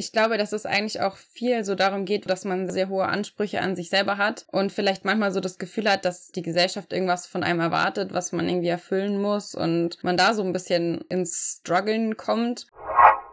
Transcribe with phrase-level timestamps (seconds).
[0.00, 3.60] Ich glaube, dass es eigentlich auch viel so darum geht, dass man sehr hohe Ansprüche
[3.60, 7.26] an sich selber hat und vielleicht manchmal so das Gefühl hat, dass die Gesellschaft irgendwas
[7.26, 11.58] von einem erwartet, was man irgendwie erfüllen muss und man da so ein bisschen ins
[11.60, 12.66] Struggeln kommt.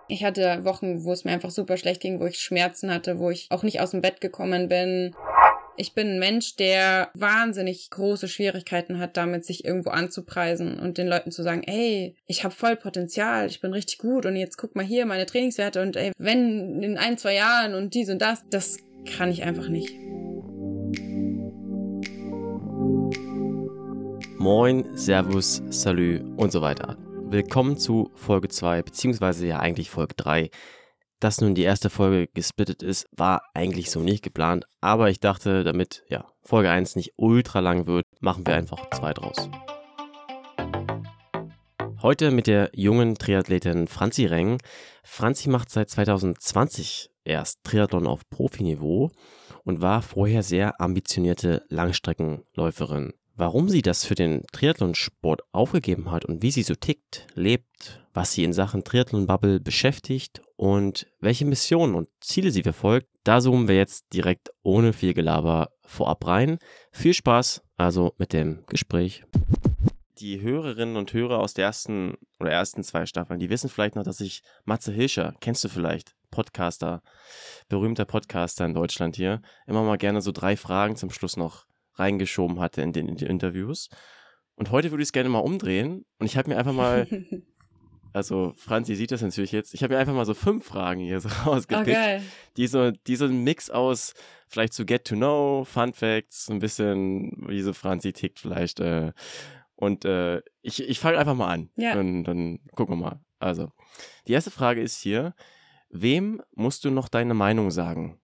[0.09, 3.29] Ich hatte Wochen, wo es mir einfach super schlecht ging, wo ich Schmerzen hatte, wo
[3.29, 5.15] ich auch nicht aus dem Bett gekommen bin.
[5.79, 11.07] Ich bin ein Mensch, der wahnsinnig große Schwierigkeiten hat, damit sich irgendwo anzupreisen und den
[11.07, 14.75] Leuten zu sagen, ey, ich habe voll Potenzial, ich bin richtig gut und jetzt guck
[14.75, 18.43] mal hier meine Trainingswerte und ey, wenn in ein, zwei Jahren und dies und das,
[18.49, 18.79] das
[19.15, 19.93] kann ich einfach nicht.
[24.39, 26.97] Moin, Servus, Salü und so weiter.
[27.29, 30.49] Willkommen zu Folge 2, beziehungsweise ja eigentlich Folge 3
[31.19, 35.63] dass nun die erste Folge gesplittet ist, war eigentlich so nicht geplant, aber ich dachte,
[35.63, 39.49] damit ja, Folge 1 nicht ultra lang wird, machen wir einfach zwei draus.
[42.01, 44.61] Heute mit der jungen Triathletin Franzi Reng.
[45.03, 49.11] Franzi macht seit 2020 erst Triathlon auf Profiniveau
[49.63, 53.13] und war vorher sehr ambitionierte Langstreckenläuferin.
[53.35, 58.31] Warum sie das für den Triathlonsport aufgegeben hat und wie sie so tickt, lebt, was
[58.31, 63.75] sie in Sachen Triathlon-Bubble beschäftigt und welche Missionen und Ziele sie verfolgt, da zoomen wir
[63.75, 66.57] jetzt direkt ohne viel Gelaber vorab rein.
[66.91, 69.23] Viel Spaß also mit dem Gespräch.
[70.17, 74.03] Die Hörerinnen und Hörer aus der ersten oder ersten zwei Staffeln, die wissen vielleicht noch,
[74.03, 77.03] dass ich Matze Hilscher, kennst du vielleicht, Podcaster,
[77.69, 82.59] berühmter Podcaster in Deutschland hier, immer mal gerne so drei Fragen zum Schluss noch reingeschoben
[82.59, 83.89] hatte in den, in Interviews.
[84.55, 87.07] Und heute würde ich es gerne mal umdrehen und ich habe mir einfach mal,
[88.17, 91.21] also Franzi sieht das natürlich jetzt, ich habe mir einfach mal so fünf Fragen hier
[91.21, 92.21] so rausgepickt, okay.
[92.57, 94.15] die, so, die so ein Mix aus
[94.47, 98.79] vielleicht zu Get to Know, Fun Facts, ein bisschen, wie so Franzi tickt vielleicht.
[98.79, 99.13] Äh,
[99.75, 101.69] und äh, ich, ich fange einfach mal an.
[101.75, 101.93] Ja.
[101.93, 103.19] Dann, dann gucken wir mal.
[103.37, 103.71] Also,
[104.27, 105.35] die erste Frage ist hier,
[105.89, 108.19] wem musst du noch deine Meinung sagen?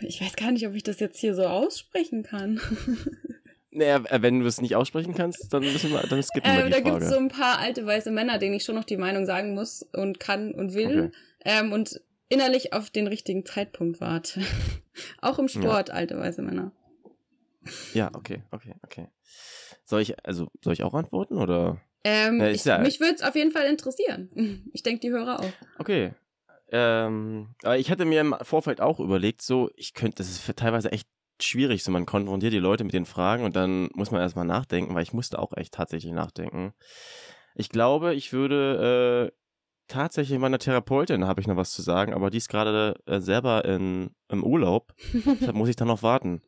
[0.00, 2.60] ich weiß gar nicht, ob ich das jetzt hier so aussprechen kann.
[3.80, 6.66] Naja, äh, wenn du es nicht aussprechen kannst, dann müssen wir, dann skippen wir ähm,
[6.66, 8.98] die da gibt es so ein paar alte weiße Männer, denen ich schon noch die
[8.98, 11.06] Meinung sagen muss und kann und will.
[11.06, 11.10] Okay.
[11.46, 14.42] Ähm, und innerlich auf den richtigen Zeitpunkt warte.
[15.22, 15.94] Auch im Sport, ja.
[15.94, 16.72] alte weiße Männer.
[17.94, 19.08] Ja, okay, okay, okay.
[19.84, 21.80] Soll ich, also, soll ich auch antworten oder?
[22.04, 24.30] Ähm, Na, ich, ja, mich würde es auf jeden Fall interessieren.
[24.72, 25.52] Ich denke, die Hörer auch.
[25.78, 26.12] Okay,
[26.72, 30.92] ähm, aber ich hatte mir im Vorfeld auch überlegt, so, ich könnte, das ist teilweise
[30.92, 31.08] echt
[31.44, 34.94] schwierig, so man konfrontiert die Leute mit den Fragen und dann muss man erstmal nachdenken,
[34.94, 36.72] weil ich musste auch echt tatsächlich nachdenken.
[37.54, 39.36] Ich glaube, ich würde äh,
[39.88, 43.64] tatsächlich meiner Therapeutin habe ich noch was zu sagen, aber die ist gerade äh, selber
[43.64, 44.94] in, im Urlaub.
[45.12, 46.42] Deshalb muss ich dann noch warten.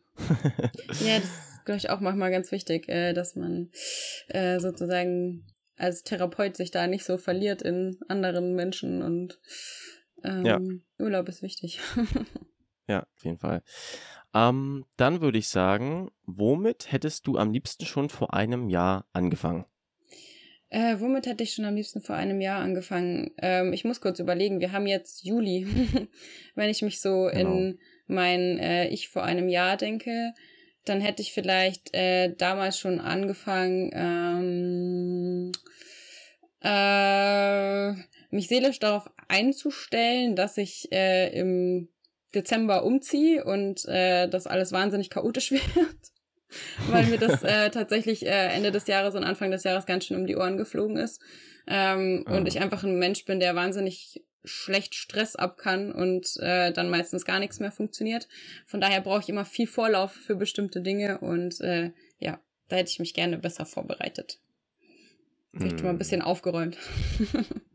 [1.00, 3.70] ja, das ist, glaube ich, auch manchmal ganz wichtig, äh, dass man
[4.28, 9.40] äh, sozusagen als Therapeut sich da nicht so verliert in anderen Menschen und
[10.22, 10.60] ähm, ja.
[10.98, 11.80] Urlaub ist wichtig.
[12.88, 13.62] ja, auf jeden Fall.
[14.34, 19.66] Ähm, dann würde ich sagen, womit hättest du am liebsten schon vor einem Jahr angefangen?
[20.70, 23.30] Äh, womit hätte ich schon am liebsten vor einem Jahr angefangen?
[23.36, 25.66] Ähm, ich muss kurz überlegen, wir haben jetzt Juli.
[26.54, 27.56] Wenn ich mich so genau.
[27.56, 30.32] in mein äh, Ich vor einem Jahr denke,
[30.86, 35.52] dann hätte ich vielleicht äh, damals schon angefangen, ähm,
[36.62, 37.92] äh,
[38.30, 41.88] mich seelisch darauf einzustellen, dass ich äh, im
[42.34, 45.62] Dezember umziehe und äh, das alles wahnsinnig chaotisch wird.
[46.88, 50.16] weil mir das äh, tatsächlich äh, Ende des Jahres und Anfang des Jahres ganz schön
[50.16, 51.20] um die Ohren geflogen ist.
[51.66, 52.34] Ähm, oh.
[52.34, 56.90] Und ich einfach ein Mensch bin, der wahnsinnig schlecht Stress ab kann und äh, dann
[56.90, 58.26] meistens gar nichts mehr funktioniert.
[58.66, 62.90] Von daher brauche ich immer viel Vorlauf für bestimmte Dinge und äh, ja, da hätte
[62.90, 64.40] ich mich gerne besser vorbereitet.
[65.54, 65.84] Vielleicht hm.
[65.84, 66.76] mal ein bisschen aufgeräumt.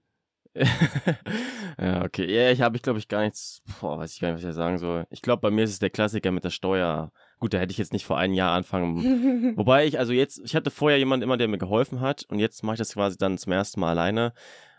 [1.79, 2.25] ja, okay.
[2.33, 4.55] Ja, ich habe ich glaube ich gar nichts, boah, weiß ich gar nicht, was ich
[4.55, 5.05] sagen soll.
[5.09, 7.11] Ich glaube, bei mir ist es der Klassiker mit der Steuer.
[7.39, 9.55] Gut, da hätte ich jetzt nicht vor einem Jahr anfangen.
[9.57, 12.63] Wobei ich, also jetzt, ich hatte vorher jemanden immer, der mir geholfen hat und jetzt
[12.63, 14.33] mache ich das quasi dann zum ersten Mal alleine.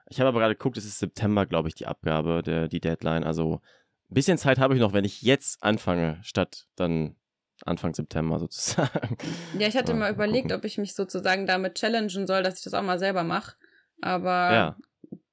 [0.08, 3.24] Ich habe aber gerade geguckt, es ist September, glaube ich, die Abgabe, der, die Deadline.
[3.24, 3.60] Also
[4.10, 7.16] ein bisschen Zeit habe ich noch, wenn ich jetzt anfange, statt dann
[7.64, 9.16] Anfang September sozusagen.
[9.58, 10.58] Ja, ich hatte mal, mal überlegt, gucken.
[10.58, 13.54] ob ich mich sozusagen damit challengen soll, dass ich das auch mal selber mache.
[14.00, 14.76] Aber ja.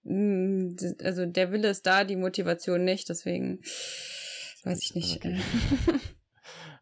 [0.06, 3.60] Mm, also der Wille ist da, die Motivation nicht, deswegen
[4.64, 5.18] weiß ich nicht.
[5.18, 5.40] Okay.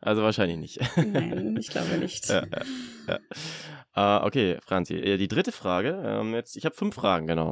[0.05, 0.79] Also wahrscheinlich nicht.
[0.97, 2.27] Nein, ich glaube nicht.
[2.27, 2.45] Ja,
[3.07, 3.19] ja,
[3.95, 4.19] ja.
[4.21, 6.03] Uh, okay, Franzi, äh, die dritte Frage.
[6.05, 7.51] Ähm, jetzt, ich habe fünf Fragen, genau.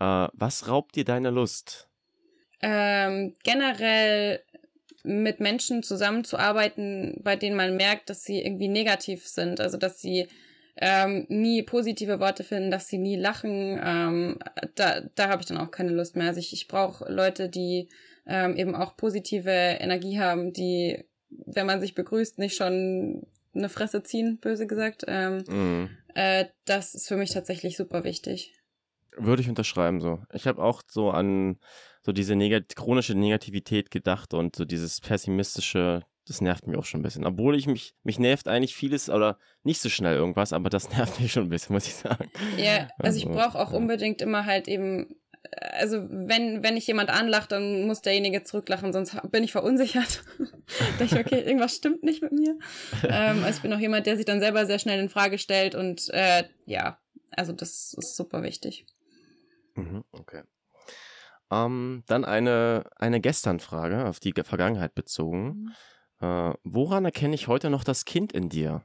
[0.00, 1.88] Uh, was raubt dir deine Lust?
[2.62, 4.44] Ähm, generell
[5.02, 9.60] mit Menschen zusammenzuarbeiten, bei denen man merkt, dass sie irgendwie negativ sind.
[9.60, 10.28] Also dass sie
[10.76, 14.38] ähm, nie positive Worte finden, dass sie nie lachen, ähm,
[14.74, 16.28] da, da habe ich dann auch keine Lust mehr.
[16.28, 17.88] Also ich, ich brauche Leute, die
[18.26, 24.02] ähm, eben auch positive Energie haben, die, wenn man sich begrüßt, nicht schon eine Fresse
[24.02, 25.04] ziehen, böse gesagt.
[25.06, 25.90] Ähm, mhm.
[26.14, 28.54] äh, das ist für mich tatsächlich super wichtig.
[29.16, 30.22] Würde ich unterschreiben so.
[30.32, 31.58] Ich habe auch so an
[32.02, 37.00] so diese negat chronische Negativität gedacht und so dieses pessimistische, das nervt mich auch schon
[37.00, 37.26] ein bisschen.
[37.26, 41.20] Obwohl ich mich, mich nervt eigentlich vieles oder nicht so schnell irgendwas, aber das nervt
[41.20, 42.30] mich schon ein bisschen, muss ich sagen.
[42.56, 43.76] Ja, also, also ich brauche auch ja.
[43.76, 45.16] unbedingt immer halt eben,
[45.78, 50.24] also wenn, wenn ich jemand anlacht, dann muss derjenige zurücklachen, sonst bin ich verunsichert.
[50.98, 52.58] da ich, okay, irgendwas stimmt nicht mit mir.
[53.04, 55.74] ähm, also ich bin auch jemand, der sich dann selber sehr schnell in Frage stellt
[55.74, 56.98] und äh, ja,
[57.30, 58.86] also das ist super wichtig.
[59.74, 60.42] Mhm, okay.
[61.50, 65.46] Ähm, dann eine, eine Gestern-Frage, auf die Vergangenheit bezogen.
[65.46, 65.72] Mhm.
[66.20, 68.82] Äh, woran erkenne ich heute noch das Kind in dir?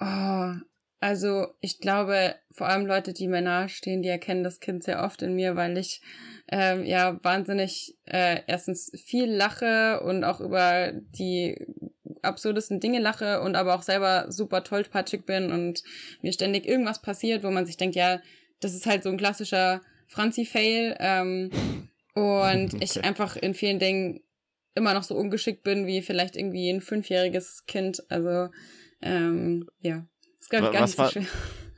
[0.00, 0.52] Oh,
[1.00, 5.22] also ich glaube, vor allem Leute, die mir nahestehen, die erkennen das Kind sehr oft
[5.22, 6.02] in mir, weil ich
[6.48, 11.56] ähm, ja wahnsinnig äh, erstens viel lache und auch über die
[12.22, 15.82] absurdesten Dinge lache und aber auch selber super tollpatschig bin und
[16.20, 18.20] mir ständig irgendwas passiert, wo man sich denkt, ja,
[18.60, 20.96] das ist halt so ein klassischer Franzi-Fail.
[20.98, 21.50] Ähm,
[22.14, 22.78] und okay.
[22.80, 24.20] ich einfach in vielen Dingen
[24.74, 28.02] immer noch so ungeschickt bin wie vielleicht irgendwie ein fünfjähriges Kind.
[28.10, 28.48] Also,
[29.02, 30.06] ähm, ja.
[30.38, 31.26] Das ist, glaube ich, gar was nicht so schwer.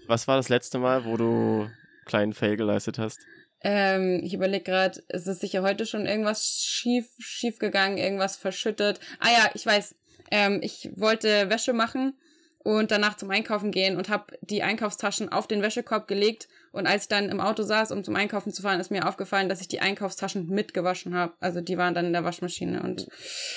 [0.09, 1.71] Was war das letzte Mal, wo du
[2.06, 3.21] kleinen Fail geleistet hast?
[3.62, 8.99] Ähm, ich überlege gerade, ist es sicher heute schon irgendwas schief, schief gegangen, irgendwas verschüttet?
[9.21, 9.94] Ah ja, ich weiß.
[10.33, 12.15] Ähm, ich wollte Wäsche machen
[12.64, 17.03] und danach zum Einkaufen gehen und habe die Einkaufstaschen auf den Wäschekorb gelegt und als
[17.03, 19.69] ich dann im Auto saß, um zum Einkaufen zu fahren, ist mir aufgefallen, dass ich
[19.69, 21.35] die Einkaufstaschen mitgewaschen habe.
[21.38, 23.09] Also die waren dann in der Waschmaschine und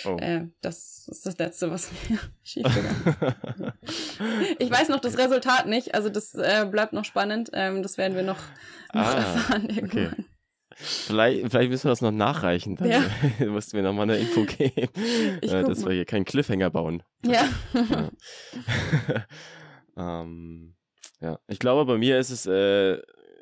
[0.03, 0.17] oh.
[0.17, 3.15] äh, das ist das Letzte, was mir schiefgegangen
[3.81, 4.21] ist.
[4.59, 7.49] ich weiß noch das Resultat nicht, also das äh, bleibt noch spannend.
[7.53, 8.39] Ähm, das werden wir noch,
[8.93, 10.07] noch ah, erfahren irgendwann.
[10.07, 10.25] Okay.
[10.77, 12.75] Vielleicht, vielleicht müssen wir das noch nachreichen.
[12.75, 13.01] Dann ja.
[13.47, 14.89] musst du mir nochmal eine Info geben,
[15.41, 15.89] äh, dass mal.
[15.89, 17.01] wir hier keinen Cliffhanger bauen.
[17.25, 17.47] Ja.
[19.97, 20.21] ja.
[20.21, 20.75] ähm,
[21.21, 21.39] ja.
[21.47, 22.95] Ich glaube, bei mir ist es, äh,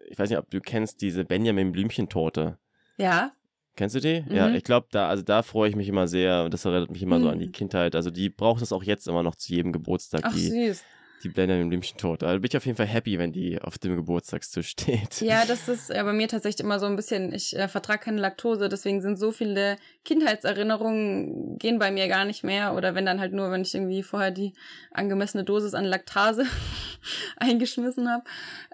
[0.10, 2.60] ich weiß nicht, ob du kennst diese Benjamin Blümchen-Torte.
[2.98, 3.32] Ja.
[3.76, 4.22] Kennst du die?
[4.22, 4.36] Mhm.
[4.36, 7.02] Ja, ich glaube, da, also da freue ich mich immer sehr und das erinnert mich
[7.02, 7.24] immer mhm.
[7.24, 7.54] so an die mhm.
[7.54, 7.96] Kindheit.
[7.96, 10.22] Also die braucht es auch jetzt immer noch zu jedem Geburtstag.
[10.24, 10.84] Ach, die, süß
[11.24, 12.22] die Benjamin Blümchen tot.
[12.22, 15.22] Da bin ich auf jeden Fall happy, wenn die auf dem Geburtstagstisch steht.
[15.22, 18.22] Ja, das ist äh, bei mir tatsächlich immer so ein bisschen, ich äh, vertrage keine
[18.22, 22.76] Laktose, deswegen sind so viele Kindheitserinnerungen gehen bei mir gar nicht mehr.
[22.76, 24.54] Oder wenn dann halt nur, wenn ich irgendwie vorher die
[24.92, 26.46] angemessene Dosis an Laktase
[27.38, 28.24] eingeschmissen habe.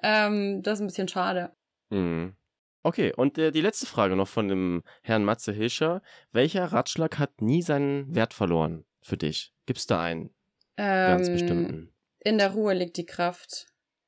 [0.04, 1.52] Ähm, das ist ein bisschen schade.
[1.90, 2.34] Mhm.
[2.82, 6.02] Okay, und äh, die letzte Frage noch von dem Herrn Matze Hilscher.
[6.32, 9.54] Welcher Ratschlag hat nie seinen Wert verloren für dich?
[9.66, 10.30] Gibt es da einen
[10.78, 11.92] ähm, ganz bestimmten?
[12.30, 13.66] In der Ruhe liegt die Kraft,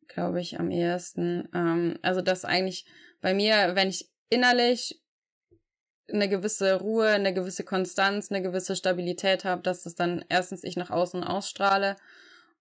[0.07, 1.49] glaube ich, am ehesten.
[1.55, 2.85] Ähm, also das eigentlich
[3.19, 5.01] bei mir, wenn ich innerlich
[6.07, 10.75] eine gewisse Ruhe, eine gewisse Konstanz, eine gewisse Stabilität habe, dass das dann erstens ich
[10.75, 11.95] nach außen ausstrahle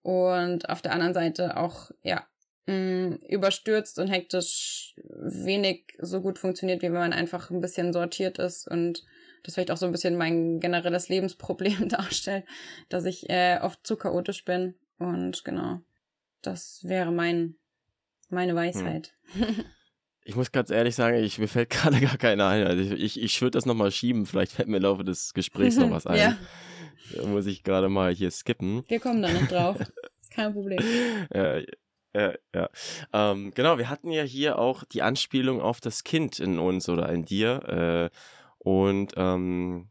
[0.01, 2.25] und auf der anderen Seite auch, ja,
[2.65, 8.39] mm, überstürzt und hektisch wenig so gut funktioniert, wie wenn man einfach ein bisschen sortiert
[8.39, 9.03] ist und
[9.43, 12.45] das vielleicht auch so ein bisschen mein generelles Lebensproblem darstellt,
[12.89, 15.81] dass ich äh, oft zu chaotisch bin und genau,
[16.41, 17.55] das wäre mein,
[18.29, 19.13] meine Weisheit.
[19.33, 19.65] Hm.
[20.23, 22.67] Ich muss ganz ehrlich sagen, ich, mir fällt gerade gar keiner ein.
[22.67, 24.27] Also ich, ich, ich würde das nochmal schieben.
[24.27, 26.19] Vielleicht fällt mir im Laufe des Gesprächs noch was ein.
[26.19, 26.37] ja.
[27.15, 28.83] Da muss ich gerade mal hier skippen.
[28.87, 29.77] Wir kommen da noch drauf.
[30.29, 30.79] Kein Problem.
[31.33, 31.61] ja,
[32.13, 32.69] ja, ja.
[33.11, 37.09] Ähm, genau, wir hatten ja hier auch die Anspielung auf das Kind in uns oder
[37.09, 38.11] in dir.
[38.11, 38.17] Äh,
[38.59, 39.89] und ähm,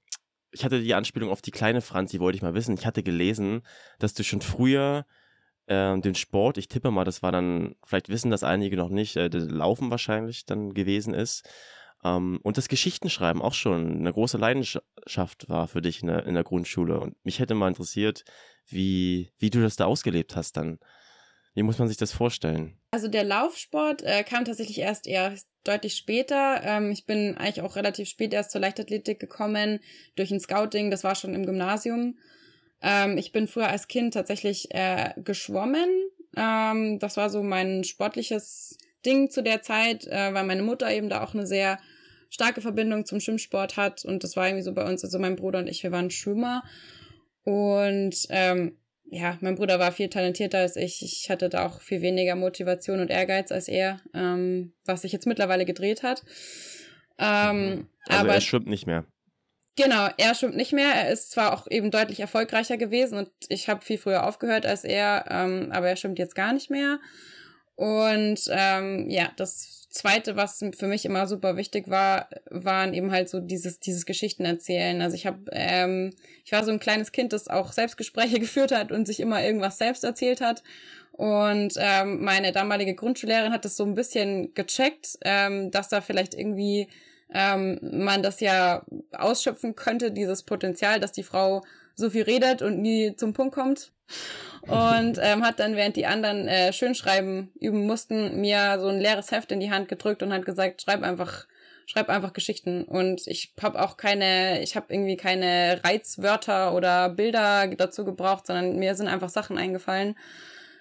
[0.53, 2.75] ich hatte die Anspielung auf die kleine Franzi, wollte ich mal wissen.
[2.75, 3.63] Ich hatte gelesen,
[3.99, 5.07] dass du schon früher
[5.67, 9.17] äh, den Sport, ich tippe mal, das war dann, vielleicht wissen das einige noch nicht,
[9.17, 11.49] äh, Laufen wahrscheinlich dann gewesen ist.
[12.03, 16.35] Ähm, und das Geschichtenschreiben auch schon eine große Leidenschaft war für dich in der, in
[16.35, 16.99] der Grundschule.
[16.99, 18.25] Und mich hätte mal interessiert,
[18.67, 20.79] wie, wie du das da ausgelebt hast dann.
[21.61, 22.75] Wie muss man sich das vorstellen?
[22.91, 26.63] Also der Laufsport äh, kam tatsächlich erst eher deutlich später.
[26.65, 29.81] Ähm, ich bin eigentlich auch relativ spät erst zur Leichtathletik gekommen
[30.17, 30.91] durch ein Scouting.
[30.91, 32.19] Das war schon im Gymnasium.
[32.81, 35.91] Ähm, ich bin früher als Kind tatsächlich äh, geschwommen.
[36.35, 41.11] Ähm, das war so mein sportliches Ding zu der Zeit, äh, weil meine Mutter eben
[41.11, 41.79] da auch eine sehr
[42.31, 44.03] starke Verbindung zum Schwimmsport hat.
[44.07, 45.05] Und das war irgendwie so bei uns.
[45.05, 46.63] Also mein Bruder und ich, wir waren Schwimmer.
[47.45, 48.80] Und ähm,
[49.11, 51.03] ja, mein Bruder war viel talentierter als ich.
[51.03, 55.27] Ich hatte da auch viel weniger Motivation und Ehrgeiz als er, ähm, was sich jetzt
[55.27, 56.23] mittlerweile gedreht hat.
[57.19, 59.05] Ähm, also aber er schwimmt nicht mehr.
[59.77, 60.93] Genau, er schwimmt nicht mehr.
[60.95, 64.85] Er ist zwar auch eben deutlich erfolgreicher gewesen und ich habe viel früher aufgehört als
[64.85, 67.01] er, ähm, aber er schwimmt jetzt gar nicht mehr.
[67.81, 73.31] Und ähm, ja, das Zweite, was für mich immer super wichtig war, waren eben halt
[73.31, 75.01] so dieses dieses Geschichten erzählen.
[75.01, 76.13] Also ich habe, ähm,
[76.45, 79.79] ich war so ein kleines Kind, das auch Selbstgespräche geführt hat und sich immer irgendwas
[79.79, 80.63] selbst erzählt hat.
[81.13, 86.35] Und ähm, meine damalige Grundschullehrerin hat das so ein bisschen gecheckt, ähm, dass da vielleicht
[86.35, 86.87] irgendwie
[87.33, 91.63] ähm, man das ja ausschöpfen könnte, dieses Potenzial, dass die Frau
[91.95, 93.91] so viel redet und nie zum Punkt kommt.
[94.63, 99.31] Und ähm, hat dann, während die anderen äh, Schönschreiben üben mussten, mir so ein leeres
[99.31, 101.47] Heft in die Hand gedrückt und hat gesagt, schreib einfach,
[101.87, 102.85] schreib einfach Geschichten.
[102.85, 108.79] Und ich habe auch keine, ich habe irgendwie keine Reizwörter oder Bilder dazu gebraucht, sondern
[108.79, 110.15] mir sind einfach Sachen eingefallen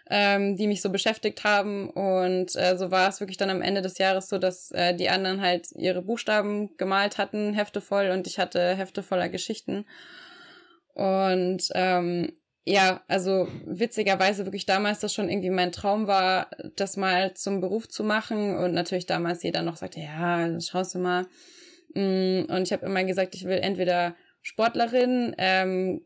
[0.10, 1.90] ähm, die mich so beschäftigt haben.
[1.90, 5.10] Und äh, so war es wirklich dann am Ende des Jahres so, dass äh, die
[5.10, 9.86] anderen halt ihre Buchstaben gemalt hatten, Hefte voll, und ich hatte Hefte voller Geschichten.
[10.94, 12.34] Und ähm,
[12.66, 17.88] ja, also witzigerweise wirklich damals das schon irgendwie mein Traum war, das mal zum Beruf
[17.88, 18.58] zu machen.
[18.58, 21.26] Und natürlich damals jeder noch sagte, ja, schaust du mal.
[21.96, 26.02] Mm, und ich habe immer gesagt, ich will entweder Sportlerin, ähm,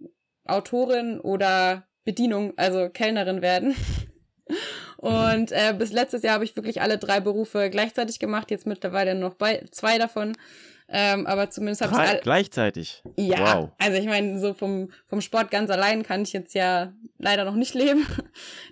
[0.46, 3.76] Autorin oder Bedienung, also Kellnerin werden.
[4.98, 9.16] Und äh, bis letztes Jahr habe ich wirklich alle drei Berufe gleichzeitig gemacht, jetzt mittlerweile
[9.16, 10.38] noch bei zwei davon.
[10.96, 13.02] Ähm, aber zumindest habe ich alle gleichzeitig.
[13.18, 13.72] Ja, wow.
[13.80, 17.56] also ich meine, so vom vom Sport ganz allein kann ich jetzt ja leider noch
[17.56, 18.06] nicht leben.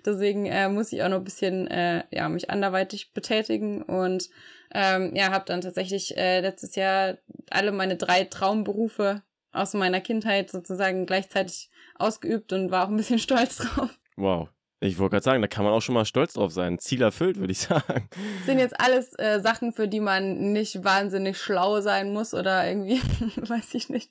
[0.06, 4.30] Deswegen äh, muss ich auch noch ein bisschen äh, ja mich anderweitig betätigen und
[4.72, 7.18] ähm, ja, habe dann tatsächlich äh, letztes Jahr
[7.50, 13.18] alle meine drei Traumberufe aus meiner Kindheit sozusagen gleichzeitig ausgeübt und war auch ein bisschen
[13.18, 13.98] stolz drauf.
[14.16, 14.48] Wow.
[14.82, 16.80] Ich wollte gerade sagen, da kann man auch schon mal stolz drauf sein.
[16.80, 18.08] Ziel erfüllt, würde ich sagen.
[18.46, 23.00] Sind jetzt alles äh, Sachen, für die man nicht wahnsinnig schlau sein muss oder irgendwie,
[23.36, 24.10] weiß ich nicht.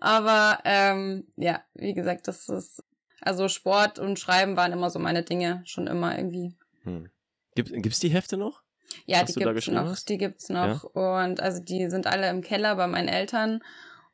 [0.00, 2.82] Aber ähm, ja, wie gesagt, das ist,
[3.20, 6.56] also Sport und Schreiben waren immer so meine Dinge, schon immer irgendwie.
[6.82, 7.08] Hm.
[7.54, 8.62] Gibt, gibt's die Hefte noch?
[9.06, 9.96] Ja, die gibt's noch.
[10.00, 10.84] Die gibt's noch.
[10.94, 11.20] Ja?
[11.20, 13.62] Und also die sind alle im Keller bei meinen Eltern.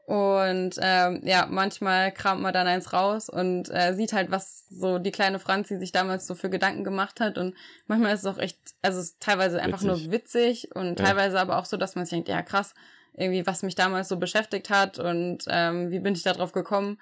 [0.09, 4.99] Und ähm, ja, manchmal kramt man dann eins raus und äh, sieht halt, was so
[4.99, 7.37] die kleine Franzi sich damals so für Gedanken gemacht hat.
[7.37, 7.55] Und
[7.89, 10.05] manchmal ist es auch echt, also es ist teilweise einfach witzig.
[10.05, 11.05] nur witzig und ja.
[11.05, 12.73] teilweise aber auch so, dass man sich denkt, ja krass,
[13.13, 16.99] irgendwie, was mich damals so beschäftigt hat und ähm, wie bin ich da drauf gekommen.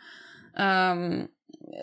[0.56, 1.28] Ähm,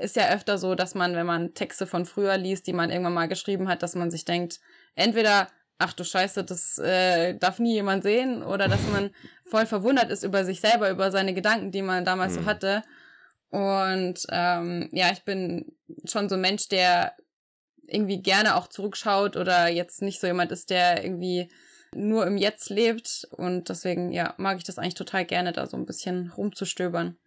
[0.01, 3.13] ist ja öfter so, dass man, wenn man Texte von früher liest, die man irgendwann
[3.13, 4.59] mal geschrieben hat, dass man sich denkt,
[4.95, 5.47] entweder
[5.83, 9.11] ach du Scheiße, das äh, darf nie jemand sehen oder dass man
[9.45, 12.39] voll verwundert ist über sich selber, über seine Gedanken, die man damals mhm.
[12.39, 12.83] so hatte.
[13.49, 15.75] Und ähm, ja, ich bin
[16.05, 17.13] schon so ein Mensch, der
[17.85, 21.51] irgendwie gerne auch zurückschaut oder jetzt nicht so jemand ist, der irgendwie
[21.93, 23.27] nur im Jetzt lebt.
[23.31, 27.17] Und deswegen, ja, mag ich das eigentlich total gerne, da so ein bisschen rumzustöbern.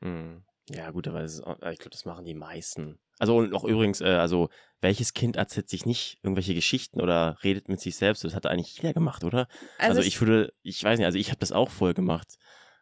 [0.00, 0.42] Mhm.
[0.68, 2.98] Ja, gut, aber ist, ich glaube, das machen die meisten.
[3.18, 4.48] Also und noch übrigens, äh, also
[4.80, 8.24] welches Kind erzählt sich nicht irgendwelche Geschichten oder redet mit sich selbst?
[8.24, 9.48] Das hat eigentlich jeder gemacht, oder?
[9.78, 12.36] Also, also ich, ich würde, ich weiß nicht, also ich habe das auch voll gemacht.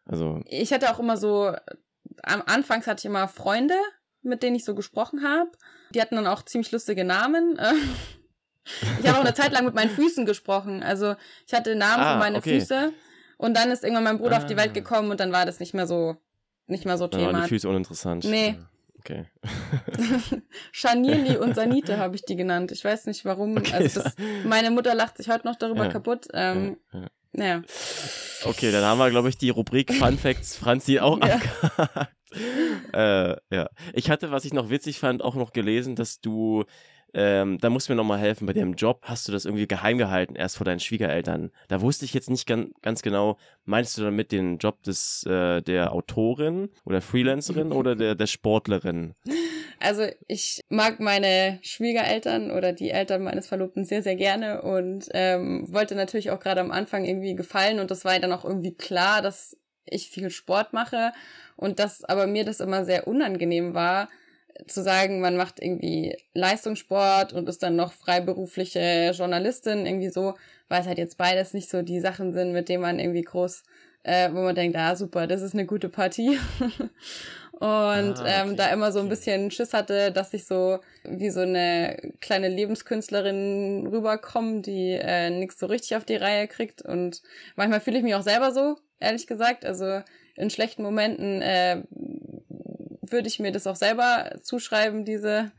[0.05, 1.55] Also ich hatte auch immer so,
[2.23, 3.77] am Anfangs hatte ich immer Freunde,
[4.23, 5.51] mit denen ich so gesprochen habe.
[5.95, 7.59] Die hatten dann auch ziemlich lustige Namen.
[9.01, 10.83] ich habe auch eine Zeit lang mit meinen Füßen gesprochen.
[10.83, 11.15] Also
[11.47, 12.61] ich hatte Namen ah, für meine okay.
[12.61, 12.93] Füße.
[13.37, 14.39] Und dann ist irgendwann mein Bruder ah.
[14.39, 14.75] auf die Welt ah.
[14.75, 16.17] gekommen und dann war das nicht mehr so,
[16.67, 17.33] nicht mehr so dann Thema.
[17.33, 18.25] Waren die Füße uninteressant.
[18.25, 18.59] Nee.
[19.05, 19.27] Okay.
[20.73, 22.73] Scharnierli und Sanite habe ich die genannt.
[22.73, 23.59] Ich weiß nicht warum.
[23.59, 24.15] Okay, also das,
[24.47, 26.27] meine Mutter lacht sich heute noch darüber ja, kaputt.
[26.33, 27.07] Ähm, ja, ja.
[27.33, 27.63] Naja.
[28.45, 31.35] Okay, dann haben wir, glaube ich, die Rubrik Fun Facts Franzi auch ja.
[31.35, 32.15] abgehakt.
[32.95, 33.69] äh, ja.
[33.93, 36.65] Ich hatte, was ich noch witzig fand, auch noch gelesen, dass du
[37.15, 38.47] ähm, da musst du mir nochmal helfen.
[38.47, 41.53] Bei dem Job hast du das irgendwie geheim gehalten, erst vor deinen Schwiegereltern.
[41.69, 45.63] Da wusste ich jetzt nicht ganz, ganz genau, meinst du damit den Job des, äh,
[45.63, 49.15] der Autorin oder Freelancerin oder der, der Sportlerin?
[49.79, 55.67] Also ich mag meine Schwiegereltern oder die Eltern meines Verlobten sehr, sehr gerne und ähm,
[55.69, 59.23] wollte natürlich auch gerade am Anfang irgendwie gefallen und das war dann auch irgendwie klar,
[59.23, 61.13] dass ich viel Sport mache
[61.57, 64.09] und dass aber mir das immer sehr unangenehm war,
[64.67, 70.35] zu sagen, man macht irgendwie Leistungssport und ist dann noch freiberufliche Journalistin, irgendwie so,
[70.69, 73.63] weil es halt jetzt beides nicht so die Sachen sind, mit denen man irgendwie groß,
[74.05, 76.39] äh, wo man denkt, ah super, das ist eine gute Partie.
[77.53, 78.43] und ah, okay.
[78.43, 82.49] ähm, da immer so ein bisschen Schiss hatte, dass ich so wie so eine kleine
[82.49, 86.83] Lebenskünstlerin rüberkomme, die äh, nichts so richtig auf die Reihe kriegt.
[86.83, 87.23] Und
[87.57, 89.65] manchmal fühle ich mich auch selber so, ehrlich gesagt.
[89.65, 90.03] Also
[90.37, 91.83] in schlechten Momenten äh,
[93.13, 95.53] würde ich mir das auch selber zuschreiben, diese,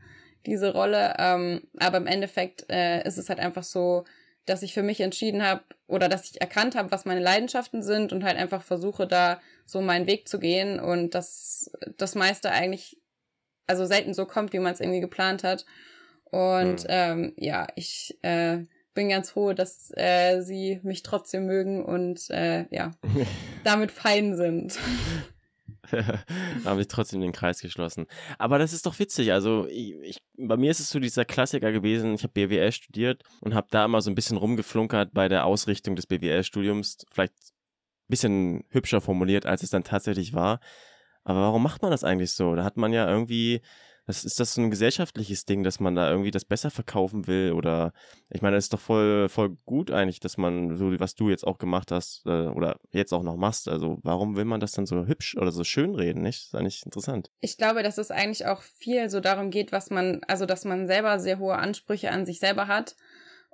[0.46, 1.16] diese Rolle.
[1.18, 4.06] Ähm, aber im Endeffekt äh, ist es halt einfach so,
[4.46, 8.14] dass ich für mich entschieden habe, oder dass ich erkannt habe, was meine Leidenschaften sind
[8.14, 13.00] und halt einfach versuche, da so meinen Weg zu gehen und dass das meiste eigentlich
[13.68, 15.66] also selten so kommt, wie man es irgendwie geplant hat.
[16.26, 16.90] Und mhm.
[16.90, 18.60] ähm, ja, ich äh,
[18.94, 22.92] bin ganz froh, dass äh, sie mich trotzdem mögen und äh, ja,
[23.64, 24.78] damit fein sind.
[26.66, 28.06] habe ich trotzdem den Kreis geschlossen.
[28.38, 29.32] Aber das ist doch witzig.
[29.32, 32.14] Also ich, ich, bei mir ist es so dieser Klassiker gewesen.
[32.16, 35.96] Ich habe BWL studiert und habe da immer so ein bisschen rumgeflunkert bei der Ausrichtung
[35.96, 37.06] des BWL-Studiums.
[37.12, 40.60] Vielleicht ein bisschen hübscher formuliert, als es dann tatsächlich war.
[41.24, 42.56] Aber warum macht man das eigentlich so?
[42.56, 43.62] Da hat man ja irgendwie,
[44.06, 47.54] das ist das so ein gesellschaftliches Ding, dass man da irgendwie das besser verkaufen will
[47.54, 47.94] oder
[48.30, 51.46] ich meine, das ist doch voll voll gut eigentlich, dass man so was du jetzt
[51.46, 53.68] auch gemacht hast äh, oder jetzt auch noch machst.
[53.68, 56.40] Also warum will man das dann so hübsch oder so schön reden, nicht?
[56.40, 57.32] Das ist eigentlich interessant.
[57.42, 60.88] Ich glaube, dass es eigentlich auch viel so darum geht, was man also dass man
[60.88, 62.96] selber sehr hohe Ansprüche an sich selber hat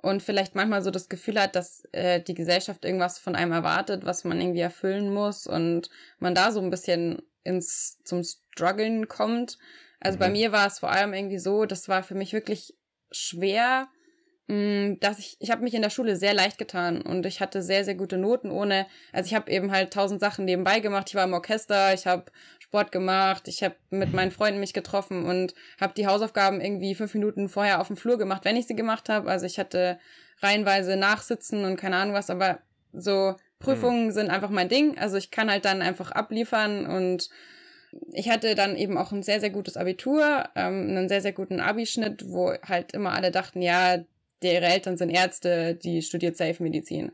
[0.02, 4.04] und vielleicht manchmal so das Gefühl hat, dass äh, die Gesellschaft irgendwas von einem erwartet,
[4.04, 9.58] was man irgendwie erfüllen muss und man da so ein bisschen ins zum Struggeln kommt.
[10.02, 10.20] Also mhm.
[10.20, 12.74] bei mir war es vor allem irgendwie so, das war für mich wirklich
[13.10, 13.88] schwer,
[14.48, 17.62] mm, dass ich ich habe mich in der Schule sehr leicht getan und ich hatte
[17.62, 21.08] sehr sehr gute Noten ohne also ich habe eben halt tausend Sachen nebenbei gemacht.
[21.08, 22.24] Ich war im Orchester, ich habe
[22.58, 27.14] Sport gemacht, ich habe mit meinen Freunden mich getroffen und habe die Hausaufgaben irgendwie fünf
[27.14, 29.30] Minuten vorher auf dem Flur gemacht, wenn ich sie gemacht habe.
[29.30, 29.98] Also ich hatte
[30.40, 32.60] reihenweise Nachsitzen und keine Ahnung was, aber
[32.92, 34.10] so Prüfungen mhm.
[34.10, 34.98] sind einfach mein Ding.
[34.98, 37.28] Also ich kann halt dann einfach abliefern und
[38.12, 41.60] ich hatte dann eben auch ein sehr, sehr gutes Abitur, ähm, einen sehr, sehr guten
[41.60, 44.04] Abischnitt, wo halt immer alle dachten, ja,
[44.42, 47.12] ihre Eltern sind Ärzte, die studiert Safe Medizin.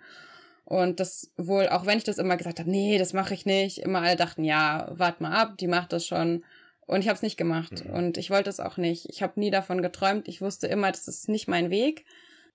[0.65, 3.79] Und das wohl, auch wenn ich das immer gesagt habe, nee, das mache ich nicht,
[3.79, 6.45] immer alle dachten, ja, wart mal ab, die macht das schon.
[6.87, 7.85] Und ich habe es nicht gemacht.
[7.85, 7.91] Mhm.
[7.93, 9.09] Und ich wollte es auch nicht.
[9.11, 10.29] Ich habe nie davon geträumt.
[10.29, 12.05] Ich wusste immer, das ist nicht mein Weg.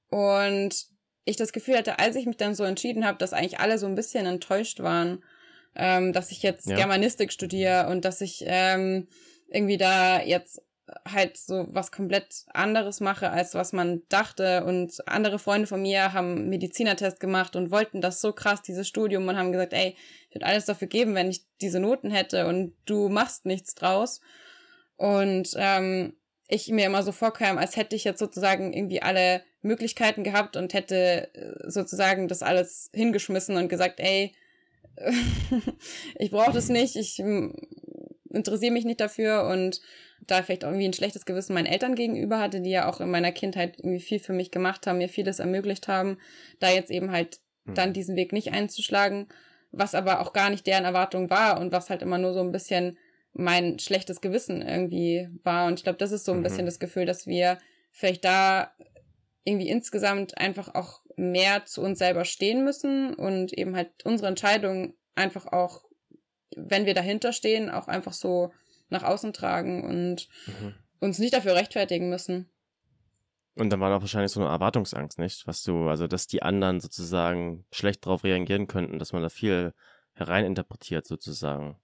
[0.10, 0.88] Und
[1.26, 3.86] ich das Gefühl hatte, als ich mich dann so entschieden habe, dass eigentlich alle so
[3.86, 5.24] ein bisschen enttäuscht waren,
[5.76, 6.76] ähm, dass ich jetzt ja.
[6.76, 9.08] Germanistik studiere und dass ich ähm,
[9.48, 10.62] irgendwie da jetzt
[11.12, 14.64] halt so was komplett anderes mache, als was man dachte.
[14.66, 19.28] Und andere Freunde von mir haben Medizinertest gemacht und wollten das so krass, dieses Studium,
[19.28, 19.96] und haben gesagt, ey,
[20.30, 24.22] ich würde alles dafür geben, wenn ich diese Noten hätte und du machst nichts draus.
[24.96, 26.16] Und ähm,
[26.48, 30.74] ich mir immer so vorkam, als hätte ich jetzt sozusagen irgendwie alle Möglichkeiten gehabt und
[30.74, 34.36] hätte äh, sozusagen das alles hingeschmissen und gesagt, ey,
[36.20, 37.56] ich brauche das nicht, ich hm,
[38.30, 39.82] interessiere mich nicht dafür und
[40.28, 43.32] da vielleicht irgendwie ein schlechtes Gewissen meinen Eltern gegenüber hatte, die ja auch in meiner
[43.32, 46.18] Kindheit irgendwie viel für mich gemacht haben, mir vieles ermöglicht haben,
[46.60, 47.76] da jetzt eben halt hm.
[47.76, 49.28] dann diesen Weg nicht einzuschlagen,
[49.72, 52.52] was aber auch gar nicht deren Erwartung war und was halt immer nur so ein
[52.52, 52.98] bisschen
[53.34, 55.68] mein schlechtes Gewissen irgendwie war.
[55.68, 56.44] Und ich glaube, das ist so ein mhm.
[56.44, 57.58] bisschen das Gefühl, dass wir
[57.92, 58.72] vielleicht da
[59.44, 64.96] irgendwie insgesamt einfach auch mehr zu uns selber stehen müssen und eben halt unsere Entscheidungen
[65.16, 65.84] einfach auch,
[66.56, 68.52] wenn wir dahinter stehen, auch einfach so
[68.90, 70.76] nach außen tragen und mhm.
[71.00, 72.50] uns nicht dafür rechtfertigen müssen.
[73.56, 75.46] Und dann war doch wahrscheinlich so eine Erwartungsangst, nicht?
[75.46, 79.74] Was du, also dass die anderen sozusagen schlecht darauf reagieren könnten, dass man da viel
[80.14, 81.78] hereininterpretiert sozusagen.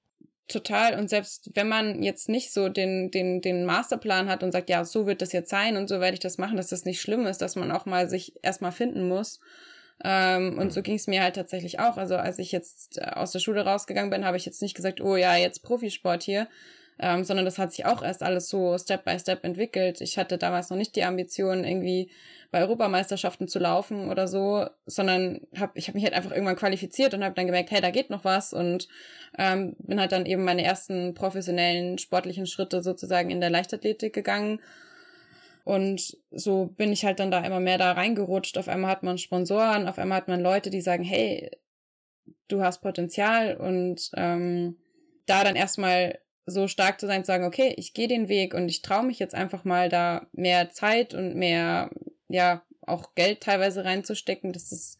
[0.49, 0.97] Total.
[0.97, 4.83] Und selbst wenn man jetzt nicht so den, den, den Masterplan hat und sagt, ja,
[4.83, 7.27] so wird das jetzt sein und so werde ich das machen, dass das nicht schlimm
[7.27, 9.39] ist, dass man auch mal sich erstmal finden muss.
[10.03, 11.97] Ähm, und so ging es mir halt tatsächlich auch.
[11.97, 15.01] Also als ich jetzt äh, aus der Schule rausgegangen bin, habe ich jetzt nicht gesagt,
[15.01, 16.47] oh ja, jetzt Profisport hier,
[16.99, 20.01] ähm, sondern das hat sich auch erst alles so Step by Step entwickelt.
[20.01, 22.11] Ich hatte damals noch nicht die Ambition, irgendwie
[22.51, 27.13] bei Europameisterschaften zu laufen oder so, sondern hab, ich habe mich halt einfach irgendwann qualifiziert
[27.13, 28.87] und habe dann gemerkt, hey, da geht noch was und
[29.37, 34.59] ähm, bin halt dann eben meine ersten professionellen sportlichen Schritte sozusagen in der Leichtathletik gegangen.
[35.63, 38.57] Und so bin ich halt dann da immer mehr da reingerutscht.
[38.57, 41.51] Auf einmal hat man Sponsoren, auf einmal hat man Leute, die sagen, hey,
[42.47, 44.77] du hast Potenzial und ähm,
[45.27, 48.69] da dann erstmal so stark zu sein, zu sagen, okay, ich gehe den Weg und
[48.69, 51.91] ich traue mich jetzt einfach mal da mehr Zeit und mehr,
[52.27, 54.53] ja, auch Geld teilweise reinzustecken.
[54.53, 54.99] Das ist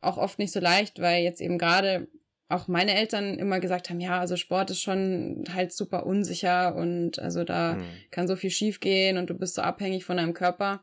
[0.00, 2.08] auch oft nicht so leicht, weil jetzt eben gerade
[2.48, 7.18] auch meine Eltern immer gesagt haben, ja, also Sport ist schon halt super unsicher und
[7.18, 7.84] also da mhm.
[8.10, 10.82] kann so viel schiefgehen und du bist so abhängig von deinem Körper,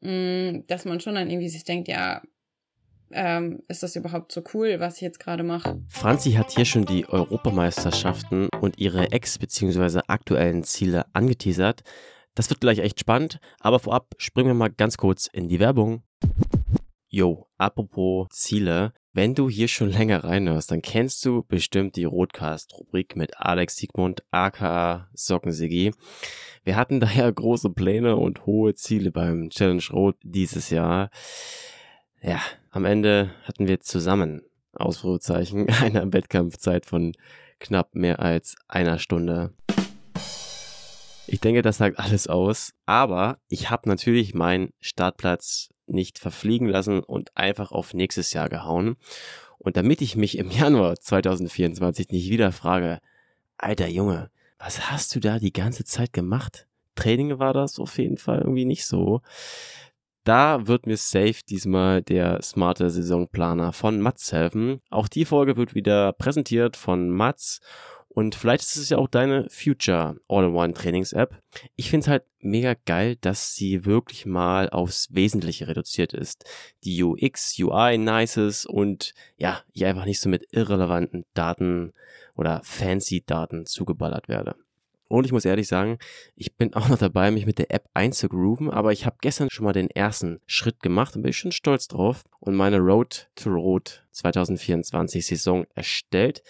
[0.00, 2.22] mm, dass man schon dann irgendwie sich denkt, ja,
[3.12, 5.80] ähm, ist das überhaupt so cool, was ich jetzt gerade mache?
[5.88, 10.00] Franzi hat hier schon die Europameisterschaften und ihre ex- bzw.
[10.06, 11.82] aktuellen Ziele angeteasert.
[12.34, 16.02] Das wird gleich echt spannend, aber vorab springen wir mal ganz kurz in die Werbung.
[17.08, 18.94] Jo, apropos Ziele.
[19.12, 24.22] Wenn du hier schon länger reinhörst, dann kennst du bestimmt die Rotcast-Rubrik mit Alex Siegmund,
[24.30, 25.92] aka Sockensigi.
[26.64, 31.10] Wir hatten daher große Pläne und hohe Ziele beim Challenge Rot dieses Jahr.
[32.22, 32.40] Ja,
[32.74, 34.40] Am Ende hatten wir zusammen,
[34.72, 37.12] Ausrufezeichen, eine Wettkampfzeit von
[37.60, 39.52] knapp mehr als einer Stunde.
[41.26, 42.72] Ich denke, das sagt alles aus.
[42.86, 48.96] Aber ich habe natürlich meinen Startplatz nicht verfliegen lassen und einfach auf nächstes Jahr gehauen.
[49.58, 53.00] Und damit ich mich im Januar 2024 nicht wieder frage,
[53.58, 56.66] alter Junge, was hast du da die ganze Zeit gemacht?
[56.94, 59.20] Training war das auf jeden Fall irgendwie nicht so.
[60.24, 64.80] Da wird mir safe diesmal der smarte Saisonplaner von Mats helfen.
[64.90, 67.60] Auch die Folge wird wieder präsentiert von Mats
[68.14, 71.40] und vielleicht ist es ja auch deine Future All-in-One Trainings-App.
[71.76, 76.44] Ich finde es halt mega geil, dass sie wirklich mal aufs Wesentliche reduziert ist.
[76.84, 81.94] Die UX, UI nice ist und ja, ich einfach nicht so mit irrelevanten Daten
[82.34, 84.56] oder fancy Daten zugeballert werde.
[85.12, 85.98] Und ich muss ehrlich sagen,
[86.36, 89.66] ich bin auch noch dabei, mich mit der App einzugrooven, aber ich habe gestern schon
[89.66, 94.06] mal den ersten Schritt gemacht und bin schon stolz drauf und meine Road to Road
[94.12, 96.42] 2024 Saison erstellt.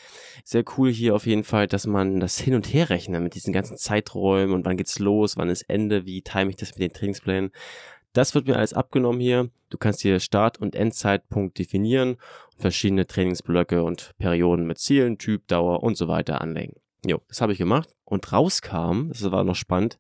[0.44, 3.52] Sehr cool hier auf jeden Fall, dass man das hin und her rechnet mit diesen
[3.52, 6.92] ganzen Zeiträumen und wann geht's los, wann ist Ende, wie time ich das mit den
[6.92, 7.50] Trainingsplänen.
[8.12, 9.50] Das wird mir alles abgenommen hier.
[9.70, 12.16] Du kannst hier Start- und Endzeitpunkt definieren
[12.58, 16.74] verschiedene Trainingsblöcke und Perioden mit Zielen, Typ, Dauer und so weiter anlegen.
[17.04, 19.96] Jo, das habe ich gemacht und rauskam, das war noch spannend,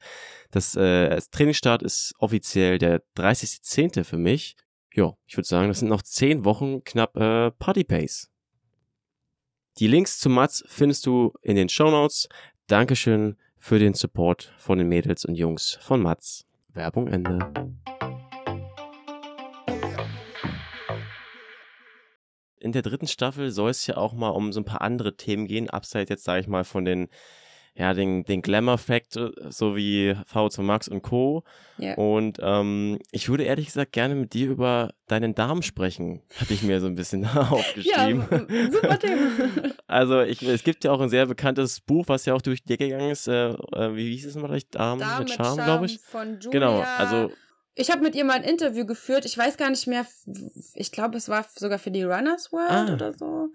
[0.50, 4.04] dass äh, das Trainingsstart ist offiziell der 30.10.
[4.04, 4.54] für mich.
[4.92, 8.30] Jo, ich würde sagen, das sind noch 10 Wochen knapp äh, Party Pace.
[9.78, 12.28] Die Links zu Mats findest du in den Show Notes.
[12.66, 16.44] Dankeschön für den Support von den Mädels und Jungs von Mats.
[16.68, 17.38] Werbung Ende.
[22.62, 25.46] in der dritten Staffel soll es ja auch mal um so ein paar andere Themen
[25.46, 27.08] gehen, abseits jetzt, sage ich mal, von den,
[27.74, 31.42] ja, den, den Glamour-Fact, so wie V2 Max und Co.
[31.78, 31.96] Yeah.
[31.96, 36.62] Und ähm, ich würde ehrlich gesagt gerne mit dir über deinen Darm sprechen, hatte ich
[36.62, 38.26] mir so ein bisschen aufgeschrieben.
[38.30, 39.72] Ja, super Thema.
[39.86, 42.88] Also ich, es gibt ja auch ein sehr bekanntes Buch, was ja auch durch Decke
[42.88, 43.28] gegangen ist.
[43.28, 44.66] Äh, äh wie hieß es mal gleich?
[44.70, 46.00] Darm, Darm mit Charme, Charme, glaube ich.
[46.00, 47.30] Von Julia genau, also
[47.74, 49.24] ich habe mit ihr mal ein Interview geführt.
[49.24, 50.06] Ich weiß gar nicht mehr.
[50.74, 53.48] Ich glaube, es war sogar für die Runners World ah, oder so.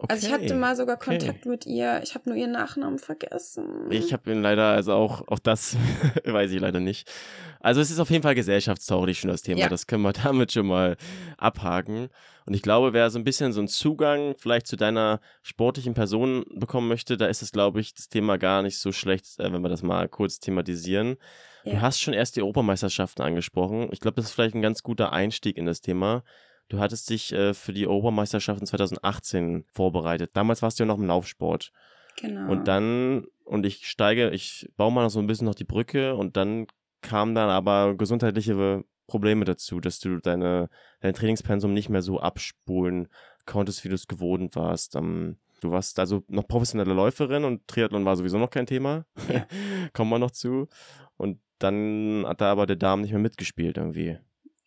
[0.00, 1.48] Okay, also ich hatte mal sogar Kontakt okay.
[1.48, 2.00] mit ihr.
[2.04, 3.90] Ich habe nur ihren Nachnamen vergessen.
[3.90, 5.76] Ich habe ihn leider, also auch, auch das
[6.24, 7.10] weiß ich leider nicht.
[7.58, 9.62] Also es ist auf jeden Fall gesellschaftstauglich schon das Thema.
[9.62, 9.68] Ja.
[9.68, 10.96] Das können wir damit schon mal
[11.36, 12.10] abhaken.
[12.46, 16.46] Und ich glaube, wer so ein bisschen so einen Zugang vielleicht zu deiner sportlichen Person
[16.54, 19.62] bekommen möchte, da ist es, glaube ich, das Thema gar nicht so schlecht, äh, wenn
[19.62, 21.16] wir das mal kurz thematisieren.
[21.64, 21.72] Ja.
[21.72, 23.88] Du hast schon erst die Europameisterschaften angesprochen.
[23.90, 26.22] Ich glaube, das ist vielleicht ein ganz guter Einstieg in das Thema.
[26.68, 30.30] Du hattest dich äh, für die Europameisterschaften 2018 vorbereitet.
[30.34, 31.72] Damals warst du ja noch im Laufsport.
[32.20, 32.50] Genau.
[32.50, 36.14] Und dann, und ich steige, ich baue mal noch so ein bisschen noch die Brücke
[36.14, 36.66] und dann
[37.00, 40.68] kamen dann aber gesundheitliche Probleme dazu, dass du deine,
[41.00, 43.08] dein Trainingspensum nicht mehr so abspulen
[43.46, 44.94] konntest, wie du es gewohnt warst.
[44.96, 49.06] Um, du warst also noch professionelle Läuferin und Triathlon war sowieso noch kein Thema.
[49.32, 49.46] Ja.
[49.94, 50.68] Kommen wir noch zu.
[51.16, 54.18] Und dann hat da aber der Darm nicht mehr mitgespielt irgendwie.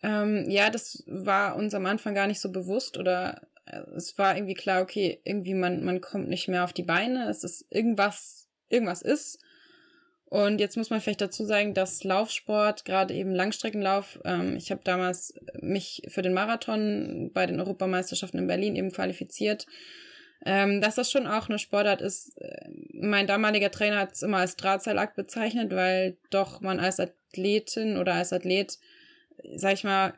[0.04, 4.36] Ähm, ja, das war uns am Anfang gar nicht so bewusst oder äh, es war
[4.36, 8.48] irgendwie klar, okay, irgendwie man, man kommt nicht mehr auf die Beine, es ist irgendwas,
[8.70, 9.40] irgendwas ist.
[10.26, 14.82] Und jetzt muss man vielleicht dazu sagen, dass Laufsport, gerade eben Langstreckenlauf, ähm, ich habe
[14.84, 19.68] damals mich für den Marathon bei den Europameisterschaften in Berlin eben qualifiziert
[20.46, 22.38] ähm, dass das schon auch eine Sportart ist.
[22.42, 27.98] Äh, mein damaliger Trainer hat es immer als Drahtseilakt bezeichnet, weil doch man als Athletin
[27.98, 28.80] oder als Athlet,
[29.56, 30.14] sag ich mal,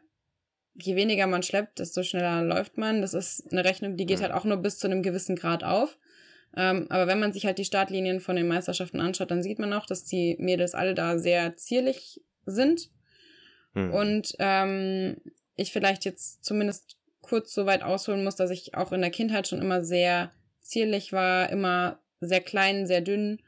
[0.76, 3.02] je weniger man schleppt, desto schneller läuft man.
[3.02, 5.98] Das ist eine Rechnung, die geht halt auch nur bis zu einem gewissen Grad auf.
[6.56, 9.74] Ähm, aber wenn man sich halt die Startlinien von den Meisterschaften anschaut, dann sieht man
[9.74, 12.90] auch, dass die Mädels alle da sehr zierlich sind.
[13.74, 13.94] Mhm.
[13.94, 15.18] Und ähm,
[15.56, 19.48] ich vielleicht jetzt zumindest kurz so weit ausholen muss, dass ich auch in der Kindheit
[19.48, 20.32] schon immer sehr
[20.62, 23.42] zierlich war, immer sehr klein, sehr dünn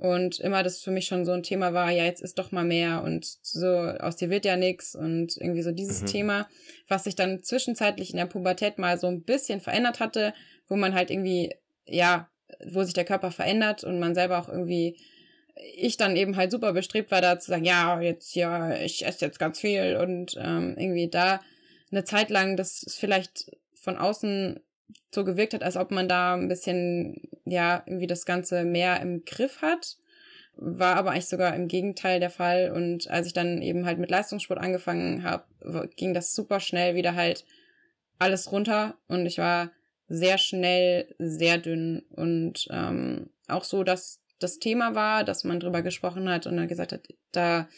[0.00, 2.64] und immer das für mich schon so ein Thema war, ja, jetzt ist doch mal
[2.64, 6.06] mehr und so aus dir wird ja nix und irgendwie so dieses mhm.
[6.06, 6.48] Thema,
[6.88, 10.32] was sich dann zwischenzeitlich in der Pubertät mal so ein bisschen verändert hatte,
[10.68, 12.30] wo man halt irgendwie, ja,
[12.66, 14.96] wo sich der Körper verändert und man selber auch irgendwie
[15.74, 19.26] ich dann eben halt super bestrebt war, da zu sagen, ja, jetzt ja, ich esse
[19.26, 21.40] jetzt ganz viel und ähm, irgendwie da
[21.90, 24.60] eine Zeit lang das vielleicht von außen
[25.14, 29.24] so gewirkt hat, als ob man da ein bisschen, ja, irgendwie das Ganze mehr im
[29.24, 29.96] Griff hat.
[30.56, 32.70] War aber eigentlich sogar im Gegenteil der Fall.
[32.70, 35.44] Und als ich dann eben halt mit Leistungssport angefangen habe,
[35.96, 37.44] ging das super schnell wieder halt
[38.18, 38.96] alles runter.
[39.08, 39.70] Und ich war
[40.08, 42.02] sehr schnell sehr dünn.
[42.10, 46.68] Und ähm, auch so, dass das Thema war, dass man drüber gesprochen hat und dann
[46.68, 47.68] gesagt hat, da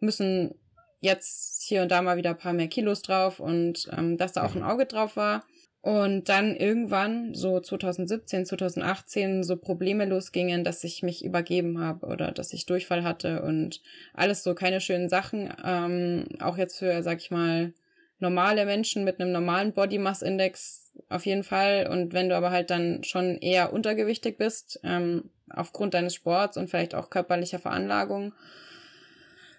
[0.00, 0.54] müssen
[1.00, 4.44] jetzt hier und da mal wieder ein paar mehr Kilos drauf und ähm, dass da
[4.44, 4.68] auch ein mhm.
[4.68, 5.44] Auge drauf war.
[5.84, 12.32] Und dann irgendwann, so 2017, 2018, so Probleme losgingen, dass ich mich übergeben habe oder
[12.32, 13.82] dass ich Durchfall hatte und
[14.14, 15.52] alles so keine schönen Sachen.
[15.62, 17.74] Ähm, auch jetzt für, sag ich mal,
[18.18, 21.86] normale Menschen mit einem normalen Body Mass Index auf jeden Fall.
[21.90, 26.70] Und wenn du aber halt dann schon eher untergewichtig bist, ähm, aufgrund deines Sports und
[26.70, 28.32] vielleicht auch körperlicher Veranlagung,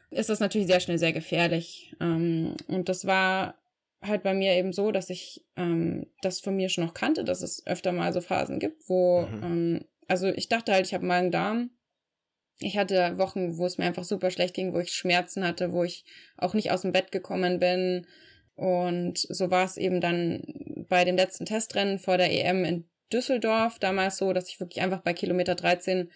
[0.09, 1.93] ist das natürlich sehr schnell sehr gefährlich.
[2.01, 3.53] Ähm, und das war
[4.07, 7.41] halt bei mir eben so, dass ich ähm, das von mir schon noch kannte, dass
[7.41, 9.43] es öfter mal so Phasen gibt, wo, mhm.
[9.43, 11.71] ähm, also ich dachte halt, ich habe Magen-Darm.
[12.59, 15.83] Ich hatte Wochen, wo es mir einfach super schlecht ging, wo ich Schmerzen hatte, wo
[15.83, 16.05] ich
[16.37, 18.07] auch nicht aus dem Bett gekommen bin.
[18.55, 23.77] Und so war es eben dann bei dem letzten Testrennen vor der EM in Düsseldorf
[23.79, 26.09] damals so, dass ich wirklich einfach bei Kilometer 13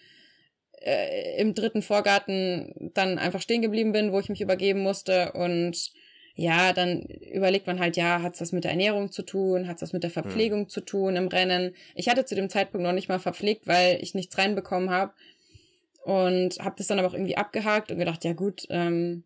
[0.80, 5.92] äh, im dritten Vorgarten dann einfach stehen geblieben bin, wo ich mich übergeben musste und
[6.40, 9.92] ja, dann überlegt man halt, ja, hat's was mit der Ernährung zu tun, hat's was
[9.92, 10.68] mit der Verpflegung mhm.
[10.70, 11.74] zu tun im Rennen.
[11.94, 15.12] Ich hatte zu dem Zeitpunkt noch nicht mal verpflegt, weil ich nichts reinbekommen habe
[16.02, 19.24] und habe das dann aber auch irgendwie abgehakt und gedacht, ja gut, ähm,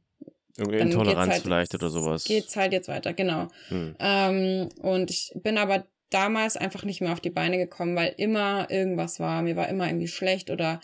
[0.56, 2.24] Irgendeine Intoleranz halt, vielleicht oder sowas.
[2.24, 3.48] Geht's halt jetzt weiter, genau.
[3.70, 3.94] Mhm.
[4.00, 8.68] Ähm, und ich bin aber damals einfach nicht mehr auf die Beine gekommen, weil immer
[8.70, 9.42] irgendwas war.
[9.42, 10.80] Mir war immer irgendwie schlecht oder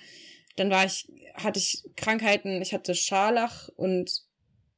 [0.56, 4.29] dann war ich, hatte ich Krankheiten, ich hatte Scharlach und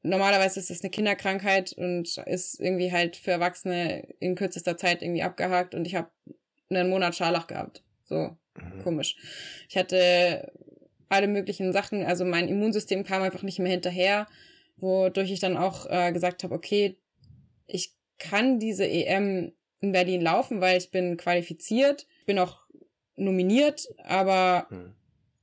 [0.03, 5.23] normalerweise ist das eine Kinderkrankheit und ist irgendwie halt für Erwachsene in kürzester Zeit irgendwie
[5.23, 6.11] abgehakt und ich habe
[6.71, 7.83] einen Monat Scharlach gehabt.
[8.05, 8.83] So mhm.
[8.83, 9.17] komisch.
[9.69, 10.53] Ich hatte
[11.09, 14.27] alle möglichen Sachen, also mein Immunsystem kam einfach nicht mehr hinterher,
[14.77, 16.99] wodurch ich dann auch äh, gesagt habe, okay,
[17.67, 22.63] ich kann diese EM in Berlin laufen, weil ich bin qualifiziert, bin auch
[23.17, 24.95] nominiert, aber mhm.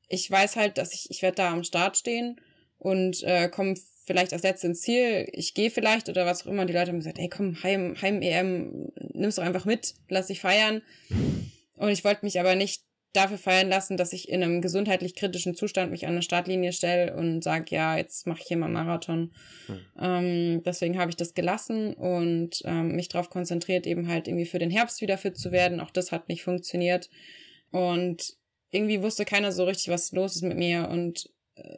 [0.08, 2.42] ich weiß halt, dass ich ich werde da am Start stehen
[2.78, 3.76] und äh, komme
[4.10, 6.66] vielleicht als letztes ins Ziel, ich gehe vielleicht oder was auch immer.
[6.66, 10.82] Die Leute haben gesagt, ey komm, Heim, Heim-EM, nimm's doch einfach mit, lass dich feiern.
[11.76, 12.82] Und ich wollte mich aber nicht
[13.14, 17.16] dafür feiern lassen, dass ich in einem gesundheitlich kritischen Zustand mich an eine Startlinie stelle
[17.16, 19.32] und sage, ja, jetzt mache ich hier mal Marathon.
[19.68, 19.80] Hm.
[20.00, 24.60] Ähm, deswegen habe ich das gelassen und ähm, mich darauf konzentriert, eben halt irgendwie für
[24.60, 25.82] den Herbst wieder fit zu werden.
[25.82, 27.12] Auch das hat nicht funktioniert.
[27.70, 28.38] Und
[28.72, 30.90] irgendwie wusste keiner so richtig, was los ist mit mir.
[30.90, 31.30] Und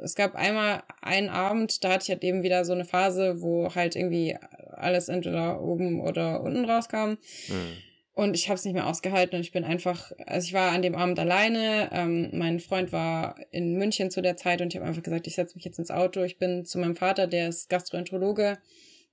[0.03, 3.73] es gab einmal einen Abend, da hatte ich halt eben wieder so eine Phase, wo
[3.73, 4.37] halt irgendwie
[4.71, 7.17] alles entweder oben oder unten rauskam.
[7.47, 7.77] Mhm.
[8.13, 10.81] Und ich habe es nicht mehr ausgehalten und ich bin einfach, also ich war an
[10.81, 11.89] dem Abend alleine.
[11.93, 15.35] Ähm, mein Freund war in München zu der Zeit und ich habe einfach gesagt, ich
[15.35, 16.21] setze mich jetzt ins Auto.
[16.23, 18.57] Ich bin zu meinem Vater, der ist Gastroenterologe.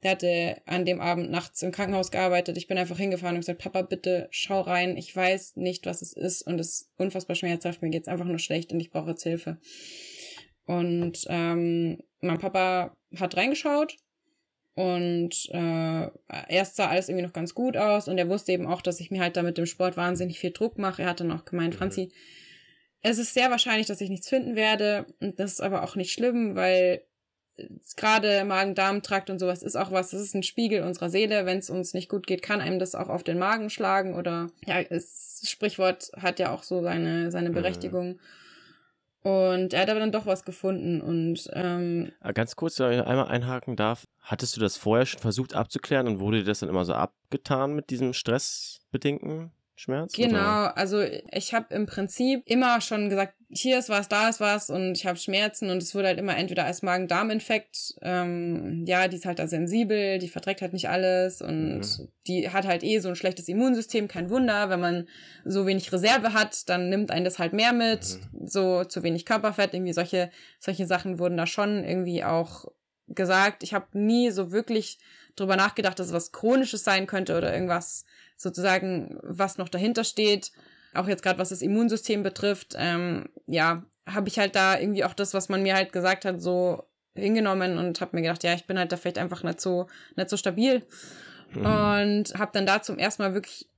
[0.02, 2.56] Der hatte an dem Abend nachts im Krankenhaus gearbeitet.
[2.56, 4.96] Ich bin einfach hingefahren und gesagt, Papa, bitte schau rein.
[4.96, 7.82] Ich weiß nicht, was es ist und es ist unfassbar schmerzhaft.
[7.82, 9.58] Mir geht's einfach nur schlecht und ich brauche jetzt Hilfe.
[10.68, 13.96] Und ähm, mein Papa hat reingeschaut
[14.74, 16.10] und äh,
[16.50, 19.10] erst sah alles irgendwie noch ganz gut aus und er wusste eben auch, dass ich
[19.10, 21.02] mir halt da mit dem Sport wahnsinnig viel Druck mache.
[21.02, 21.78] Er hat dann auch gemeint, mhm.
[21.78, 22.12] Franzi,
[23.00, 25.06] es ist sehr wahrscheinlich, dass ich nichts finden werde.
[25.20, 27.02] Und das ist aber auch nicht schlimm, weil
[27.96, 31.46] gerade Magen-Darm-Trakt und sowas ist auch was, das ist ein Spiegel unserer Seele.
[31.46, 34.48] Wenn es uns nicht gut geht, kann einem das auch auf den Magen schlagen oder
[34.66, 37.54] ja, das Sprichwort hat ja auch so seine, seine mhm.
[37.54, 38.08] Berechtigung.
[38.08, 38.20] Mhm.
[39.22, 43.04] Und er hat aber dann doch was gefunden und ähm, ah, ganz kurz, wenn ich
[43.04, 46.68] einmal einhaken darf, hattest du das vorher schon versucht abzuklären und wurde dir das dann
[46.68, 50.12] immer so abgetan mit diesem stressbedingten Schmerz?
[50.12, 50.76] Genau, oder?
[50.76, 54.92] also ich habe im Prinzip immer schon gesagt, hier ist was, da ist was und
[54.92, 59.24] ich habe Schmerzen und es wurde halt immer entweder als Magen-Darm-Infekt, ähm, ja, die ist
[59.24, 62.08] halt da sensibel, die verträgt halt nicht alles und mhm.
[62.26, 65.08] die hat halt eh so ein schlechtes Immunsystem, kein Wunder, wenn man
[65.44, 68.46] so wenig Reserve hat, dann nimmt einen das halt mehr mit, mhm.
[68.46, 72.66] so zu wenig Körperfett, irgendwie solche, solche Sachen wurden da schon irgendwie auch
[73.08, 73.62] gesagt.
[73.62, 74.98] Ich habe nie so wirklich
[75.36, 78.04] drüber nachgedacht, dass es was Chronisches sein könnte oder irgendwas
[78.38, 80.52] sozusagen, was noch dahinter steht.
[80.94, 85.12] Auch jetzt gerade was das Immunsystem betrifft, ähm, ja, habe ich halt da irgendwie auch
[85.12, 88.66] das, was man mir halt gesagt hat, so hingenommen und habe mir gedacht, ja, ich
[88.66, 90.86] bin halt da vielleicht einfach nicht so nicht so stabil.
[91.50, 91.64] Mhm.
[91.64, 93.68] und habe dann da zum ersten Mal wirklich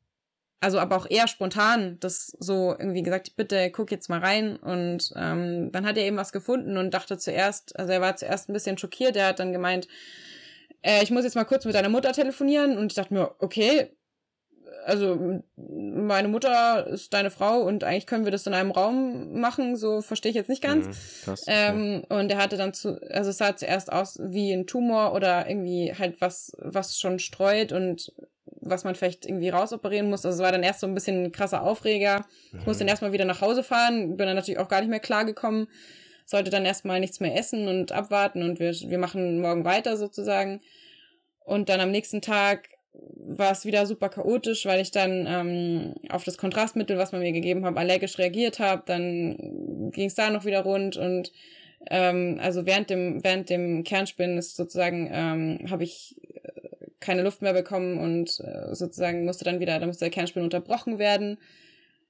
[0.60, 4.56] also aber auch eher spontan das so irgendwie gesagt, bitte guck jetzt mal rein.
[4.56, 8.48] Und ähm, dann hat er eben was gefunden und dachte zuerst, also er war zuerst
[8.48, 9.88] ein bisschen schockiert, er hat dann gemeint,
[10.82, 12.76] äh, ich muss jetzt mal kurz mit deiner Mutter telefonieren.
[12.76, 13.90] Und ich dachte mir, okay,
[14.84, 19.76] also meine Mutter ist deine Frau und eigentlich können wir das in einem Raum machen,
[19.76, 20.86] so verstehe ich jetzt nicht ganz.
[20.86, 22.18] Mhm, krass, ähm, ja.
[22.18, 25.94] Und er hatte dann zu, also es sah zuerst aus wie ein Tumor oder irgendwie
[25.96, 28.12] halt was, was schon streut und
[28.62, 30.24] was man vielleicht irgendwie rausoperieren muss.
[30.24, 32.24] Also es war dann erst so ein bisschen ein krasser Aufreger.
[32.52, 32.90] Ich musste dann mhm.
[32.90, 35.68] erstmal wieder nach Hause fahren, bin dann natürlich auch gar nicht mehr klargekommen.
[36.26, 40.60] sollte dann erstmal nichts mehr essen und abwarten und wir, wir machen morgen weiter sozusagen.
[41.44, 46.24] Und dann am nächsten Tag war es wieder super chaotisch, weil ich dann ähm, auf
[46.24, 48.82] das Kontrastmittel, was man mir gegeben hat, allergisch reagiert habe.
[48.86, 51.32] Dann ging es da noch wieder rund und
[51.88, 56.50] ähm, also während dem während dem Kernspinnen ist sozusagen ähm, habe ich äh,
[56.98, 60.98] keine Luft mehr bekommen und äh, sozusagen musste dann wieder, da musste der Kernspin unterbrochen
[60.98, 61.38] werden.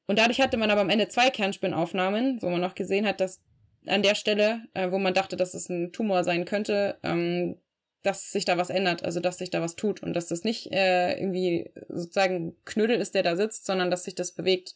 [0.06, 3.40] Und dadurch hatte man aber am Ende zwei Kernspinnaufnahmen, wo man noch gesehen hat, dass
[3.86, 7.56] an der Stelle, äh, wo man dachte, dass es ein Tumor sein könnte, ähm,
[8.02, 10.72] dass sich da was ändert, also dass sich da was tut und dass das nicht
[10.72, 14.74] äh, irgendwie sozusagen Knödel ist, der da sitzt, sondern dass sich das bewegt.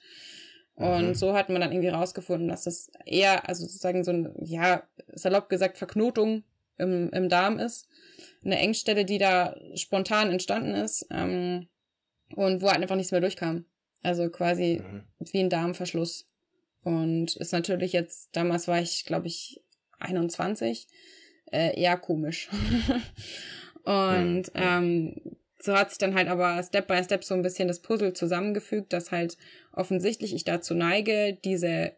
[0.75, 1.15] Und mhm.
[1.15, 4.83] so hat man dann irgendwie rausgefunden, dass das eher, also sozusagen so ein, ja,
[5.13, 6.43] salopp gesagt, Verknotung
[6.79, 7.89] im, im Darm ist.
[8.45, 11.69] Eine Engstelle, die da spontan entstanden ist ähm,
[12.35, 13.65] und wo halt einfach nichts mehr durchkam.
[14.03, 15.05] Also quasi mhm.
[15.21, 16.27] wie ein Darmverschluss.
[16.83, 19.63] Und ist natürlich jetzt, damals war ich, glaube ich,
[20.01, 20.87] 21,
[21.55, 22.49] äh, eher komisch.
[23.85, 27.81] und ähm, so hat sich dann halt aber Step by Step so ein bisschen das
[27.81, 29.39] Puzzle zusammengefügt, dass halt
[29.73, 31.93] offensichtlich ich dazu neige, diese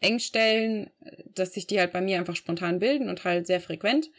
[0.00, 0.90] Engstellen,
[1.34, 4.10] dass sich die halt bei mir einfach spontan bilden und halt sehr frequent.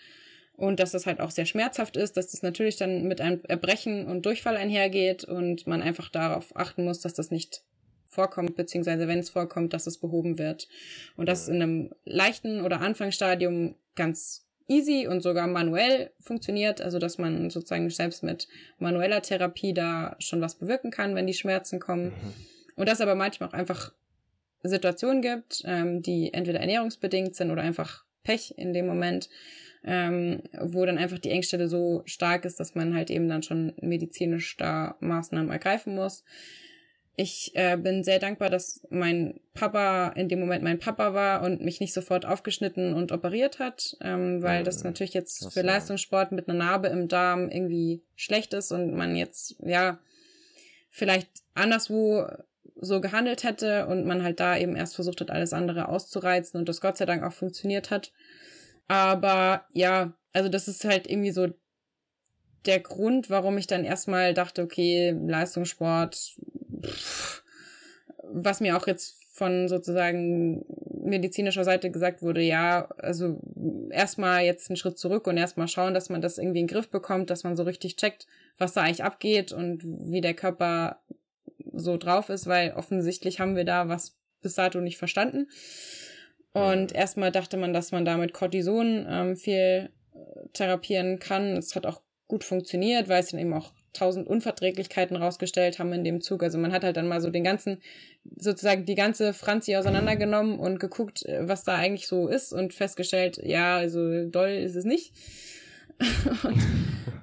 [0.54, 4.08] Und dass das halt auch sehr schmerzhaft ist, dass das natürlich dann mit einem Erbrechen
[4.08, 7.64] und Durchfall einhergeht und man einfach darauf achten muss, dass das nicht
[8.08, 10.68] vorkommt, beziehungsweise wenn es vorkommt, dass es behoben wird.
[11.16, 17.18] Und das in einem leichten oder Anfangsstadium ganz easy und sogar manuell funktioniert, also dass
[17.18, 22.06] man sozusagen selbst mit manueller Therapie da schon was bewirken kann, wenn die Schmerzen kommen.
[22.06, 22.34] Mhm.
[22.76, 23.92] Und dass aber manchmal auch einfach
[24.64, 29.30] Situationen gibt, ähm, die entweder ernährungsbedingt sind oder einfach Pech in dem Moment,
[29.84, 33.74] ähm, wo dann einfach die Engstelle so stark ist, dass man halt eben dann schon
[33.82, 36.24] medizinisch da Maßnahmen ergreifen muss.
[37.22, 41.60] Ich äh, bin sehr dankbar, dass mein Papa in dem Moment mein Papa war und
[41.60, 46.32] mich nicht sofort aufgeschnitten und operiert hat, ähm, weil das natürlich jetzt das für Leistungssport
[46.32, 50.00] mit einer Narbe im Darm irgendwie schlecht ist und man jetzt, ja,
[50.90, 52.26] vielleicht anderswo
[52.80, 56.70] so gehandelt hätte und man halt da eben erst versucht hat, alles andere auszureizen und
[56.70, 58.14] das Gott sei Dank auch funktioniert hat.
[58.88, 61.50] Aber ja, also das ist halt irgendwie so
[62.66, 66.38] der Grund, warum ich dann erstmal dachte, okay, Leistungssport
[68.24, 70.66] was mir auch jetzt von sozusagen
[71.02, 73.40] medizinischer Seite gesagt wurde, ja, also
[73.90, 76.90] erstmal jetzt einen Schritt zurück und erstmal schauen, dass man das irgendwie in den Griff
[76.90, 81.00] bekommt, dass man so richtig checkt, was da eigentlich abgeht und wie der Körper
[81.74, 85.48] so drauf ist, weil offensichtlich haben wir da was bis dato nicht verstanden.
[86.52, 91.58] Und erstmal dachte man, dass man da mit Cortison ähm, viel äh, therapieren kann.
[91.58, 96.04] Es hat auch gut funktioniert, weil es dann eben auch tausend Unverträglichkeiten rausgestellt haben in
[96.04, 96.44] dem Zug.
[96.44, 97.82] Also man hat halt dann mal so den ganzen,
[98.38, 103.40] sozusagen die ganze Franzi auseinandergenommen und geguckt, äh, was da eigentlich so ist und festgestellt,
[103.44, 105.14] ja, also doll ist es nicht.
[106.44, 106.62] und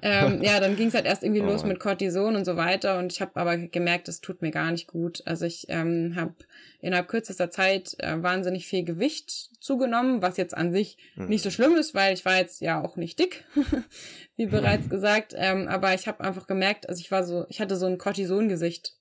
[0.01, 2.99] ähm, ja, dann ging es halt erst irgendwie oh los mit Cortison und so weiter
[2.99, 5.21] und ich habe aber gemerkt, es tut mir gar nicht gut.
[5.25, 6.35] Also ich ähm, habe
[6.79, 11.27] innerhalb kürzester Zeit äh, wahnsinnig viel Gewicht zugenommen, was jetzt an sich mhm.
[11.27, 13.43] nicht so schlimm ist, weil ich war jetzt ja auch nicht dick,
[14.35, 14.89] wie bereits mhm.
[14.89, 15.33] gesagt.
[15.35, 18.93] Ähm, aber ich habe einfach gemerkt, also ich war so, ich hatte so ein Cortison-Gesicht.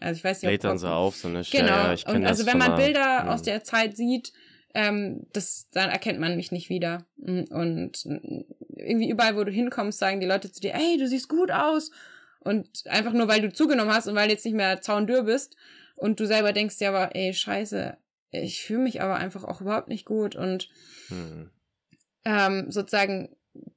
[0.00, 1.66] Also ich weiß nicht, Lädt dann so auf, so eine Genau.
[1.66, 3.28] Ja, ja, und also wenn man Bilder mhm.
[3.30, 4.32] aus der Zeit sieht,
[4.74, 7.06] ähm, das, dann erkennt man mich nicht wieder.
[7.16, 8.06] Und
[8.78, 11.90] irgendwie überall, wo du hinkommst, sagen die Leute zu dir, ey, du siehst gut aus.
[12.40, 15.56] Und einfach nur, weil du zugenommen hast und weil du jetzt nicht mehr zaundürr bist
[15.96, 17.96] und du selber denkst ja aber, ey, scheiße,
[18.30, 20.36] ich fühle mich aber einfach auch überhaupt nicht gut.
[20.36, 20.68] Und
[21.08, 21.50] hm.
[22.24, 23.34] ähm, sozusagen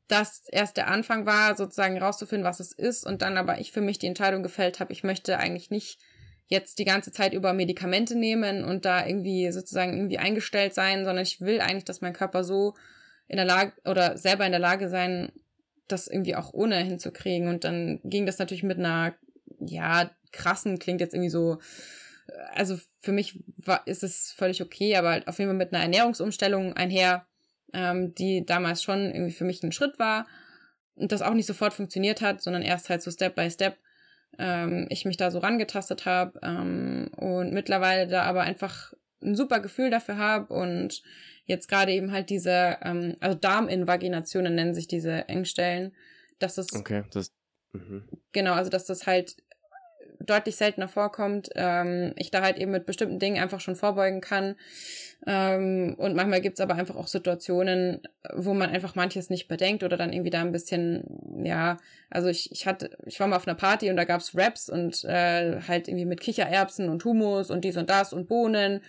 [0.08, 3.82] das erst der Anfang war, sozusagen rauszufinden, was es ist und dann aber ich für
[3.82, 6.00] mich die Entscheidung gefällt habe, ich möchte eigentlich nicht
[6.48, 11.24] jetzt die ganze Zeit über Medikamente nehmen und da irgendwie sozusagen irgendwie eingestellt sein, sondern
[11.24, 12.76] ich will eigentlich, dass mein Körper so
[13.32, 15.32] in der Lage oder selber in der Lage sein,
[15.88, 17.48] das irgendwie auch ohne hinzukriegen.
[17.48, 19.16] Und dann ging das natürlich mit einer,
[19.58, 21.60] ja, krassen, klingt jetzt irgendwie so,
[22.54, 25.82] also für mich war, ist es völlig okay, aber halt auf jeden Fall mit einer
[25.82, 27.26] Ernährungsumstellung einher,
[27.74, 30.28] ähm, die damals schon irgendwie für mich ein Schritt war
[30.96, 33.78] und das auch nicht sofort funktioniert hat, sondern erst halt so Step by Step
[34.40, 38.92] ähm, ich mich da so rangetastet habe ähm, und mittlerweile da aber einfach
[39.24, 41.02] ein super Gefühl dafür habe und
[41.52, 45.94] jetzt gerade eben halt diese, ähm, also Darminvaginationen nennen sich diese Engstellen,
[46.40, 47.32] dass das okay, das
[47.74, 48.02] mh.
[48.32, 49.36] genau, also dass das halt
[50.26, 54.56] deutlich seltener vorkommt, ähm, ich da halt eben mit bestimmten Dingen einfach schon vorbeugen kann.
[55.28, 58.02] Ähm, und manchmal gibt's aber einfach auch Situationen,
[58.34, 61.78] wo man einfach manches nicht bedenkt oder dann irgendwie da ein bisschen, ja,
[62.10, 65.04] also ich, ich hatte, ich war mal auf einer Party und da gab's Raps und
[65.06, 68.82] äh, halt irgendwie mit Kichererbsen und Hummus und dies und das und Bohnen.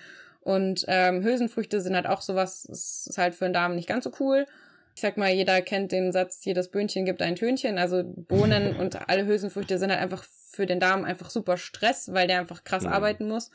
[0.42, 4.12] Und ähm, Hülsenfrüchte sind halt auch sowas, ist halt für einen Darm nicht ganz so
[4.20, 4.46] cool.
[4.94, 7.78] Ich sag mal, jeder kennt den Satz, jedes Böhnchen gibt ein Tönchen.
[7.78, 12.26] Also Bohnen und alle Hülsenfrüchte sind halt einfach für den Darm einfach super Stress, weil
[12.26, 12.90] der einfach krass mhm.
[12.90, 13.50] arbeiten muss.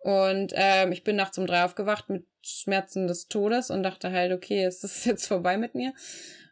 [0.00, 4.32] Und ähm, ich bin nachts um drei aufgewacht mit Schmerzen des Todes und dachte halt,
[4.32, 5.94] okay, es ist jetzt vorbei mit mir.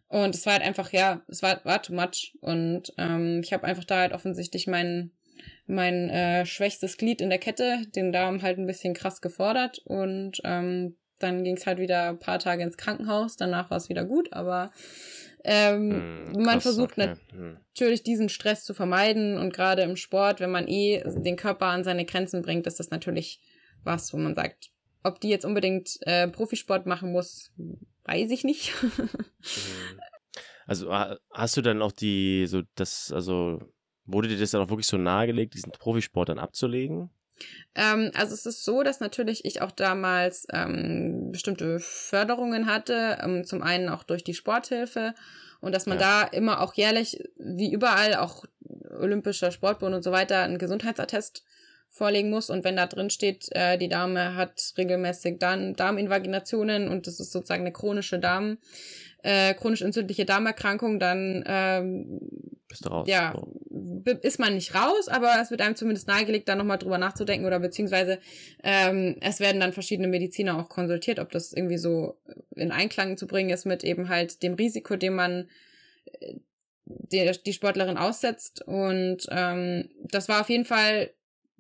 [0.09, 2.37] Und es war halt einfach, ja, es war, war too much.
[2.41, 5.11] Und ähm, ich habe einfach da halt offensichtlich mein,
[5.67, 9.81] mein äh, schwächstes Glied in der Kette, den Darm halt ein bisschen krass gefordert.
[9.85, 13.37] Und ähm, dann ging es halt wieder ein paar Tage ins Krankenhaus.
[13.37, 14.73] Danach war es wieder gut, aber
[15.45, 17.15] ähm, hm, man versucht okay.
[17.31, 17.59] Hm.
[17.69, 21.85] natürlich diesen Stress zu vermeiden und gerade im Sport, wenn man eh den Körper an
[21.85, 23.41] seine Grenzen bringt, ist das natürlich
[23.85, 24.71] was, wo man sagt,
[25.03, 27.53] ob die jetzt unbedingt äh, Profisport machen muss,
[28.05, 28.73] weiß ich nicht.
[29.47, 30.01] Hm.
[30.67, 33.61] also hast du dann auch die, so das, also
[34.07, 37.11] wurde dir das dann auch wirklich so nahegelegt, diesen Profisport dann abzulegen?
[37.75, 43.45] Ähm, also es ist so, dass natürlich ich auch damals ähm, bestimmte Förderungen hatte, ähm,
[43.45, 45.15] zum einen auch durch die Sporthilfe
[45.61, 46.23] und dass man ja.
[46.23, 48.45] da immer auch jährlich, wie überall, auch
[48.91, 51.45] Olympischer Sportbund und so weiter, einen Gesundheitsattest
[51.89, 57.07] vorlegen muss und wenn da drin steht, äh, die Dame hat regelmäßig Darm Darminvaginationen und
[57.07, 58.59] das ist sozusagen eine chronische Darm,
[59.25, 62.21] äh, chronisch entzündliche Darmerkrankung, dann ähm,
[62.69, 63.09] bist du raus.
[63.09, 63.35] Ja,
[64.21, 67.59] ist man nicht raus, aber es wird einem zumindest nahegelegt, da nochmal drüber nachzudenken oder
[67.59, 68.19] beziehungsweise
[68.63, 72.19] ähm, es werden dann verschiedene Mediziner auch konsultiert, ob das irgendwie so
[72.55, 75.49] in Einklang zu bringen ist mit eben halt dem Risiko, dem man
[76.05, 76.35] äh,
[76.85, 78.63] die, die Sportlerin aussetzt.
[78.67, 81.11] Und ähm, das war auf jeden Fall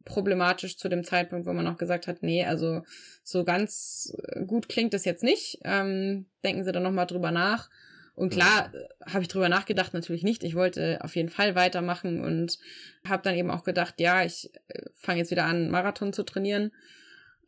[0.04, 2.82] problematisch zu dem Zeitpunkt, wo man auch gesagt hat, nee, also
[3.22, 4.14] so ganz
[4.46, 5.60] gut klingt das jetzt nicht.
[5.64, 7.70] Ähm, denken Sie da nochmal drüber nach.
[8.14, 10.44] Und klar äh, habe ich drüber nachgedacht, natürlich nicht.
[10.44, 12.58] Ich wollte auf jeden Fall weitermachen und
[13.06, 16.70] habe dann eben auch gedacht, ja, ich äh, fange jetzt wieder an, Marathon zu trainieren.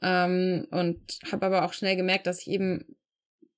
[0.02, 1.00] Ähm, und
[1.30, 2.96] habe aber auch schnell gemerkt, dass ich eben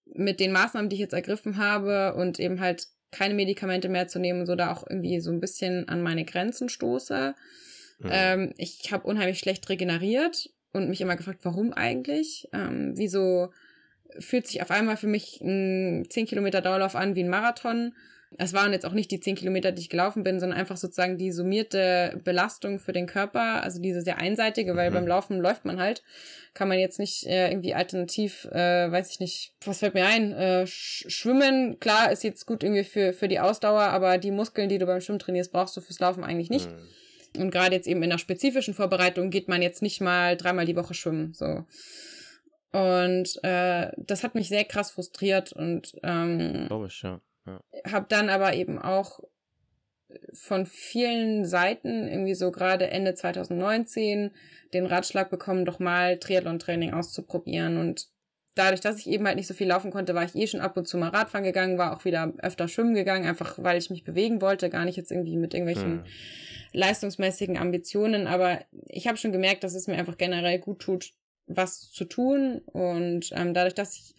[0.05, 4.19] mit den Maßnahmen, die ich jetzt ergriffen habe und eben halt keine Medikamente mehr zu
[4.19, 7.35] nehmen, so da auch irgendwie so ein bisschen an meine Grenzen stoße.
[7.99, 8.11] Mhm.
[8.13, 12.49] Ähm, ich habe unheimlich schlecht regeneriert und mich immer gefragt, warum eigentlich?
[12.53, 13.51] Ähm, wieso
[14.19, 17.95] fühlt sich auf einmal für mich ein 10 Kilometer Dauerlauf an wie ein Marathon.
[18.37, 21.17] Es waren jetzt auch nicht die 10 Kilometer, die ich gelaufen bin, sondern einfach sozusagen
[21.17, 24.95] die summierte Belastung für den Körper, also diese sehr einseitige, weil mhm.
[24.95, 26.03] beim Laufen läuft man halt.
[26.53, 30.33] Kann man jetzt nicht äh, irgendwie alternativ, äh, weiß ich nicht, was fällt mir ein,
[30.33, 34.69] äh, sch schwimmen, klar, ist jetzt gut irgendwie für, für die Ausdauer, aber die Muskeln,
[34.69, 36.71] die du beim Schwimmen trainierst, brauchst du fürs Laufen eigentlich nicht.
[36.71, 36.89] Mhm.
[37.37, 40.77] Und gerade jetzt eben in der spezifischen Vorbereitung geht man jetzt nicht mal dreimal die
[40.77, 41.35] Woche schwimmen.
[41.35, 41.65] So.
[42.73, 47.21] Und äh, das hat mich sehr krass frustriert und ähm, Logisch, ja.
[47.47, 47.61] ja.
[47.91, 49.21] habe dann aber eben auch
[50.33, 54.33] von vielen Seiten irgendwie so gerade Ende 2019
[54.75, 58.09] den Ratschlag bekommen, doch mal Triathlon-Training auszuprobieren und
[58.55, 60.77] dadurch, dass ich eben halt nicht so viel laufen konnte, war ich eh schon ab
[60.77, 64.05] und zu mal Radfahren gegangen, war auch wieder öfter schwimmen gegangen, einfach weil ich mich
[64.05, 66.05] bewegen wollte, gar nicht jetzt irgendwie mit irgendwelchen hm.
[66.73, 71.13] Leistungsmäßigen Ambitionen, aber ich habe schon gemerkt, dass es mir einfach generell gut tut,
[71.47, 72.61] was zu tun.
[72.67, 74.15] Und ähm, dadurch, dass ich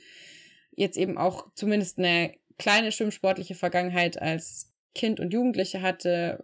[0.71, 6.43] jetzt eben auch zumindest eine kleine schwimmsportliche Vergangenheit als Kind und Jugendliche hatte,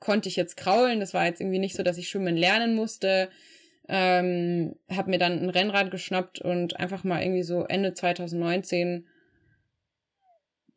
[0.00, 1.00] konnte ich jetzt kraulen.
[1.00, 3.28] Das war jetzt irgendwie nicht so, dass ich schwimmen lernen musste.
[3.88, 9.06] Ähm, habe mir dann ein Rennrad geschnappt und einfach mal irgendwie so Ende 2019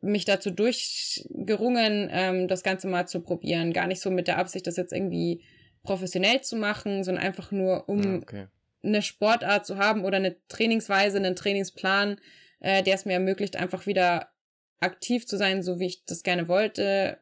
[0.06, 3.72] mich dazu durchgerungen, ähm, das Ganze mal zu probieren.
[3.72, 5.42] Gar nicht so mit der Absicht, das jetzt irgendwie
[5.82, 8.46] professionell zu machen, sondern einfach nur, um okay
[8.86, 12.18] eine Sportart zu haben oder eine Trainingsweise, einen Trainingsplan,
[12.60, 14.30] äh, der es mir ermöglicht, einfach wieder
[14.80, 17.18] aktiv zu sein, so wie ich das gerne wollte.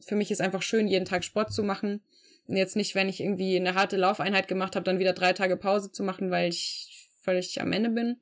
[0.00, 2.02] Für mich ist einfach schön, jeden Tag Sport zu machen.
[2.46, 5.56] Und jetzt nicht, wenn ich irgendwie eine harte Laufeinheit gemacht habe, dann wieder drei Tage
[5.56, 8.16] Pause zu machen, weil ich völlig am Ende bin.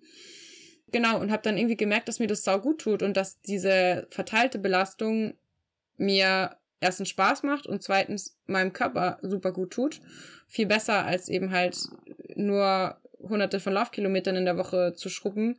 [0.92, 4.06] Genau, und habe dann irgendwie gemerkt, dass mir das sau gut tut und dass diese
[4.10, 5.34] verteilte Belastung
[5.96, 10.00] mir erstens Spaß macht und zweitens meinem Körper super gut tut.
[10.46, 11.76] Viel besser als eben halt
[12.34, 15.58] nur hunderte von Laufkilometern in der Woche zu schrubben.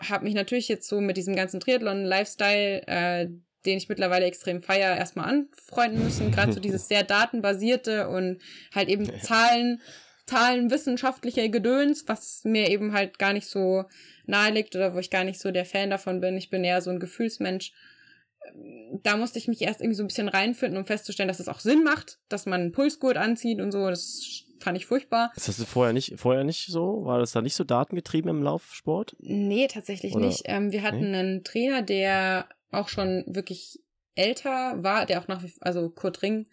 [0.00, 3.28] Habe mich natürlich jetzt so mit diesem ganzen Triathlon-Lifestyle, äh,
[3.64, 6.32] den ich mittlerweile extrem feier, erstmal anfreunden müssen.
[6.32, 8.40] Gerade so dieses sehr datenbasierte und
[8.74, 9.80] halt eben Zahlen,
[10.26, 13.84] Zahlenwissenschaftliche Gedöns, was mir eben halt gar nicht so
[14.26, 16.36] nahe liegt oder wo ich gar nicht so der Fan davon bin.
[16.36, 17.72] Ich bin eher so ein Gefühlsmensch
[19.02, 21.60] da musste ich mich erst irgendwie so ein bisschen reinfinden, um festzustellen, dass es auch
[21.60, 23.88] Sinn macht, dass man einen Pulsgurt anzieht und so.
[23.88, 25.32] Das fand ich furchtbar.
[25.36, 27.04] Ist das vorher nicht, vorher nicht so?
[27.04, 29.16] War das da nicht so datengetrieben im Laufsport?
[29.20, 30.26] Nee, tatsächlich Oder?
[30.26, 30.42] nicht.
[30.44, 31.16] Ähm, wir hatten nee?
[31.16, 33.80] einen Trainer, der auch schon wirklich
[34.14, 36.46] älter war, der auch nach wie also Kurt Ring,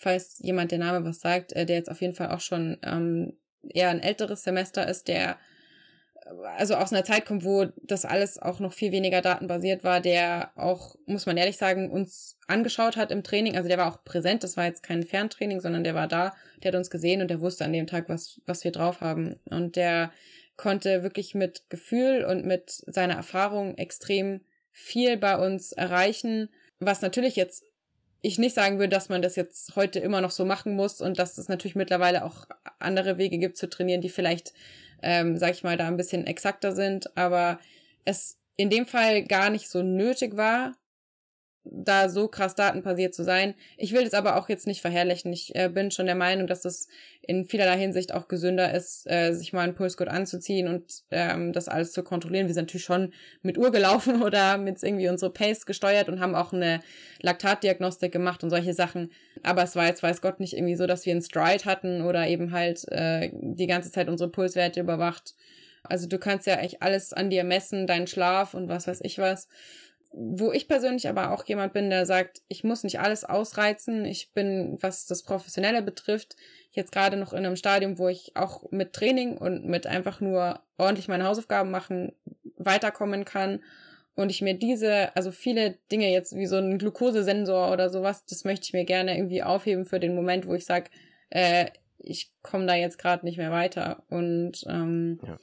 [0.00, 3.34] falls jemand der Name was sagt, äh, der jetzt auf jeden Fall auch schon ähm,
[3.68, 5.36] eher ein älteres Semester ist, der
[6.56, 10.52] also aus einer Zeit kommt, wo das alles auch noch viel weniger datenbasiert war, der
[10.54, 13.56] auch, muss man ehrlich sagen, uns angeschaut hat im Training.
[13.56, 16.72] Also der war auch präsent, das war jetzt kein Ferntraining, sondern der war da, der
[16.72, 19.40] hat uns gesehen und der wusste an dem Tag, was, was wir drauf haben.
[19.46, 20.12] Und der
[20.56, 24.40] konnte wirklich mit Gefühl und mit seiner Erfahrung extrem
[24.72, 26.48] viel bei uns erreichen,
[26.78, 27.64] was natürlich jetzt
[28.22, 31.18] ich nicht sagen würde, dass man das jetzt heute immer noch so machen muss und
[31.18, 32.46] dass es natürlich mittlerweile auch
[32.78, 34.52] andere Wege gibt zu trainieren, die vielleicht
[35.02, 37.58] ähm, sag ich mal, da ein bisschen exakter sind, aber
[38.04, 40.74] es in dem Fall gar nicht so nötig war,
[41.64, 43.54] da so krass datenbasiert zu sein.
[43.76, 45.32] Ich will das aber auch jetzt nicht verherrlichen.
[45.32, 46.88] Ich äh, bin schon der Meinung, dass es
[47.22, 51.68] in vielerlei Hinsicht auch gesünder ist, äh, sich mal einen Pulsgurt anzuziehen und ähm, das
[51.68, 52.46] alles zu kontrollieren.
[52.46, 56.34] Wir sind natürlich schon mit Uhr gelaufen oder jetzt irgendwie unsere Pace gesteuert und haben
[56.34, 56.80] auch eine
[57.20, 59.12] Laktatdiagnostik gemacht und solche Sachen.
[59.42, 62.26] Aber es war jetzt, weiß Gott, nicht irgendwie so, dass wir einen Stride hatten oder
[62.26, 65.34] eben halt äh, die ganze Zeit unsere Pulswerte überwacht.
[65.82, 69.18] Also du kannst ja echt alles an dir messen, deinen Schlaf und was weiß ich
[69.18, 69.48] was
[70.12, 74.04] wo ich persönlich aber auch jemand bin, der sagt, ich muss nicht alles ausreizen.
[74.04, 76.36] Ich bin, was das Professionelle betrifft,
[76.72, 80.60] jetzt gerade noch in einem Stadium, wo ich auch mit Training und mit einfach nur
[80.78, 82.12] ordentlich meine Hausaufgaben machen
[82.56, 83.62] weiterkommen kann.
[84.16, 88.44] Und ich mir diese, also viele Dinge jetzt wie so ein Glukosesensor oder sowas, das
[88.44, 90.90] möchte ich mir gerne irgendwie aufheben für den Moment, wo ich sage,
[91.30, 91.66] äh,
[91.98, 94.02] ich komme da jetzt gerade nicht mehr weiter.
[94.08, 95.38] Und ähm, ja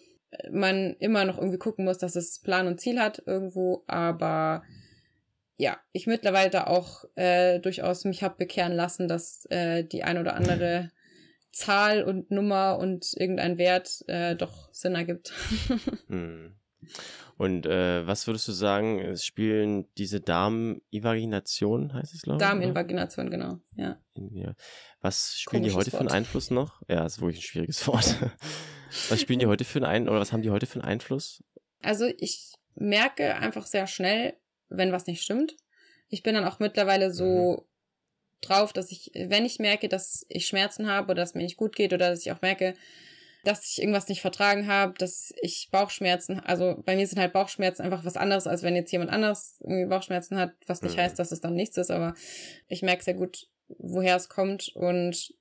[0.52, 4.64] man immer noch irgendwie gucken muss, dass es Plan und Ziel hat irgendwo, aber
[5.58, 10.18] ja, ich mittlerweile da auch äh, durchaus mich hab bekehren lassen, dass äh, die ein
[10.18, 10.92] oder andere
[11.52, 15.34] Zahl und Nummer und irgendein Wert äh, doch Sinn ergibt.
[16.08, 16.56] hm.
[17.38, 22.48] Und äh, was würdest du sagen, es spielen diese Darminvagination, heißt es, glaube ich?
[22.48, 24.00] Darminvagination, genau, ja.
[25.02, 26.02] Was spielen Komisches die heute Wort.
[26.04, 26.82] für einen Einfluss noch?
[26.88, 28.16] Ja, ist wirklich ein schwieriges Wort.
[29.10, 31.44] Was spielen die heute für einen Ein oder was haben die heute für einen Einfluss?
[31.82, 34.36] Also ich merke einfach sehr schnell,
[34.70, 35.56] wenn was nicht stimmt.
[36.10, 37.66] Ich bin dann auch mittlerweile so mhm.
[38.42, 41.76] drauf, dass ich, wenn ich merke, dass ich Schmerzen habe oder dass mir nicht gut
[41.76, 42.76] geht oder dass ich auch merke,
[43.44, 47.84] dass ich irgendwas nicht vertragen habe, dass ich Bauchschmerzen, also bei mir sind halt Bauchschmerzen
[47.84, 51.02] einfach was anderes, als wenn jetzt jemand anderes irgendwie Bauchschmerzen hat, was nicht mhm.
[51.02, 52.14] heißt, dass es dann nichts ist, aber
[52.68, 55.34] ich merke sehr gut, woher es kommt und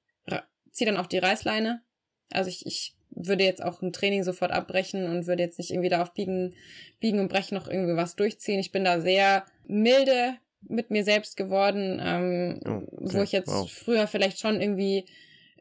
[0.76, 1.82] ziehe dann auch die Reißleine.
[2.30, 5.88] Also ich, ich würde jetzt auch ein Training sofort abbrechen und würde jetzt nicht irgendwie
[5.88, 6.54] da auf Biegen,
[7.00, 8.60] Biegen und Brechen noch irgendwie was durchziehen.
[8.60, 10.34] Ich bin da sehr milde
[10.68, 13.16] mit mir selbst geworden, ähm, oh, okay.
[13.16, 13.70] wo ich jetzt wow.
[13.70, 15.06] früher vielleicht schon irgendwie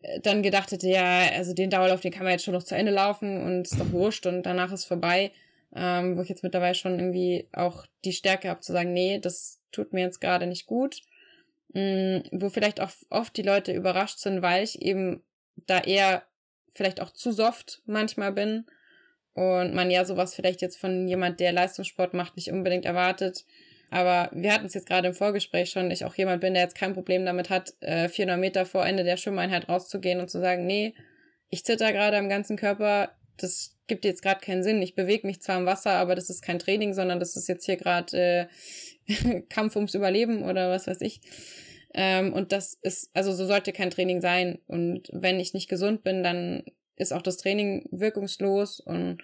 [0.01, 2.75] äh, dann gedacht hätte, ja, also den Dauerlauf, den kann man jetzt schon noch zu
[2.75, 5.31] Ende laufen und ist doch wurscht und danach ist vorbei.
[5.77, 9.59] Ähm, wo ich jetzt mittlerweile schon irgendwie auch die Stärke habe zu sagen, nee, das
[9.73, 11.01] tut mir jetzt gerade nicht gut.
[11.73, 15.21] Mhm, wo vielleicht auch oft die Leute überrascht sind, weil ich eben
[15.67, 16.23] da eher
[16.75, 18.65] vielleicht auch zu soft manchmal bin
[19.33, 23.45] und man ja sowas vielleicht jetzt von jemand, der Leistungssport macht, nicht unbedingt erwartet.
[23.89, 26.77] Aber wir hatten es jetzt gerade im Vorgespräch schon, ich auch jemand bin, der jetzt
[26.77, 30.65] kein Problem damit hat, 400 äh, Meter vor Ende der Schwimmeinheit rauszugehen und zu sagen,
[30.65, 30.93] nee,
[31.49, 34.81] ich zitter gerade am ganzen Körper, das gibt jetzt gerade keinen Sinn.
[34.81, 37.65] Ich bewege mich zwar im Wasser, aber das ist kein Training, sondern das ist jetzt
[37.65, 38.47] hier gerade
[39.07, 41.21] äh, Kampf ums Überleben oder was weiß ich.
[41.97, 44.59] Ähm, und das ist, also so sollte kein Training sein.
[44.67, 46.63] Und wenn ich nicht gesund bin, dann
[46.97, 48.81] ist auch das Training wirkungslos.
[48.81, 49.19] Und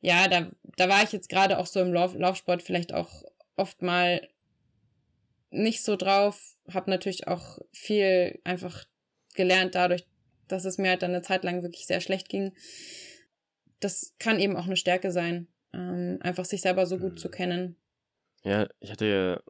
[0.00, 3.24] ja, da, da war ich jetzt gerade auch so im Lauf, Laufsport vielleicht auch
[3.56, 4.26] oft mal
[5.50, 6.56] nicht so drauf.
[6.72, 8.86] Hab natürlich auch viel einfach
[9.34, 10.06] gelernt dadurch,
[10.48, 12.54] dass es mir halt dann eine Zeit lang wirklich sehr schlecht ging.
[13.80, 17.32] Das kann eben auch eine Stärke sein, ähm, einfach sich selber so gut zu mhm.
[17.32, 17.76] kennen.
[18.44, 19.40] Ja, ich hatte ja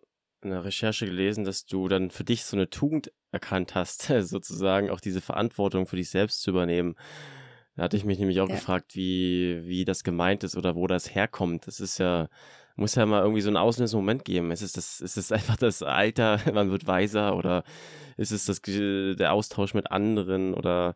[0.42, 4.90] in der Recherche gelesen, dass du dann für dich so eine Tugend erkannt hast, sozusagen
[4.90, 6.96] auch diese Verantwortung für dich selbst zu übernehmen.
[7.76, 8.56] Da hatte ich mich nämlich auch ja.
[8.56, 11.66] gefragt, wie, wie das gemeint ist oder wo das herkommt.
[11.66, 12.28] Das ist ja,
[12.78, 14.50] muss ja mal irgendwie so einen auslösenden Moment geben.
[14.52, 17.64] Ist es, das, ist es einfach das Alter, man wird weiser oder
[18.16, 20.94] ist es das, der Austausch mit anderen oder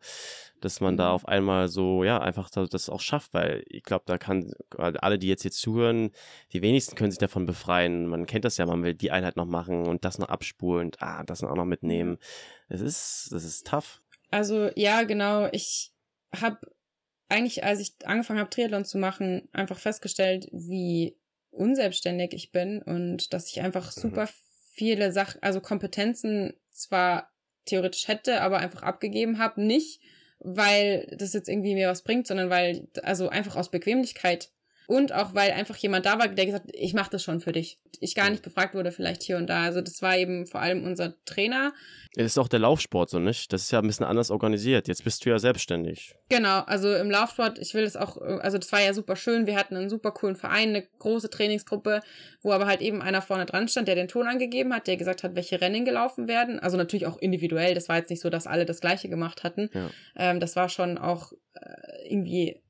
[0.60, 1.14] dass man da mhm.
[1.14, 5.26] auf einmal so, ja, einfach das auch schafft, weil ich glaube, da kann, alle, die
[5.26, 6.12] jetzt hier zuhören,
[6.52, 8.06] die wenigsten können sich davon befreien.
[8.06, 11.02] Man kennt das ja, man will die Einheit noch machen und das noch abspulen und
[11.02, 12.18] ah, das auch noch mitnehmen.
[12.68, 14.00] Es ist, das ist tough.
[14.30, 15.48] Also, ja, genau.
[15.50, 15.92] Ich
[16.40, 16.58] habe
[17.28, 21.16] eigentlich, als ich angefangen habe, Triathlon zu machen, einfach festgestellt, wie
[21.52, 24.00] unselbstständig ich bin und dass ich einfach mhm.
[24.00, 24.28] super
[24.72, 27.30] viele Sachen, also Kompetenzen zwar
[27.66, 30.00] theoretisch hätte, aber einfach abgegeben habe, nicht
[30.44, 34.50] weil das jetzt irgendwie mir was bringt, sondern weil, also einfach aus Bequemlichkeit
[34.92, 37.52] und auch weil einfach jemand da war, der gesagt hat, ich mache das schon für
[37.52, 37.78] dich.
[38.00, 39.62] Ich gar nicht gefragt wurde vielleicht hier und da.
[39.62, 41.72] Also das war eben vor allem unser Trainer.
[42.14, 43.54] Es ist auch der Laufsport so, nicht?
[43.54, 44.88] Das ist ja ein bisschen anders organisiert.
[44.88, 46.14] Jetzt bist du ja selbstständig.
[46.28, 49.46] Genau, also im Laufsport, ich will es auch, also das war ja super schön.
[49.46, 52.00] Wir hatten einen super coolen Verein, eine große Trainingsgruppe,
[52.42, 55.22] wo aber halt eben einer vorne dran stand, der den Ton angegeben hat, der gesagt
[55.22, 56.60] hat, welche Rennen gelaufen werden.
[56.60, 57.74] Also natürlich auch individuell.
[57.74, 59.70] Das war jetzt nicht so, dass alle das Gleiche gemacht hatten.
[59.72, 59.88] Ja.
[60.16, 62.60] Ähm, das war schon auch äh, irgendwie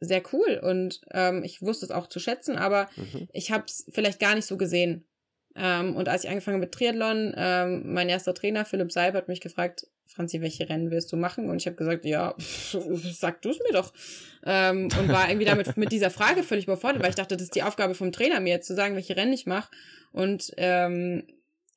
[0.00, 3.28] sehr cool und ähm, ich wusste es auch zu schätzen, aber mhm.
[3.32, 5.04] ich habe es vielleicht gar nicht so gesehen.
[5.56, 9.28] Ähm, und als ich angefangen habe mit Triathlon, ähm, mein erster Trainer, Philipp Seib, hat
[9.28, 11.48] mich gefragt, Franzi, welche Rennen willst du machen?
[11.48, 12.76] Und ich habe gesagt, ja, pff,
[13.12, 13.92] sag du es mir doch.
[14.44, 17.54] Ähm, und war irgendwie damit mit dieser Frage völlig überfordert, weil ich dachte, das ist
[17.54, 19.70] die Aufgabe vom Trainer, mir jetzt zu sagen, welche Rennen ich mache.
[20.12, 21.26] Und ähm,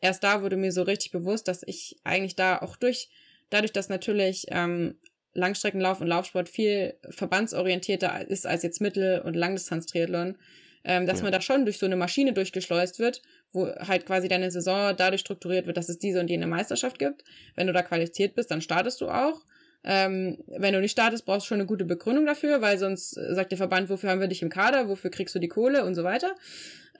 [0.01, 3.09] erst da wurde mir so richtig bewusst, dass ich eigentlich da auch durch,
[3.49, 4.97] dadurch, dass natürlich ähm,
[5.33, 10.37] Langstreckenlauf und Laufsport viel verbandsorientierter ist als jetzt Mittel- und Langdistanz-Triathlon,
[10.83, 11.23] ähm, dass ja.
[11.23, 13.21] man da schon durch so eine Maschine durchgeschleust wird,
[13.51, 17.23] wo halt quasi deine Saison dadurch strukturiert wird, dass es diese und jene Meisterschaft gibt.
[17.55, 19.41] Wenn du da qualifiziert bist, dann startest du auch.
[19.85, 23.51] Ähm, wenn du nicht startest, brauchst du schon eine gute Begründung dafür, weil sonst sagt
[23.51, 26.03] der Verband, wofür haben wir dich im Kader, wofür kriegst du die Kohle und so
[26.03, 26.35] weiter.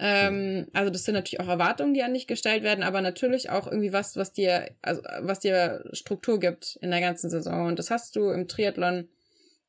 [0.06, 3.68] Ähm, also das sind natürlich auch Erwartungen, die an dich gestellt werden, aber natürlich auch
[3.68, 7.68] irgendwie was, was dir, also was dir Struktur gibt in der ganzen Saison.
[7.68, 9.08] Und das hast du im Triathlon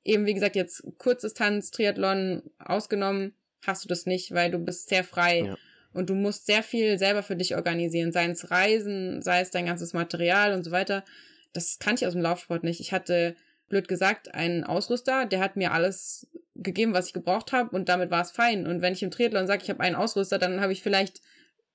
[0.02, 5.04] eben, wie gesagt, jetzt Kurzdistanz, Triathlon ausgenommen, hast du das nicht, weil du bist sehr
[5.04, 5.44] frei.
[5.46, 5.56] Ja.
[5.92, 9.66] Und du musst sehr viel selber für dich organisieren, sei es Reisen, sei es dein
[9.66, 11.04] ganzes Material und so weiter.
[11.52, 12.80] Das kann ich aus dem Laufsport nicht.
[12.80, 13.36] Ich hatte
[13.68, 18.10] blöd gesagt, einen Ausrüster, der hat mir alles gegeben, was ich gebraucht habe und damit
[18.10, 18.66] war es fein.
[18.66, 21.20] Und wenn ich im Triathlon sage, ich habe einen Ausrüster, dann habe ich vielleicht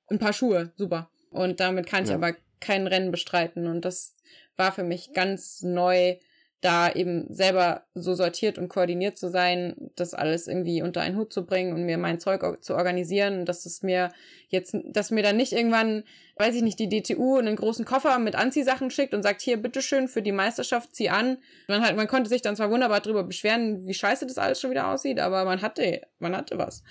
[0.09, 1.09] ein paar Schuhe, super.
[1.29, 2.15] Und damit kann ich ja.
[2.15, 3.67] aber kein Rennen bestreiten.
[3.67, 4.15] Und das
[4.55, 6.17] war für mich ganz neu,
[6.61, 11.31] da eben selber so sortiert und koordiniert zu sein, das alles irgendwie unter einen Hut
[11.31, 14.11] zu bringen und mir mein Zeug zu organisieren, dass es mir
[14.49, 16.03] jetzt, dass mir dann nicht irgendwann,
[16.35, 20.09] weiß ich nicht, die DTU einen großen Koffer mit Anziehsachen schickt und sagt, hier, bitteschön,
[20.09, 21.37] für die Meisterschaft zieh an.
[21.69, 24.71] Man halt, man konnte sich dann zwar wunderbar darüber beschweren, wie scheiße das alles schon
[24.71, 26.83] wieder aussieht, aber man hatte, man hatte was.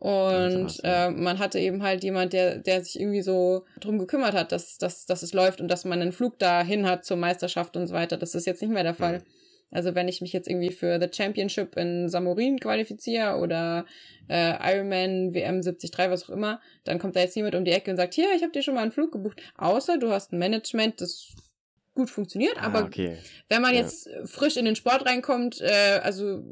[0.00, 4.50] Und äh, man hatte eben halt jemand, der, der sich irgendwie so drum gekümmert hat,
[4.50, 7.86] dass, dass, dass es läuft und dass man einen Flug dahin hat zur Meisterschaft und
[7.86, 8.16] so weiter.
[8.16, 9.18] Das ist jetzt nicht mehr der Fall.
[9.18, 9.24] Mhm.
[9.70, 13.84] Also wenn ich mich jetzt irgendwie für The Championship in Samorin qualifiziere oder
[14.28, 17.90] äh, Ironman, WM 73, was auch immer, dann kommt da jetzt niemand um die Ecke
[17.90, 19.40] und sagt, hier, ich habe dir schon mal einen Flug gebucht.
[19.58, 21.34] Außer du hast ein Management, das
[21.94, 22.56] gut funktioniert.
[22.58, 23.18] Ah, aber okay.
[23.48, 23.80] wenn man ja.
[23.80, 26.42] jetzt frisch in den Sport reinkommt, äh, also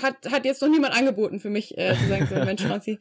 [0.00, 2.98] hat, hat jetzt noch niemand angeboten für mich, äh, zu sagen, so Mensch, Franzi.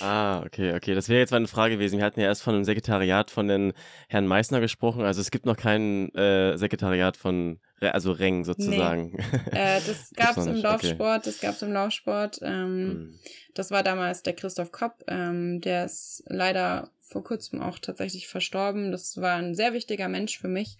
[0.00, 0.94] ah, okay, okay.
[0.94, 1.98] Das wäre jetzt mal eine Frage gewesen.
[1.98, 3.72] Wir hatten ja erst von einem Sekretariat von den
[4.08, 5.02] Herrn Meissner gesprochen.
[5.02, 9.16] Also es gibt noch kein äh, Sekretariat von also Reng sozusagen.
[9.52, 9.58] Nee.
[9.58, 11.22] Äh, das gab es im Laufsport, okay.
[11.24, 12.38] das gab es im Laufsport.
[12.42, 13.18] Ähm, hm.
[13.54, 18.92] Das war damals der Christoph Kopp, ähm, der ist leider vor kurzem auch tatsächlich verstorben.
[18.92, 20.76] Das war ein sehr wichtiger Mensch für mich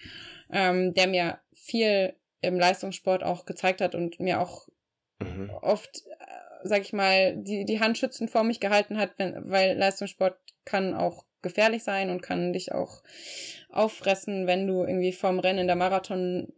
[0.53, 4.69] ähm, der mir viel im Leistungssport auch gezeigt hat und mir auch
[5.21, 5.51] mhm.
[5.63, 6.25] oft, äh,
[6.65, 10.95] sag ich mal, die, die Hand schützend vor mich gehalten hat, wenn, weil Leistungssport kann
[10.95, 13.03] auch gefährlich sein und kann dich auch
[13.71, 16.53] auffressen, wenn du irgendwie vorm Rennen in der Marathon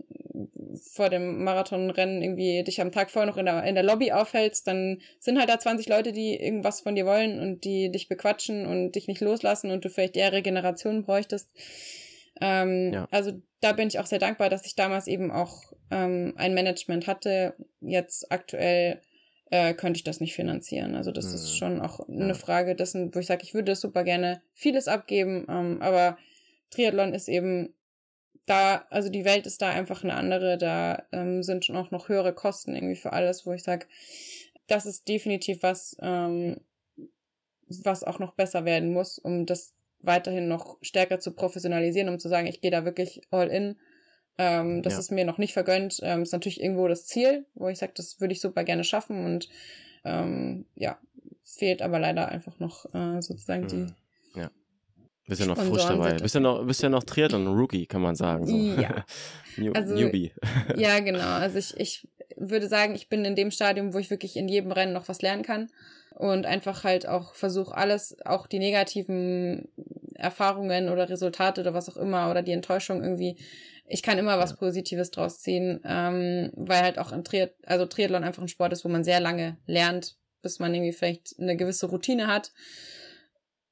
[0.92, 4.66] vor dem Marathonrennen irgendwie dich am Tag vorher noch in der, in der Lobby aufhältst,
[4.66, 8.66] dann sind halt da 20 Leute, die irgendwas von dir wollen und die dich bequatschen
[8.66, 11.50] und dich nicht loslassen und du vielleicht eher Regeneration bräuchtest.
[12.40, 13.08] Ähm, ja.
[13.10, 17.06] Also da bin ich auch sehr dankbar, dass ich damals eben auch ähm, ein Management
[17.06, 17.54] hatte.
[17.80, 19.00] Jetzt aktuell
[19.52, 20.94] äh, könnte ich das nicht finanzieren.
[20.94, 21.34] Also das hm.
[21.34, 22.34] ist schon auch eine ja.
[22.34, 26.16] Frage dessen, wo ich sage, ich würde super gerne vieles abgeben, ähm, aber
[26.70, 27.74] Triathlon ist eben
[28.46, 32.08] da, also die Welt ist da einfach eine andere, da ähm, sind schon auch noch
[32.08, 33.86] höhere Kosten irgendwie für alles, wo ich sage,
[34.68, 36.56] das ist definitiv was, ähm,
[37.84, 42.30] was auch noch besser werden muss, um das weiterhin noch stärker zu professionalisieren, um zu
[42.30, 43.76] sagen, ich gehe da wirklich all in.
[44.38, 44.98] Ähm, das ja.
[44.98, 46.00] ist mir noch nicht vergönnt.
[46.02, 49.24] Ähm, ist natürlich irgendwo das Ziel, wo ich sage, das würde ich super gerne schaffen
[49.24, 49.48] und
[50.04, 50.98] ähm, ja,
[51.44, 53.76] fehlt aber leider einfach noch äh, sozusagen die.
[53.76, 53.94] Hm.
[54.34, 54.50] Ja.
[55.26, 56.14] Bist ja noch frisch dabei.
[56.14, 58.46] Bist ja noch, bist ja noch Triathlon-Rookie, kann man sagen.
[58.46, 58.56] So.
[58.56, 59.04] Ja.
[59.56, 60.32] New, also, Newbie.
[60.76, 61.20] ja, genau.
[61.20, 64.72] Also ich, ich würde sagen, ich bin in dem Stadium, wo ich wirklich in jedem
[64.72, 65.68] Rennen noch was lernen kann
[66.14, 69.68] und einfach halt auch versuche alles, auch die negativen
[70.14, 73.36] Erfahrungen oder Resultate oder was auch immer oder die Enttäuschung irgendwie,
[73.92, 78.24] ich kann immer was Positives draus ziehen, ähm, weil halt auch ein Triath also Triathlon
[78.24, 81.86] einfach ein Sport ist, wo man sehr lange lernt, bis man irgendwie vielleicht eine gewisse
[81.86, 82.52] Routine hat.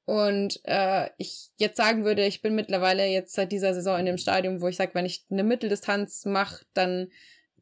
[0.05, 4.19] Und äh, ich jetzt sagen würde, ich bin mittlerweile jetzt seit dieser Saison in dem
[4.19, 7.07] Stadium, wo ich sage, wenn ich eine Mitteldistanz mache, dann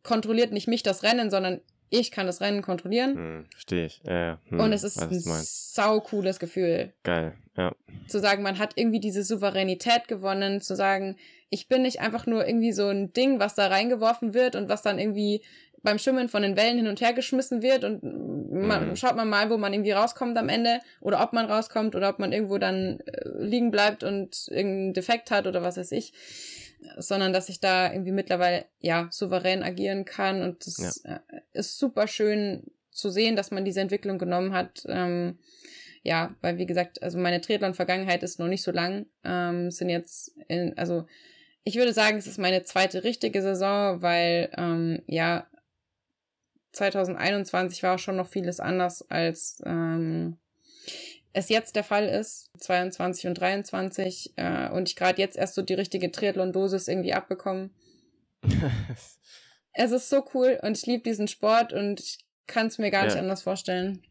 [0.04, 3.16] kontrolliert nicht mich das Rennen, sondern ich kann das Rennen kontrollieren.
[3.16, 4.02] Hm, verstehe ich.
[4.06, 6.94] Ja, hm, und es ist ein sau cooles Gefühl.
[7.04, 7.74] Geil, ja.
[8.08, 11.16] Zu sagen, man hat irgendwie diese Souveränität gewonnen, zu sagen,
[11.50, 14.82] ich bin nicht einfach nur irgendwie so ein Ding, was da reingeworfen wird und was
[14.82, 15.42] dann irgendwie
[15.82, 18.96] beim Schwimmen von den Wellen hin und her geschmissen wird und man, mhm.
[18.96, 22.20] schaut man mal, wo man irgendwie rauskommt am Ende oder ob man rauskommt oder ob
[22.20, 26.14] man irgendwo dann äh, liegen bleibt und irgendeinen Defekt hat oder was weiß ich
[26.98, 31.16] sondern dass ich da irgendwie mittlerweile ja souverän agieren kann und das ja.
[31.16, 34.84] Äh, ist super schön zu sehen, dass man diese Entwicklung genommen hat.
[34.88, 35.40] Ähm,
[36.04, 40.34] ja, weil wie gesagt, also meine Triathlon-Vergangenheit ist noch nicht so lang, ähm, sind jetzt
[40.48, 41.06] in, also
[41.70, 45.46] ich würde sagen, es ist meine zweite richtige Saison, weil ähm, ja
[46.72, 50.40] 2021 war schon noch vieles anders als ähm,
[51.32, 55.62] es jetzt der Fall ist, 22 und 23, äh, und ich gerade jetzt erst so
[55.62, 57.70] die richtige Triathlon-Dosis irgendwie abbekomme.
[59.74, 63.02] es ist so cool und ich liebe diesen Sport und ich kann es mir gar
[63.02, 63.10] ja.
[63.10, 64.02] nicht anders vorstellen.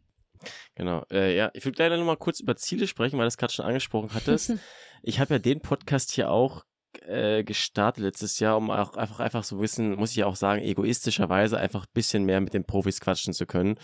[0.76, 1.04] Genau.
[1.10, 3.52] Äh, ja, ich würde leider noch mal kurz über Ziele sprechen, weil du es gerade
[3.52, 4.52] schon angesprochen hattest.
[5.02, 6.64] ich habe ja den Podcast hier auch
[7.08, 11.58] äh, gestartet letztes Jahr, um auch einfach, einfach so wissen, muss ich auch sagen, egoistischerweise
[11.58, 13.78] einfach ein bisschen mehr mit den Profis quatschen zu können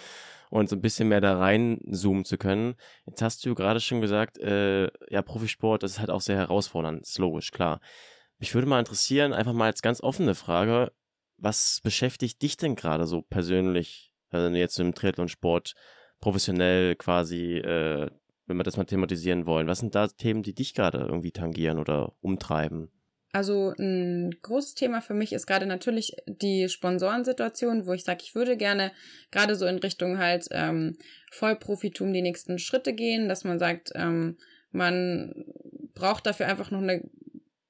[0.51, 2.75] und so ein bisschen mehr da reinzoomen zu können.
[3.07, 7.03] Jetzt hast du gerade schon gesagt, äh, ja, Profisport, das ist halt auch sehr herausfordernd,
[7.03, 7.81] ist logisch, klar.
[8.39, 10.93] Mich würde mal interessieren, einfach mal als ganz offene Frage,
[11.39, 15.75] was beschäftigt dich denn gerade so persönlich, also wenn du jetzt im Triathlon-Sport
[16.21, 18.11] professionell quasi, äh,
[18.47, 21.79] wenn wir das mal thematisieren wollen, was sind da Themen, die dich gerade irgendwie tangieren
[21.79, 22.91] oder umtreiben?
[23.35, 28.37] Also ein großes Thema für mich ist gerade natürlich die Sponsorensituation, wo ich sage, ich
[28.37, 28.93] würde gerne
[29.33, 30.97] gerade so in Richtung halt ähm,
[31.33, 34.39] Vollprofitum die nächsten Schritte gehen, dass man sagt, ähm,
[34.71, 35.47] man
[35.95, 37.03] braucht dafür einfach noch eine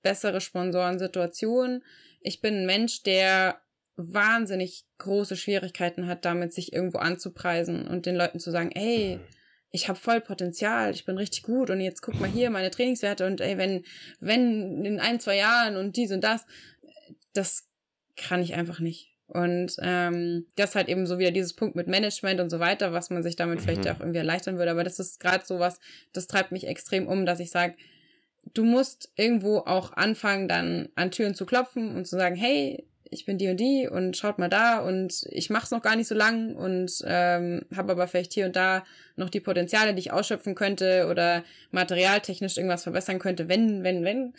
[0.02, 1.82] bessere Sponsorensituation.
[2.20, 3.58] Ich bin ein Mensch, der
[3.96, 9.24] wahnsinnig große Schwierigkeiten hat, damit sich irgendwo anzupreisen und den Leuten zu sagen, ey, mhm
[9.74, 13.26] ich habe voll Potenzial, ich bin richtig gut und jetzt guck mal hier meine Trainingswerte
[13.26, 13.84] und ey, wenn,
[14.20, 16.46] wenn in ein, zwei Jahren und dies und das,
[17.32, 17.66] das
[18.16, 19.10] kann ich einfach nicht.
[19.26, 23.10] Und ähm, das halt eben so wieder dieses Punkt mit Management und so weiter, was
[23.10, 23.64] man sich damit mhm.
[23.64, 24.70] vielleicht auch irgendwie erleichtern würde.
[24.70, 25.80] Aber das ist gerade so was,
[26.12, 27.74] das treibt mich extrem um, dass ich sage,
[28.52, 33.24] du musst irgendwo auch anfangen, dann an Türen zu klopfen und zu sagen, hey, ich
[33.24, 36.08] bin die und die und schaut mal da und ich mache es noch gar nicht
[36.08, 38.84] so lang und ähm, habe aber vielleicht hier und da
[39.16, 44.34] noch die Potenziale, die ich ausschöpfen könnte oder materialtechnisch irgendwas verbessern könnte, wenn, wenn, wenn.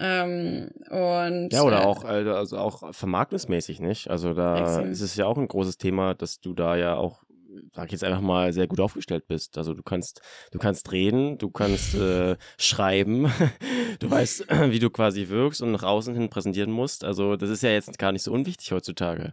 [0.00, 4.10] Ähm, und ja, oder äh, auch also auch vermarktungsmäßig nicht.
[4.10, 7.25] Also da ist es ja auch ein großes Thema, dass du da ja auch
[7.74, 9.58] sag ich jetzt einfach mal, sehr gut aufgestellt bist.
[9.58, 10.20] Also du kannst,
[10.52, 13.32] du kannst reden, du kannst äh, schreiben,
[14.00, 17.04] du weißt, wie du quasi wirkst und nach außen hin präsentieren musst.
[17.04, 19.32] Also das ist ja jetzt gar nicht so unwichtig heutzutage.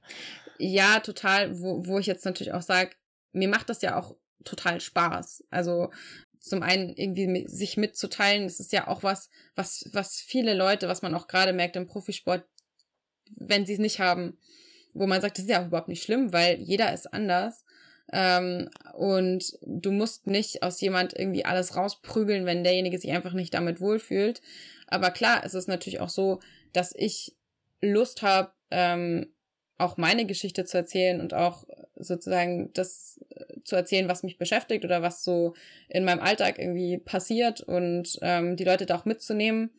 [0.58, 2.92] Ja, total, wo, wo ich jetzt natürlich auch sage,
[3.32, 5.46] mir macht das ja auch total Spaß.
[5.50, 5.90] Also
[6.40, 11.02] zum einen irgendwie sich mitzuteilen, das ist ja auch was, was, was viele Leute, was
[11.02, 12.46] man auch gerade merkt im Profisport,
[13.38, 14.38] wenn sie es nicht haben,
[14.94, 17.64] wo man sagt, das ist ja auch überhaupt nicht schlimm, weil jeder ist anders.
[18.14, 23.56] Ähm, und du musst nicht aus jemand irgendwie alles rausprügeln, wenn derjenige sich einfach nicht
[23.56, 24.42] damit wohlfühlt.
[24.88, 26.40] Aber klar, es ist natürlich auch so,
[26.74, 27.36] dass ich
[27.82, 29.34] Lust habe, ähm,
[29.80, 34.86] auch meine Geschichte zu erzählen und auch sozusagen das äh, zu erzählen, was mich beschäftigt
[34.86, 35.56] oder was so
[35.90, 39.72] in meinem Alltag irgendwie passiert und ähm, die Leute da auch mitzunehmen,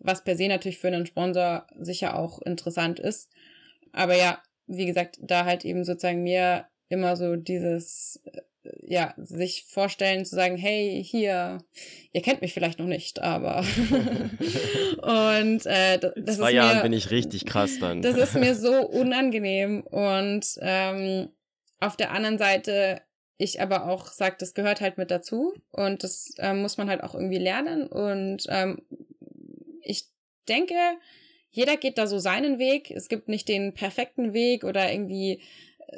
[0.00, 3.30] was per se natürlich für einen Sponsor sicher auch interessant ist.
[3.92, 8.40] Aber ja, wie gesagt, da halt eben sozusagen mir immer so dieses, äh,
[8.82, 11.58] ja, sich vorstellen zu sagen, hey, hier,
[12.12, 13.58] ihr kennt mich vielleicht noch nicht, aber
[15.02, 18.02] und äh, das, In zwei ist Jahren mir, bin ich richtig krass dann.
[18.02, 21.28] Das ist mir so unangenehm und ähm,
[21.80, 23.02] auf der anderen Seite
[23.36, 27.02] ich aber auch sage, das gehört halt mit dazu und das ähm, muss man halt
[27.02, 28.80] auch irgendwie lernen und ähm,
[29.82, 30.04] ich
[30.48, 30.74] denke,
[31.50, 32.90] jeder geht da so seinen Weg.
[32.90, 35.40] Es gibt nicht den perfekten Weg oder irgendwie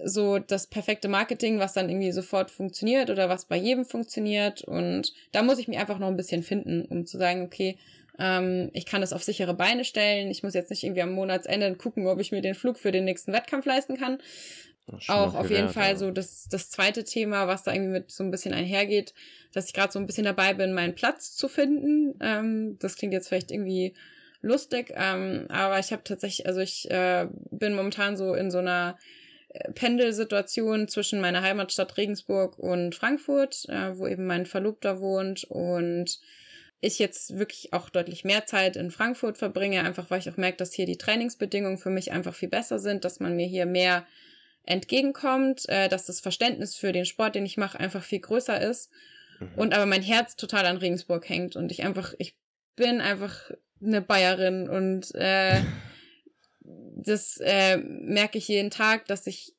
[0.04, 4.62] so das perfekte Marketing, was dann irgendwie sofort funktioniert oder was bei jedem funktioniert.
[4.62, 7.76] Und da muss ich mich einfach noch ein bisschen finden, um zu sagen, okay,
[8.18, 10.30] ähm, ich kann das auf sichere Beine stellen.
[10.30, 13.04] Ich muss jetzt nicht irgendwie am Monatsende gucken, ob ich mir den Flug für den
[13.04, 14.18] nächsten Wettkampf leisten kann.
[15.08, 15.96] Auch auf jeden Fall ja.
[15.96, 19.14] so das, das zweite Thema, was da irgendwie mit so ein bisschen einhergeht,
[19.52, 22.14] dass ich gerade so ein bisschen dabei bin, meinen Platz zu finden.
[22.20, 23.94] Ähm, das klingt jetzt vielleicht irgendwie
[24.42, 28.96] lustig, ähm, aber ich habe tatsächlich, also ich äh, bin momentan so in so einer
[29.74, 36.20] Pendelsituation zwischen meiner Heimatstadt Regensburg und Frankfurt, äh, wo eben mein Verlobter wohnt und
[36.80, 40.58] ich jetzt wirklich auch deutlich mehr Zeit in Frankfurt verbringe, einfach weil ich auch merke,
[40.58, 44.06] dass hier die Trainingsbedingungen für mich einfach viel besser sind, dass man mir hier mehr
[44.64, 48.90] entgegenkommt, äh, dass das Verständnis für den Sport, den ich mache, einfach viel größer ist.
[49.40, 49.48] Mhm.
[49.56, 52.36] Und aber mein Herz total an Regensburg hängt und ich einfach, ich
[52.74, 53.50] bin einfach
[53.82, 55.60] eine Bayerin und äh,
[56.96, 59.54] das äh, merke ich jeden Tag, dass ich,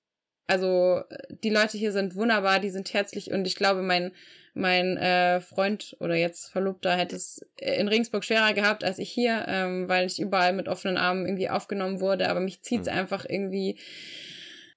[0.48, 4.12] also die Leute hier sind wunderbar, die sind herzlich und ich glaube, mein
[4.58, 9.46] mein äh, Freund oder jetzt Verlobter hätte es in Regensburg schwerer gehabt als ich hier,
[9.48, 12.98] ähm, weil ich überall mit offenen Armen irgendwie aufgenommen wurde, aber mich zieht's mhm.
[12.98, 13.78] einfach irgendwie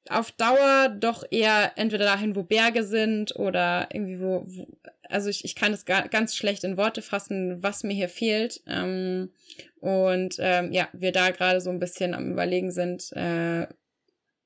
[0.09, 4.69] auf Dauer doch eher entweder dahin, wo Berge sind oder irgendwie wo, wo
[5.11, 8.63] also ich, ich kann es ganz schlecht in Worte fassen, was mir hier fehlt.
[8.67, 9.31] Ähm,
[9.81, 13.67] und ähm, ja, wir da gerade so ein bisschen am Überlegen sind, äh,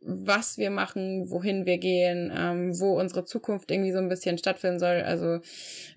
[0.07, 4.79] was wir machen, wohin wir gehen, ähm, wo unsere Zukunft irgendwie so ein bisschen stattfinden
[4.79, 5.01] soll.
[5.01, 5.41] Also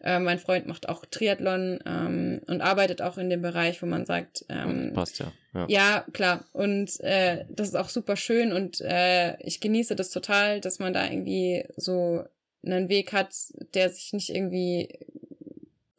[0.01, 4.05] äh, mein Freund macht auch Triathlon ähm, und arbeitet auch in dem Bereich, wo man
[4.05, 5.33] sagt, ähm, passt ja.
[5.53, 6.45] Ja, ja klar.
[6.53, 10.93] Und äh, das ist auch super schön und äh, ich genieße das total, dass man
[10.93, 12.23] da irgendwie so
[12.65, 13.33] einen Weg hat,
[13.73, 14.99] der sich nicht irgendwie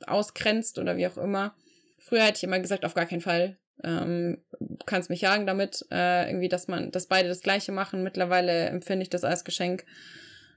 [0.07, 1.55] ausgrenzt oder wie auch immer.
[1.99, 3.59] Früher hätte ich immer gesagt, auf gar keinen Fall.
[3.85, 4.43] Ähm,
[4.87, 8.03] kannst mich jagen damit, äh, irgendwie, dass man, dass beide das Gleiche machen.
[8.03, 9.85] Mittlerweile empfinde ich das als Geschenk.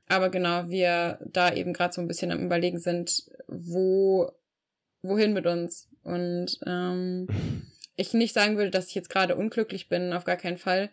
[0.07, 4.31] Aber genau, wir da eben gerade so ein bisschen am Überlegen sind, wo,
[5.01, 5.87] wohin mit uns.
[6.03, 7.27] Und ähm,
[7.95, 10.89] ich nicht sagen würde, dass ich jetzt gerade unglücklich bin, auf gar keinen Fall.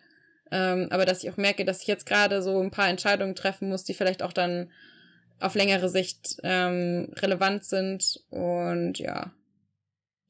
[0.51, 3.69] Ähm, aber dass ich auch merke, dass ich jetzt gerade so ein paar Entscheidungen treffen
[3.69, 4.71] muss, die vielleicht auch dann
[5.39, 8.23] auf längere Sicht ähm, relevant sind.
[8.29, 9.31] Und ja,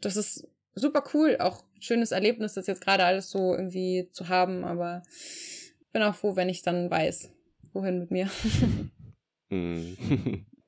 [0.01, 4.63] das ist super cool, auch schönes Erlebnis, das jetzt gerade alles so irgendwie zu haben,
[4.63, 5.03] aber
[5.91, 7.31] bin auch froh, wenn ich dann weiß,
[7.73, 8.29] wohin mit mir.
[9.51, 10.45] Hm.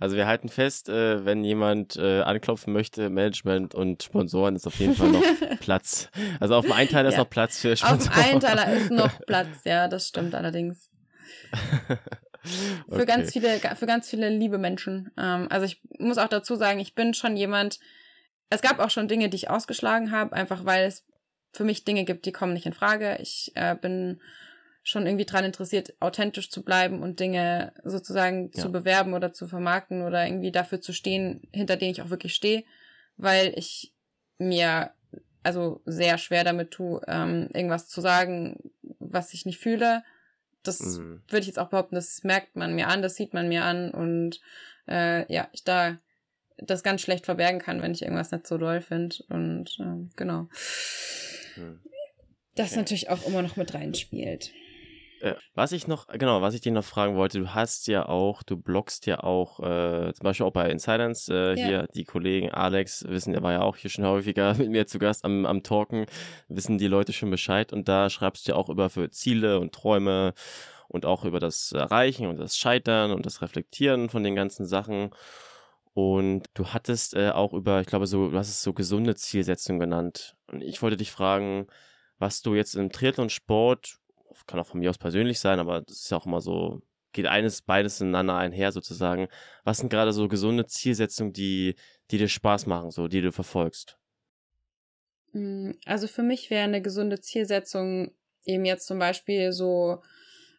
[0.00, 4.74] Also wir halten fest, äh, wenn jemand äh, anklopfen möchte, Management und Sponsoren, ist auf
[4.80, 5.22] jeden Fall noch
[5.60, 6.10] Platz.
[6.40, 7.10] Also auf dem Einteiler ja.
[7.10, 8.08] ist noch Platz für Sponsoren.
[8.08, 10.90] Auf dem Einteiler ist noch Platz, ja, das stimmt allerdings.
[12.88, 15.10] für ganz viele, für ganz viele liebe Menschen.
[15.18, 17.78] Ähm, also ich muss auch dazu sagen, ich bin schon jemand,
[18.50, 21.04] es gab auch schon Dinge, die ich ausgeschlagen habe, einfach weil es
[21.52, 23.18] für mich Dinge gibt, die kommen nicht in Frage.
[23.20, 24.20] Ich äh, bin
[24.82, 28.62] schon irgendwie dran interessiert, authentisch zu bleiben und Dinge sozusagen ja.
[28.62, 32.34] zu bewerben oder zu vermarkten oder irgendwie dafür zu stehen, hinter denen ich auch wirklich
[32.34, 32.64] stehe,
[33.16, 33.94] weil ich
[34.38, 34.90] mir
[35.44, 40.02] also sehr schwer damit tue, ähm, irgendwas zu sagen, was ich nicht fühle.
[40.62, 41.22] Das mhm.
[41.28, 43.90] würde ich jetzt auch behaupten, das merkt man mir an, das sieht man mir an
[43.90, 44.40] und
[44.88, 45.98] äh, ja, ich da
[46.58, 49.16] das ganz schlecht verbergen kann, wenn ich irgendwas nicht so doll finde.
[49.28, 50.48] Und äh, genau.
[51.54, 51.80] Hm.
[52.54, 54.52] Das natürlich auch immer noch mit reinspielt.
[55.22, 58.42] Äh, was ich noch, genau, was ich dir noch fragen wollte, du hast ja auch,
[58.42, 61.54] du bloggst ja auch, äh, zum Beispiel auch bei Insiders, äh, ja.
[61.54, 64.98] hier die Kollegen Alex, wissen, der war ja auch hier schon häufiger mit mir zu
[64.98, 66.06] Gast am, am Talken,
[66.48, 69.72] wissen die Leute schon Bescheid und da schreibst du ja auch über für Ziele und
[69.72, 70.34] Träume
[70.88, 75.10] und auch über das Erreichen und das Scheitern und das Reflektieren von den ganzen Sachen.
[75.94, 79.78] Und du hattest äh, auch über, ich glaube, so, du hast es so gesunde Zielsetzung
[79.78, 80.34] genannt.
[80.48, 81.68] Und ich wollte dich fragen,
[82.18, 83.98] was du jetzt im Triathlon-Sport,
[84.46, 87.26] kann auch von mir aus persönlich sein, aber das ist ja auch immer so, geht
[87.26, 89.28] eines, beides ineinander einher sozusagen.
[89.64, 91.74] Was sind gerade so gesunde Zielsetzungen, die,
[92.10, 93.98] die dir Spaß machen, so, die du verfolgst?
[95.32, 98.12] Hm, also für mich wäre eine gesunde Zielsetzung
[98.44, 100.02] eben jetzt zum Beispiel so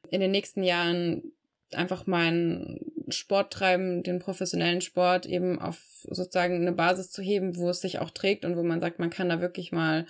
[0.10, 1.34] in den nächsten Jahren
[1.72, 7.70] einfach meinen Sport treiben, den professionellen Sport eben auf sozusagen eine Basis zu heben, wo
[7.70, 10.06] es sich auch trägt und wo man sagt, man kann da wirklich mal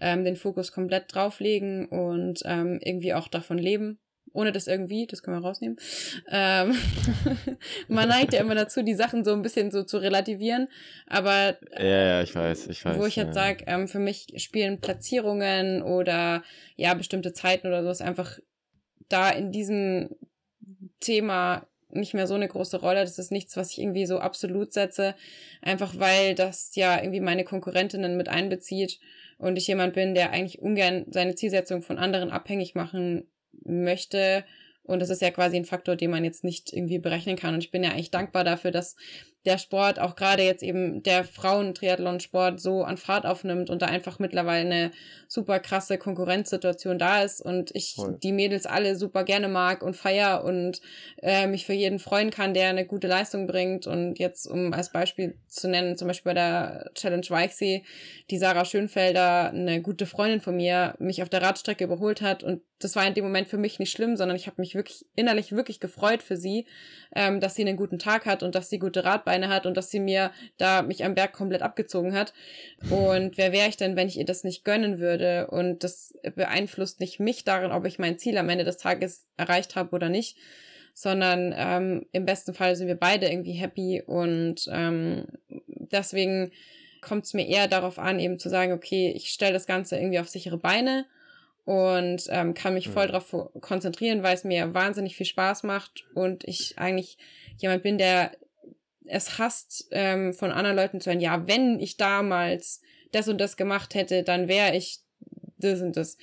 [0.00, 3.98] ähm, den Fokus komplett drauflegen und ähm, irgendwie auch davon leben.
[4.32, 5.78] Ohne das irgendwie, das können wir rausnehmen.
[6.28, 6.74] Ähm,
[7.88, 10.68] man neigt ja immer dazu, die Sachen so ein bisschen so zu relativieren.
[11.06, 12.98] Aber ja, ja, ich weiß, ich weiß.
[12.98, 13.32] Wo ich jetzt ja.
[13.32, 16.42] sage, ähm, für mich spielen Platzierungen oder
[16.74, 18.38] ja, bestimmte Zeiten oder so ist einfach
[19.08, 20.10] da in diesem
[21.00, 23.00] Thema nicht mehr so eine große Rolle.
[23.00, 25.14] Das ist nichts, was ich irgendwie so absolut setze,
[25.62, 28.98] einfach weil das ja irgendwie meine Konkurrentinnen mit einbezieht
[29.38, 33.30] und ich jemand bin, der eigentlich ungern seine Zielsetzung von anderen abhängig machen
[33.64, 34.44] möchte.
[34.82, 37.54] Und das ist ja quasi ein Faktor, den man jetzt nicht irgendwie berechnen kann.
[37.54, 38.96] Und ich bin ja eigentlich dankbar dafür, dass
[39.46, 44.18] der Sport, auch gerade jetzt eben der Frauen-Triathlon-Sport so an Fahrt aufnimmt und da einfach
[44.18, 44.90] mittlerweile eine
[45.28, 48.18] super krasse Konkurrenzsituation da ist und ich Voll.
[48.22, 50.80] die Mädels alle super gerne mag und feier und
[51.22, 53.86] äh, mich für jeden freuen kann, der eine gute Leistung bringt.
[53.86, 57.84] Und jetzt, um als Beispiel zu nennen, zum Beispiel bei der Challenge Weichsee,
[58.30, 62.62] die Sarah Schönfelder, eine gute Freundin von mir, mich auf der Radstrecke überholt hat und
[62.78, 65.52] das war in dem Moment für mich nicht schlimm, sondern ich habe mich wirklich innerlich
[65.52, 66.66] wirklich gefreut für sie,
[67.16, 69.76] ähm, dass sie einen guten Tag hat und dass sie gute Radbeine Beine hat und
[69.76, 72.32] dass sie mir da mich am Berg komplett abgezogen hat.
[72.90, 75.48] Und wer wäre ich denn, wenn ich ihr das nicht gönnen würde?
[75.48, 79.76] Und das beeinflusst nicht mich darin, ob ich mein Ziel am Ende des Tages erreicht
[79.76, 80.36] habe oder nicht,
[80.94, 85.26] sondern ähm, im besten Fall sind wir beide irgendwie happy und ähm,
[85.66, 86.52] deswegen
[87.00, 90.18] kommt es mir eher darauf an, eben zu sagen, okay, ich stelle das Ganze irgendwie
[90.18, 91.04] auf sichere Beine
[91.66, 93.12] und ähm, kann mich voll mhm.
[93.12, 97.18] darauf konzentrieren, weil es mir wahnsinnig viel Spaß macht und ich eigentlich
[97.58, 98.30] jemand bin, der
[99.04, 103.56] es hasst, ähm, von anderen Leuten zu hören, ja, wenn ich damals das und das
[103.56, 105.00] gemacht hätte, dann wäre ich
[105.58, 106.16] das und das.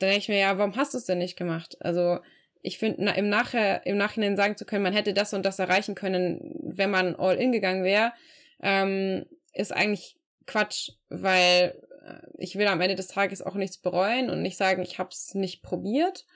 [0.00, 1.76] Dann denke ich mir, ja, warum hast du es denn nicht gemacht?
[1.80, 2.18] Also
[2.60, 5.94] ich finde, im, Nachher, im Nachhinein sagen zu können, man hätte das und das erreichen
[5.94, 8.12] können, wenn man all in gegangen wäre,
[8.60, 10.16] ähm, ist eigentlich
[10.46, 11.80] Quatsch, weil
[12.38, 15.34] ich will am Ende des Tages auch nichts bereuen und nicht sagen, ich habe es
[15.34, 16.26] nicht probiert.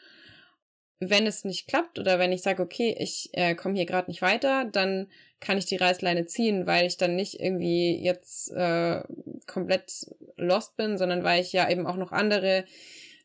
[1.00, 4.22] Wenn es nicht klappt oder wenn ich sage, okay, ich äh, komme hier gerade nicht
[4.22, 5.08] weiter, dann
[5.40, 9.02] kann ich die Reißleine ziehen, weil ich dann nicht irgendwie jetzt äh,
[9.46, 10.06] komplett
[10.36, 12.64] lost bin, sondern weil ich ja eben auch noch andere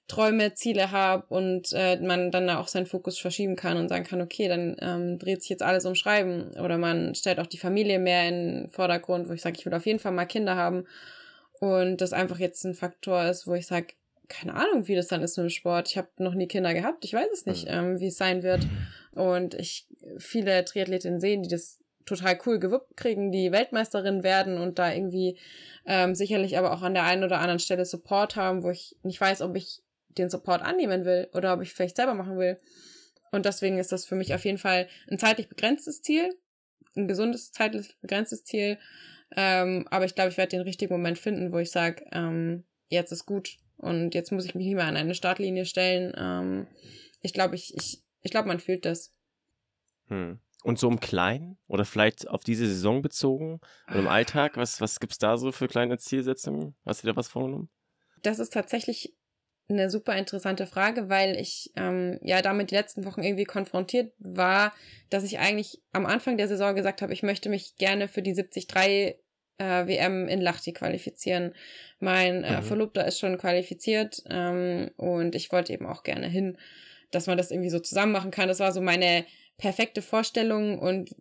[0.08, 4.22] Träume, Ziele habe und äh, man dann auch seinen Fokus verschieben kann und sagen kann,
[4.22, 8.00] okay, dann ähm, dreht sich jetzt alles um Schreiben oder man stellt auch die Familie
[8.00, 10.86] mehr in den Vordergrund, wo ich sage, ich will auf jeden Fall mal Kinder haben
[11.60, 13.94] und das einfach jetzt ein Faktor ist, wo ich sage,
[14.28, 15.90] keine Ahnung, wie das dann ist mit dem Sport.
[15.90, 17.74] Ich habe noch nie Kinder gehabt, ich weiß es nicht, mhm.
[17.74, 18.66] ähm, wie es sein wird.
[19.12, 19.88] Und ich
[20.18, 25.38] viele Triathletinnen sehen, die das total cool gewuppt kriegen, die Weltmeisterin werden und da irgendwie
[25.86, 29.20] ähm, sicherlich aber auch an der einen oder anderen Stelle Support haben, wo ich nicht
[29.20, 29.82] weiß, ob ich
[30.18, 32.60] den Support annehmen will oder ob ich vielleicht selber machen will.
[33.32, 36.36] Und deswegen ist das für mich auf jeden Fall ein zeitlich begrenztes Ziel,
[36.96, 38.78] ein gesundes zeitlich begrenztes Ziel,
[39.36, 43.12] ähm, aber ich glaube, ich werde den richtigen Moment finden, wo ich sage, ähm, jetzt
[43.12, 46.14] ist gut und jetzt muss ich mich nicht mehr an eine Startlinie stellen.
[46.18, 46.68] Ähm,
[47.22, 49.14] ich glaube, ich, ich, ich glaube, man fühlt das.
[50.08, 50.40] Hm.
[50.64, 55.00] Und so im Kleinen oder vielleicht auf diese Saison bezogen oder im Alltag, was, was
[55.00, 56.76] gibt es da so für kleine Zielsetzungen?
[56.86, 57.70] Hast du da was vorgenommen?
[58.24, 59.16] Das ist tatsächlich
[59.70, 64.74] eine super interessante Frage, weil ich ähm, ja damit die letzten Wochen irgendwie konfrontiert war,
[65.10, 68.34] dass ich eigentlich am Anfang der Saison gesagt habe, ich möchte mich gerne für die
[68.34, 68.68] 73
[69.60, 71.54] äh, WM in Lahti qualifizieren.
[72.00, 72.64] Mein äh, mhm.
[72.64, 76.58] Verlobter ist schon qualifiziert ähm, und ich wollte eben auch gerne hin,
[77.12, 78.48] dass man das irgendwie so zusammen machen kann.
[78.48, 79.26] Das war so meine
[79.58, 81.14] perfekte Vorstellung und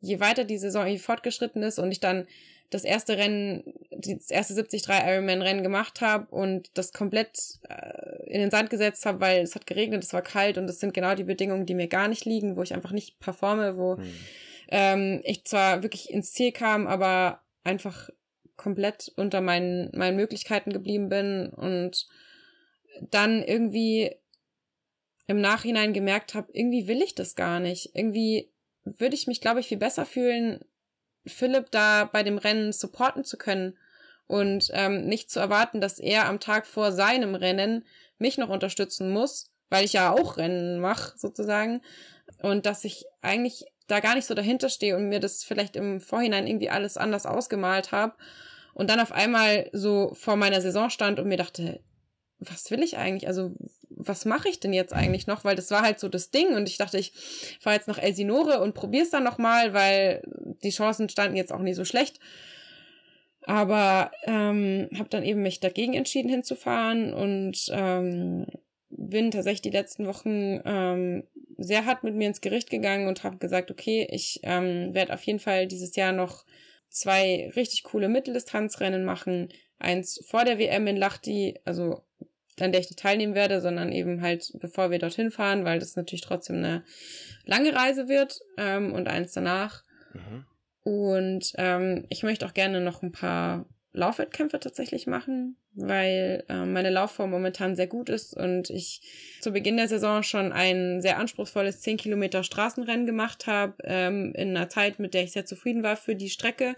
[0.00, 2.26] je weiter die Saison irgendwie fortgeschritten ist und ich dann
[2.72, 8.50] das erste Rennen, das erste 73 Ironman-Rennen gemacht habe und das komplett äh, in den
[8.50, 11.24] Sand gesetzt habe, weil es hat geregnet, es war kalt und das sind genau die
[11.24, 14.14] Bedingungen, die mir gar nicht liegen, wo ich einfach nicht performe, wo hm.
[14.68, 18.08] ähm, ich zwar wirklich ins Ziel kam, aber einfach
[18.56, 22.08] komplett unter meinen, meinen Möglichkeiten geblieben bin und
[23.10, 24.14] dann irgendwie
[25.26, 27.90] im Nachhinein gemerkt habe, irgendwie will ich das gar nicht.
[27.94, 28.50] Irgendwie
[28.84, 30.64] würde ich mich, glaube ich, viel besser fühlen,
[31.26, 33.78] Philipp da bei dem Rennen supporten zu können
[34.26, 37.84] und ähm, nicht zu erwarten, dass er am Tag vor seinem Rennen
[38.18, 41.82] mich noch unterstützen muss, weil ich ja auch Rennen mache sozusagen
[42.40, 46.00] und dass ich eigentlich da gar nicht so dahinter stehe und mir das vielleicht im
[46.00, 48.14] Vorhinein irgendwie alles anders ausgemalt habe
[48.74, 51.80] und dann auf einmal so vor meiner Saison stand und mir dachte,
[52.38, 53.26] was will ich eigentlich?
[53.26, 53.54] Also,
[54.08, 55.44] was mache ich denn jetzt eigentlich noch?
[55.44, 57.12] Weil das war halt so das Ding und ich dachte, ich
[57.60, 60.22] fahre jetzt nach Elsinore und probier's dann nochmal, weil
[60.62, 62.20] die Chancen standen jetzt auch nie so schlecht.
[63.44, 68.46] Aber ähm, habe dann eben mich dagegen entschieden hinzufahren und ähm,
[68.90, 71.24] bin tatsächlich die letzten Wochen ähm,
[71.58, 75.22] sehr hart mit mir ins Gericht gegangen und habe gesagt, okay, ich ähm, werde auf
[75.24, 76.44] jeden Fall dieses Jahr noch
[76.88, 79.48] zwei richtig coole Mitteldistanzrennen machen.
[79.78, 82.02] Eins vor der WM in Lahti, also
[82.62, 85.96] an der ich nicht teilnehmen werde, sondern eben halt, bevor wir dorthin fahren, weil das
[85.96, 86.84] natürlich trotzdem eine
[87.44, 89.82] lange Reise wird ähm, und eins danach.
[90.12, 90.44] Mhm.
[90.84, 96.90] Und ähm, ich möchte auch gerne noch ein paar Laufwettkämpfe tatsächlich machen, weil äh, meine
[96.90, 99.02] Laufform momentan sehr gut ist und ich
[99.40, 104.56] zu Beginn der Saison schon ein sehr anspruchsvolles 10 Kilometer Straßenrennen gemacht habe, ähm, in
[104.56, 106.74] einer Zeit, mit der ich sehr zufrieden war für die Strecke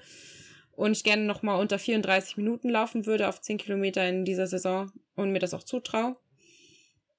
[0.73, 4.91] und ich gerne nochmal unter 34 Minuten laufen würde auf 10 Kilometer in dieser Saison
[5.17, 6.17] und mir das auch zutraue.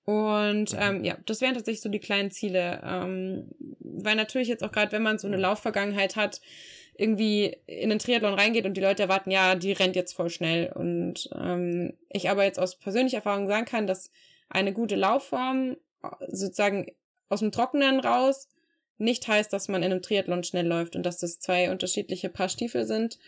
[0.05, 0.79] Und mhm.
[0.79, 2.81] ähm, ja, das wären tatsächlich so die kleinen Ziele.
[2.83, 6.41] Ähm, weil natürlich jetzt auch gerade, wenn man so eine Laufvergangenheit hat,
[6.97, 10.71] irgendwie in den Triathlon reingeht und die Leute erwarten, ja, die rennt jetzt voll schnell.
[10.71, 14.11] Und ähm, ich aber jetzt aus persönlicher Erfahrung sagen kann, dass
[14.47, 15.75] eine gute Laufform
[16.27, 16.91] sozusagen
[17.29, 18.47] aus dem Trockenen raus
[18.97, 22.47] nicht heißt, dass man in einem Triathlon schnell läuft und dass das zwei unterschiedliche Paar
[22.47, 23.19] Stiefel sind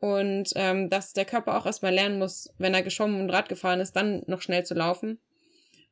[0.00, 3.80] und ähm, dass der Körper auch erstmal lernen muss, wenn er geschwommen und Rad gefahren
[3.80, 5.20] ist, dann noch schnell zu laufen.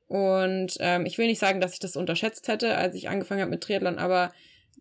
[0.09, 3.51] Und ähm, ich will nicht sagen, dass ich das unterschätzt hätte, als ich angefangen habe
[3.51, 4.33] mit Triathlon, aber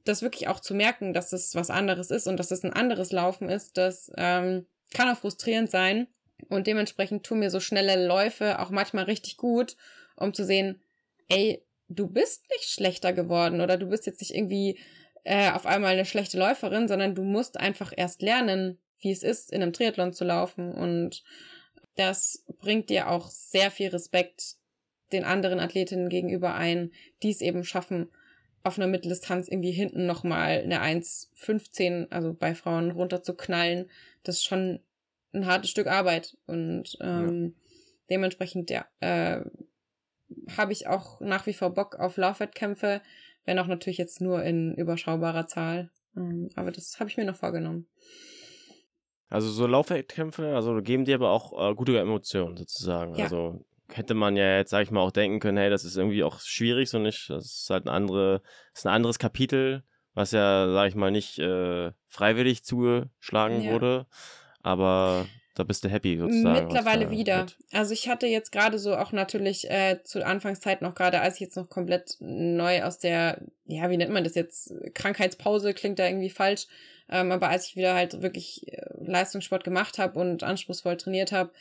[0.06, 3.12] das wirklich auch zu merken, dass es was anderes ist und dass es ein anderes
[3.12, 6.08] Laufen ist, das ähm, kann auch frustrierend sein.
[6.50, 9.76] Und dementsprechend tun mir so schnelle Läufe auch manchmal richtig gut,
[10.16, 10.80] um zu sehen,
[11.28, 14.80] ey, du bist nicht schlechter geworden oder du bist jetzt nicht irgendwie
[15.26, 19.52] äh, auf einmal eine schlechte Läuferin, sondern du musst einfach erst lernen, wie es ist,
[19.52, 20.72] in einem Triathlon zu laufen.
[20.72, 21.24] Und
[21.95, 24.56] das bringt dir auch sehr viel Respekt
[25.12, 26.91] den anderen Athletinnen gegenüber ein,
[27.24, 28.10] die es eben schaffen,
[28.64, 33.89] auf einer Mitteldistanz irgendwie hinten nochmal eine 1,15, also bei Frauen runterzuknallen.
[34.24, 34.82] Das ist schon
[35.34, 36.38] ein hartes Stück Arbeit.
[36.48, 37.62] Und ähm, ja.
[38.10, 39.41] dementsprechend, ja, äh,
[40.58, 43.02] habe ich auch nach wie vor Bock auf Laufwettkämpfe,
[43.45, 45.89] wenn auch natürlich jetzt nur in überschaubarer Zahl.
[46.18, 47.88] Ähm, aber das habe ich mir noch vorgenommen.
[49.30, 53.16] Also so Laufwettkämpfe, also geben dir aber auch äh, gute Emotionen sozusagen.
[53.16, 53.26] Ja.
[53.26, 56.24] Also hätte man ja jetzt, sag ich mal, auch denken können, hey, das ist irgendwie
[56.24, 57.30] auch schwierig, so nicht.
[57.30, 58.42] Das ist halt ein, andere,
[58.74, 63.72] ist ein anderes Kapitel, was ja, sag ich mal, nicht äh, freiwillig zugeschlagen ja.
[63.74, 64.08] wurde.
[64.62, 65.26] Aber
[65.56, 66.68] da bist du happy sozusagen.
[66.68, 67.44] Mittlerweile wieder.
[67.44, 67.58] Mit.
[67.72, 71.42] Also ich hatte jetzt gerade so auch natürlich äh, zu Anfangszeit noch gerade, als ich
[71.42, 76.06] jetzt noch komplett neu aus der, ja, wie nennt man das jetzt, Krankheitspause klingt da
[76.06, 76.68] irgendwie falsch,
[77.10, 81.51] ähm, aber als ich wieder halt wirklich äh, Leistungssport gemacht habe und anspruchsvoll trainiert habe,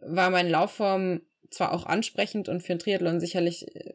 [0.00, 3.92] war meine Laufform zwar auch ansprechend und für ein Triathlon sicherlich äh,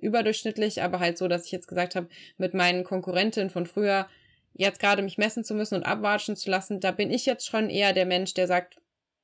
[0.00, 4.06] überdurchschnittlich, aber halt so, dass ich jetzt gesagt habe, mit meinen Konkurrentinnen von früher
[4.52, 7.70] jetzt gerade mich messen zu müssen und abwatschen zu lassen, da bin ich jetzt schon
[7.70, 8.76] eher der Mensch, der sagt,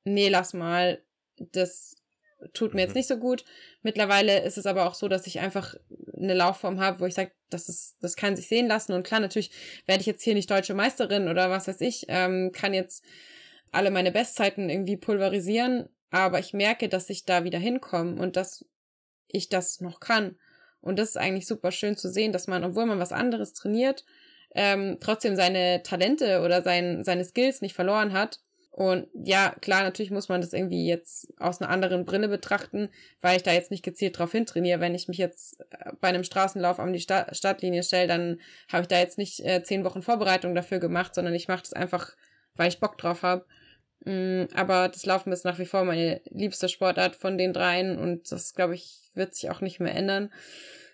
[0.03, 1.01] nee, lass mal,
[1.37, 2.01] das
[2.53, 2.87] tut mir mhm.
[2.87, 3.45] jetzt nicht so gut.
[3.81, 5.75] Mittlerweile ist es aber auch so, dass ich einfach
[6.21, 8.93] eine Laufform habe, wo ich sage, das ist, das kann sich sehen lassen.
[8.93, 9.51] Und klar, natürlich
[9.85, 13.03] werde ich jetzt hier nicht deutsche Meisterin oder was weiß ich, ähm, kann jetzt
[13.71, 18.65] alle meine Bestzeiten irgendwie pulverisieren, aber ich merke, dass ich da wieder hinkomme und dass
[19.27, 20.37] ich das noch kann.
[20.81, 24.03] Und das ist eigentlich super schön zu sehen, dass man, obwohl man was anderes trainiert,
[24.53, 28.41] ähm, trotzdem seine Talente oder sein, seine Skills nicht verloren hat
[28.71, 32.89] und ja, klar, natürlich muss man das irgendwie jetzt aus einer anderen Brille betrachten,
[33.21, 34.79] weil ich da jetzt nicht gezielt drauf hintrainiere.
[34.79, 38.39] Wenn ich mich jetzt äh, bei einem Straßenlauf an die Sta Startlinie stelle, dann
[38.71, 41.73] habe ich da jetzt nicht äh, zehn Wochen Vorbereitung dafür gemacht, sondern ich mache das
[41.73, 42.15] einfach,
[42.55, 43.45] weil ich Bock drauf habe.
[44.05, 48.31] Mm, aber das Laufen ist nach wie vor meine liebste Sportart von den dreien und
[48.31, 50.31] das, glaube ich, wird sich auch nicht mehr ändern.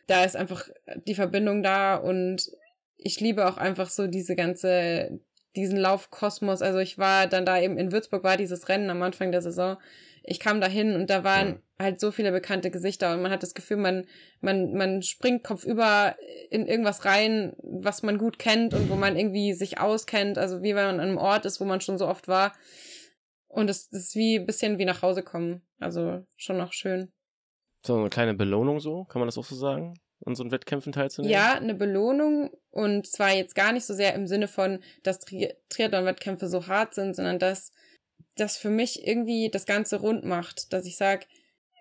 [0.08, 0.68] Da ist einfach
[1.06, 2.50] die Verbindung da und
[2.98, 5.20] ich liebe auch einfach so diese ganze
[5.58, 6.62] diesen Laufkosmos.
[6.62, 9.78] Also ich war dann da eben in Würzburg, war dieses Rennen am Anfang der Saison.
[10.24, 11.86] Ich kam da hin und da waren ja.
[11.86, 14.06] halt so viele bekannte Gesichter und man hat das Gefühl, man,
[14.42, 16.16] man, man springt kopfüber
[16.50, 20.38] in irgendwas rein, was man gut kennt und wo man irgendwie sich auskennt.
[20.38, 22.54] Also wie wenn man an einem Ort ist, wo man schon so oft war.
[23.48, 25.62] Und es ist wie ein bisschen wie nach Hause kommen.
[25.80, 27.12] Also schon noch schön.
[27.86, 29.94] So eine kleine Belohnung so, kann man das auch so sagen?
[30.26, 31.32] An so Wettkämpfen teilzunehmen?
[31.32, 35.54] Ja, eine Belohnung und zwar jetzt gar nicht so sehr im Sinne von, dass Tri
[35.70, 37.72] Triathlon-Wettkämpfe so hart sind, sondern dass
[38.36, 41.26] das für mich irgendwie das Ganze rund macht, dass ich sage,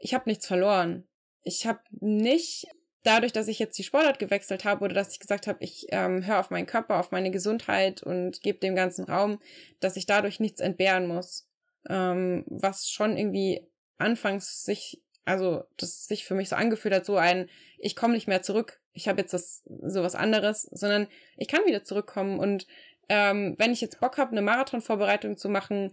[0.00, 1.06] ich habe nichts verloren.
[1.42, 2.66] Ich habe nicht
[3.02, 6.26] dadurch, dass ich jetzt die Sportart gewechselt habe oder dass ich gesagt habe, ich ähm,
[6.26, 9.40] höre auf meinen Körper, auf meine Gesundheit und gebe dem ganzen Raum,
[9.80, 11.48] dass ich dadurch nichts entbehren muss.
[11.88, 13.64] Ähm, was schon irgendwie
[13.96, 18.28] anfangs sich also das sich für mich so angefühlt hat, so ein, ich komme nicht
[18.28, 21.06] mehr zurück, ich habe jetzt das so was anderes, sondern
[21.36, 22.66] ich kann wieder zurückkommen und
[23.08, 25.92] ähm, wenn ich jetzt Bock habe, eine Marathonvorbereitung zu machen,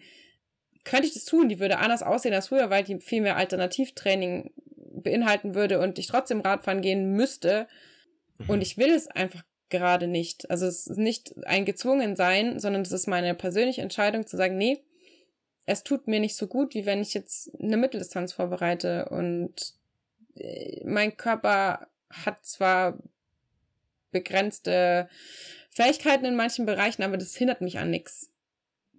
[0.83, 1.49] könnte ich das tun.
[1.49, 4.51] Die würde anders aussehen als früher, weil die viel mehr Alternativtraining
[5.03, 7.67] beinhalten würde und ich trotzdem Radfahren gehen müsste.
[8.39, 8.49] Mhm.
[8.49, 10.49] Und ich will es einfach gerade nicht.
[10.49, 14.57] Also es ist nicht ein gezwungen sein, sondern es ist meine persönliche Entscheidung zu sagen,
[14.57, 14.83] nee,
[15.65, 19.09] es tut mir nicht so gut, wie wenn ich jetzt eine Mitteldistanz vorbereite.
[19.09, 19.73] Und
[20.35, 22.97] äh, mein Körper hat zwar
[24.11, 25.09] begrenzte
[25.69, 28.31] Fähigkeiten in manchen Bereichen, aber das hindert mich an nichts.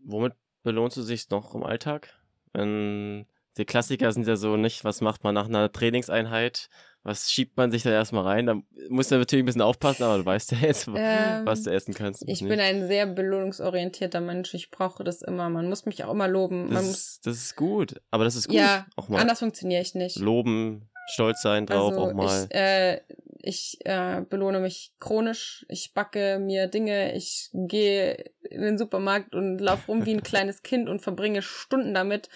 [0.03, 2.15] Womit belohnst du dich noch im Alltag?
[2.53, 6.69] Wenn die Klassiker sind ja so nicht, was macht man nach einer Trainingseinheit?
[7.05, 8.47] Was schiebt man sich da erstmal rein?
[8.47, 8.57] Da
[8.89, 11.93] musst du natürlich ein bisschen aufpassen, aber du weißt ja jetzt, ähm, was du essen
[11.93, 12.23] kannst.
[12.27, 12.49] Ich nicht.
[12.49, 14.55] bin ein sehr belohnungsorientierter Mensch.
[14.55, 15.51] Ich brauche das immer.
[15.51, 16.71] Man muss mich auch immer loben.
[16.71, 18.01] Das, muss, das ist gut.
[18.11, 18.57] Aber das ist gut.
[18.57, 20.19] Ja, auch mal anders funktioniere ich nicht.
[20.19, 22.47] Loben, stolz sein drauf also auch mal.
[22.49, 23.01] Ich, äh,
[23.43, 25.67] ich äh, belohne mich chronisch.
[25.69, 27.15] Ich backe mir Dinge.
[27.15, 31.93] Ich gehe in den Supermarkt und laufe rum wie ein kleines Kind und verbringe Stunden
[31.93, 32.31] damit,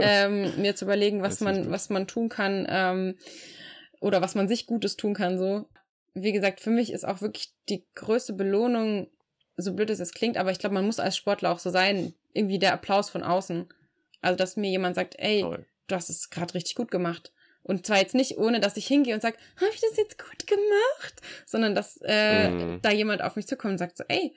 [0.00, 2.66] ähm, mir zu überlegen, was man, was man tun kann.
[2.68, 3.14] Ähm,
[4.00, 5.66] oder was man sich Gutes tun kann, so.
[6.14, 9.08] Wie gesagt, für mich ist auch wirklich die größte Belohnung,
[9.56, 12.58] so blöd es klingt, aber ich glaube, man muss als Sportler auch so sein, irgendwie
[12.58, 13.68] der Applaus von außen.
[14.20, 15.66] Also, dass mir jemand sagt, ey, Toll.
[15.86, 17.32] du hast es gerade richtig gut gemacht.
[17.62, 20.46] Und zwar jetzt nicht, ohne dass ich hingehe und sage, habe ich das jetzt gut
[20.46, 21.20] gemacht?
[21.46, 22.80] Sondern dass äh, mm.
[22.82, 24.34] da jemand auf mich zukommt und sagt so, ey.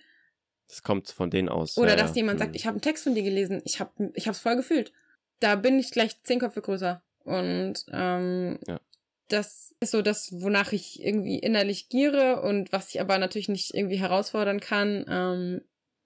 [0.67, 1.77] Das kommt von denen aus.
[1.77, 2.45] Oder ja, dass jemand ja.
[2.45, 2.55] sagt, mhm.
[2.57, 4.91] ich habe einen Text von dir gelesen, ich habe ich hab's voll gefühlt.
[5.39, 7.01] Da bin ich gleich zehn Köpfe größer.
[7.23, 8.79] Und ähm, ja.
[9.29, 13.73] Das ist so das, wonach ich irgendwie innerlich giere und was ich aber natürlich nicht
[13.73, 15.05] irgendwie herausfordern kann.
[15.09, 15.61] Ähm,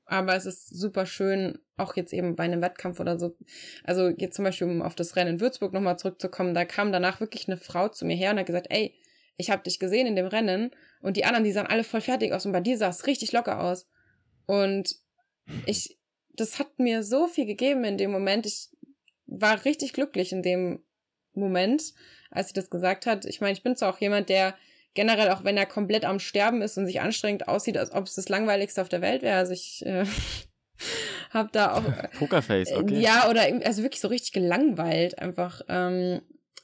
[0.06, 3.36] aber es ist super schön, auch jetzt eben bei einem Wettkampf oder so.
[3.84, 7.20] Also jetzt zum Beispiel, um auf das Rennen in Würzburg nochmal zurückzukommen, da kam danach
[7.20, 8.96] wirklich eine Frau zu mir her und hat gesagt, ey,
[9.36, 10.72] ich habe dich gesehen in dem Rennen
[11.02, 13.34] und die anderen, die sahen alle voll fertig aus und bei dir sah es richtig
[13.34, 13.88] locker aus.
[14.46, 14.96] Und
[15.66, 16.00] ich,
[16.34, 18.46] das hat mir so viel gegeben in dem Moment.
[18.46, 18.70] Ich
[19.26, 20.84] war richtig glücklich in dem
[21.34, 21.94] Moment,
[22.32, 23.26] als sie das gesagt hat.
[23.26, 24.56] Ich meine, ich bin zwar auch jemand, der
[24.94, 28.16] generell, auch wenn er komplett am Sterben ist und sich anstrengend aussieht, als ob es
[28.16, 29.38] das langweiligste auf der Welt wäre.
[29.38, 30.06] Also ich äh,
[31.32, 31.84] habe da auch.
[32.20, 32.96] Pokerface, okay.
[32.96, 35.62] Äh, ja, oder also wirklich so richtig gelangweilt einfach.
[35.70, 36.22] Ähm,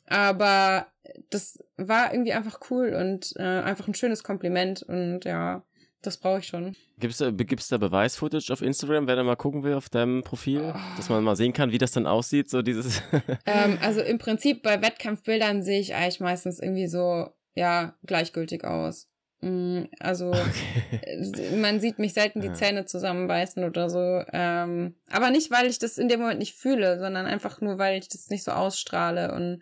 [0.07, 0.87] aber
[1.29, 5.63] das war irgendwie einfach cool und äh, einfach ein schönes Kompliment und ja,
[6.03, 6.75] das brauche ich schon.
[6.99, 10.73] Gibt's da, gibt's da Beweis-Footage auf Instagram, wenn er mal gucken will auf deinem Profil,
[10.75, 10.79] oh.
[10.97, 13.01] dass man mal sehen kann, wie das dann aussieht, so dieses.
[13.45, 19.07] ähm, also im Prinzip bei Wettkampfbildern sehe ich eigentlich meistens irgendwie so ja, gleichgültig aus.
[19.41, 21.57] Mm, also okay.
[21.57, 24.23] man sieht mich selten die Zähne zusammenbeißen oder so.
[24.31, 27.99] Ähm, aber nicht, weil ich das in dem Moment nicht fühle, sondern einfach nur, weil
[27.99, 29.33] ich das nicht so ausstrahle.
[29.33, 29.61] Und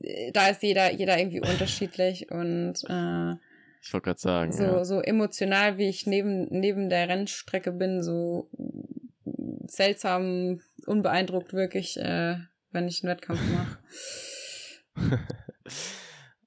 [0.00, 3.34] äh, da ist jeder, jeder irgendwie unterschiedlich und äh,
[3.84, 4.52] ich wollte gerade sagen.
[4.52, 4.84] So, ja.
[4.84, 8.48] so emotional, wie ich neben, neben der Rennstrecke bin, so
[9.66, 12.36] seltsam, unbeeindruckt wirklich, äh,
[12.70, 13.78] wenn ich einen Wettkampf mache.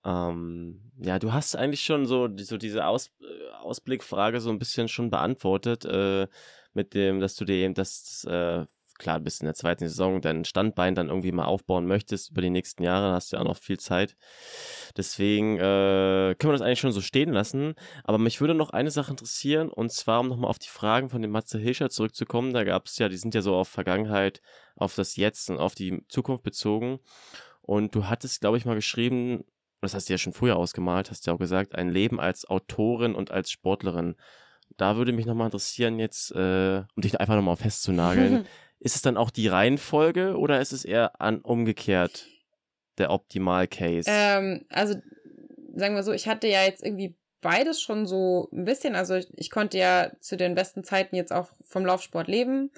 [0.08, 4.88] Ähm, ja, du hast eigentlich schon so, so diese Aus, äh, Ausblickfrage so ein bisschen
[4.88, 6.28] schon beantwortet, äh,
[6.74, 8.66] mit dem, dass du dir eben das, äh,
[8.98, 12.50] klar, bist in der zweiten Saison dein Standbein dann irgendwie mal aufbauen möchtest über die
[12.50, 14.16] nächsten Jahre, hast du ja auch noch viel Zeit.
[14.96, 17.76] Deswegen äh, können wir das eigentlich schon so stehen lassen.
[18.04, 21.22] Aber mich würde noch eine Sache interessieren, und zwar, um nochmal auf die Fragen von
[21.22, 22.54] dem Matze Hilscher zurückzukommen.
[22.54, 24.42] Da gab es ja, die sind ja so auf Vergangenheit,
[24.76, 27.00] auf das Jetzt und auf die Zukunft bezogen.
[27.62, 29.44] Und du hattest, glaube ich, mal geschrieben,
[29.82, 32.50] das hast du ja schon früher ausgemalt, hast du ja auch gesagt, ein Leben als
[32.50, 34.16] Autorin und als Sportlerin.
[34.76, 38.46] Da würde mich nochmal interessieren, jetzt, äh, um dich einfach nochmal festzunageln,
[38.80, 42.28] ist es dann auch die Reihenfolge oder ist es eher an umgekehrt
[42.98, 44.10] der Optimal-Case?
[44.12, 44.96] Ähm, also,
[45.76, 48.96] sagen wir so, ich hatte ja jetzt irgendwie beides schon so ein bisschen.
[48.96, 52.72] Also, ich, ich konnte ja zu den besten Zeiten jetzt auch vom Laufsport leben.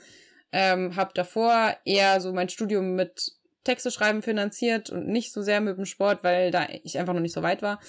[0.51, 5.61] Ähm, habe davor eher so mein Studium mit Texte schreiben finanziert und nicht so sehr
[5.61, 7.79] mit dem Sport, weil da ich einfach noch nicht so weit war.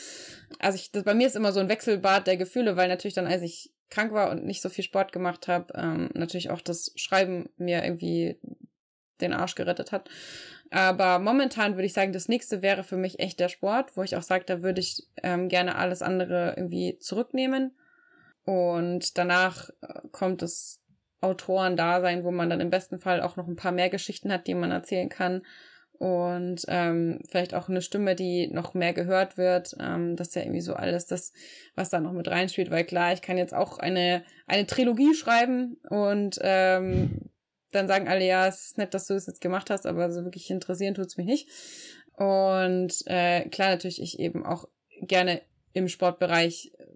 [0.59, 3.27] Also ich, das, bei mir ist immer so ein Wechselbad der Gefühle, weil natürlich dann,
[3.27, 6.93] als ich krank war und nicht so viel Sport gemacht habe, ähm, natürlich auch das
[6.97, 8.39] Schreiben mir irgendwie
[9.21, 10.09] den Arsch gerettet hat.
[10.71, 14.17] Aber momentan würde ich sagen, das nächste wäre für mich echt der Sport, wo ich
[14.17, 17.77] auch sage, da würde ich ähm, gerne alles andere irgendwie zurücknehmen.
[18.45, 20.81] Und danach äh, kommt das
[21.21, 24.55] Autoren-Dasein, wo man dann im besten Fall auch noch ein paar mehr Geschichten hat, die
[24.55, 25.43] man erzählen kann
[26.01, 29.77] und ähm, vielleicht auch eine Stimme, die noch mehr gehört wird.
[29.79, 31.35] Ähm, das ist ja irgendwie so alles das,
[31.75, 35.77] was da noch mit reinspielt, weil klar, ich kann jetzt auch eine, eine Trilogie schreiben
[35.91, 37.29] und ähm,
[37.71, 40.25] dann sagen alle, ja, es ist nett, dass du es jetzt gemacht hast, aber so
[40.25, 41.51] wirklich interessieren tut's mich nicht.
[42.15, 44.67] Und äh, klar, natürlich, ich eben auch
[45.03, 45.43] gerne
[45.75, 46.87] im Sportbereich äh,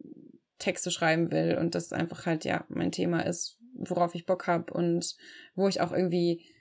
[0.58, 4.72] Texte schreiben will und das einfach halt ja mein Thema ist, worauf ich Bock habe
[4.72, 5.14] und
[5.54, 6.53] wo ich auch irgendwie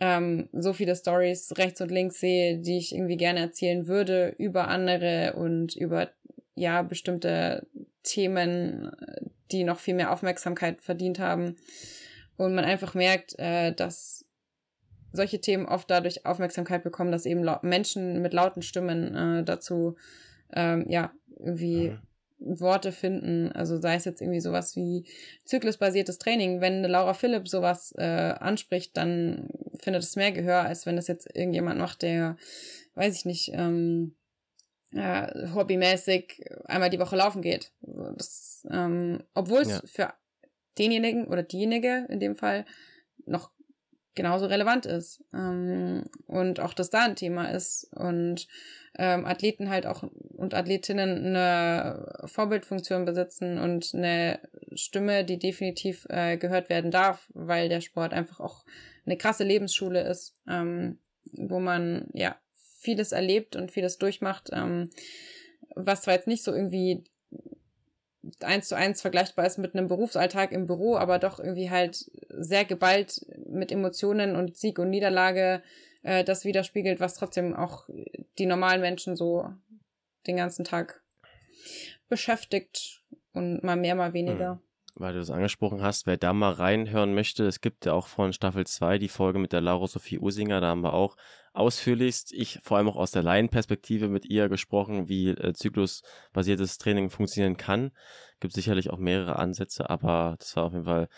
[0.00, 4.68] ähm, so viele Stories rechts und links sehe, die ich irgendwie gerne erzählen würde über
[4.68, 6.10] andere und über
[6.54, 7.66] ja bestimmte
[8.02, 8.90] Themen,
[9.52, 11.56] die noch viel mehr Aufmerksamkeit verdient haben.
[12.36, 14.24] Und man einfach merkt, äh, dass
[15.12, 19.96] solche Themen oft dadurch Aufmerksamkeit bekommen, dass eben Menschen mit lauten Stimmen äh, dazu
[20.54, 22.00] ähm, ja irgendwie mhm.
[22.60, 23.52] Worte finden.
[23.52, 25.04] Also sei es jetzt irgendwie sowas wie
[25.44, 26.60] zyklusbasiertes Training.
[26.60, 28.04] Wenn Laura Philipp sowas äh,
[28.38, 29.48] anspricht, dann
[29.82, 32.36] findet es mehr Gehör, als wenn das jetzt irgendjemand macht, der,
[32.94, 34.16] weiß ich nicht, ähm,
[34.92, 37.72] äh, hobbymäßig einmal die Woche laufen geht.
[37.80, 39.80] Das, ähm, obwohl es ja.
[39.84, 40.14] für
[40.78, 42.64] denjenigen oder diejenige in dem Fall
[43.26, 43.50] noch
[44.14, 48.48] genauso relevant ist ähm, und auch das da ein Thema ist und
[48.98, 54.40] ähm, Athleten halt auch und Athletinnen eine Vorbildfunktion besitzen und eine
[54.74, 58.64] Stimme, die definitiv äh, gehört werden darf, weil der Sport einfach auch
[59.06, 60.98] eine krasse Lebensschule ist, ähm,
[61.32, 62.36] wo man ja
[62.78, 64.90] vieles erlebt und vieles durchmacht, ähm,
[65.74, 67.04] was zwar jetzt nicht so irgendwie
[68.40, 72.64] eins zu eins vergleichbar ist mit einem Berufsalltag im Büro, aber doch irgendwie halt sehr
[72.64, 75.62] geballt mit Emotionen und Sieg und Niederlage
[76.02, 77.88] äh, das widerspiegelt, was trotzdem auch
[78.38, 79.48] die normalen Menschen so
[80.26, 81.02] den ganzen Tag
[82.08, 83.02] beschäftigt
[83.32, 84.52] und mal mehr, mal weniger.
[84.52, 84.69] Hm.
[84.94, 88.32] Weil du es angesprochen hast, wer da mal reinhören möchte, es gibt ja auch von
[88.32, 91.16] Staffel 2 die Folge mit der Laura Sophie Usinger, da haben wir auch
[91.52, 97.10] ausführlichst, ich vor allem auch aus der Laienperspektive mit ihr gesprochen, wie äh, zyklusbasiertes Training
[97.10, 97.90] funktionieren kann.
[98.40, 101.08] Gibt sicherlich auch mehrere Ansätze, aber das war auf jeden Fall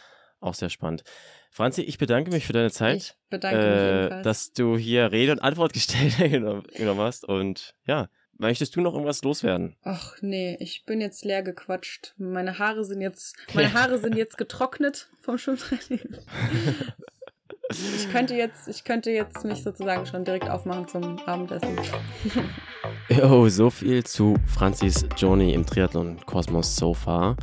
[0.41, 1.05] auch sehr spannend.
[1.51, 2.97] Franzi, ich bedanke mich für deine Zeit.
[2.97, 4.25] Ich bedanke mich äh, ebenfalls.
[4.25, 7.25] Dass du hier Rede und Antwort gestellt genommen hast.
[7.25, 9.77] Und ja, möchtest du noch irgendwas loswerden?
[9.83, 12.15] Ach nee, ich bin jetzt leer gequatscht.
[12.19, 16.01] Meine Haare sind jetzt, meine Haare sind jetzt getrocknet vom Schwimmtraining.
[17.71, 21.79] ich könnte jetzt, ich könnte jetzt mich sozusagen schon direkt aufmachen zum Abendessen.
[23.23, 27.37] Oh, so viel zu Franzis Journey im Triathlon Kosmos so far.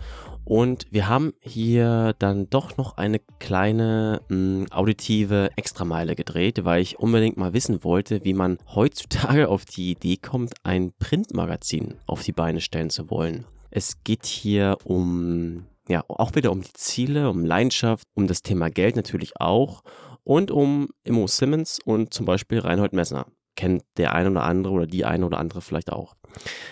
[0.49, 6.81] Und wir haben hier dann doch noch eine kleine mh, hm, auditive Extrameile gedreht, weil
[6.81, 12.23] ich unbedingt mal wissen wollte, wie man heutzutage auf die Idee kommt, ein Printmagazin auf
[12.23, 13.45] die Beine stellen zu wollen.
[13.69, 18.71] Es geht hier um, ja, auch wieder um die Ziele, um Leidenschaft, um das Thema
[18.71, 19.83] Geld natürlich auch
[20.23, 23.27] und um Immo Simmons und zum Beispiel Reinhold Messner.
[23.55, 26.15] Kennt der eine oder andere oder die eine oder andere vielleicht auch.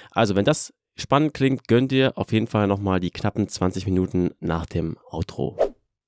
[0.10, 4.32] Also, wenn das spannend klingt, gönn dir auf jeden Fall nochmal die knappen 20 Minuten
[4.40, 5.58] nach dem Outro.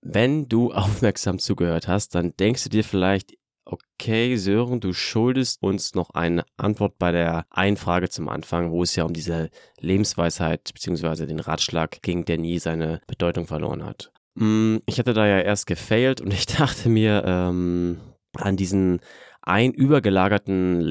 [0.01, 5.93] Wenn du aufmerksam zugehört hast, dann denkst du dir vielleicht, okay, Sören, du schuldest uns
[5.93, 9.49] noch eine Antwort bei der einen Frage zum Anfang, wo es ja um diese
[9.79, 11.27] Lebensweisheit bzw.
[11.27, 14.11] den Ratschlag ging, der nie seine Bedeutung verloren hat.
[14.35, 17.99] Mm, ich hatte da ja erst gefailt und ich dachte mir ähm,
[18.33, 19.01] an diesen
[19.41, 20.81] ein übergelagerten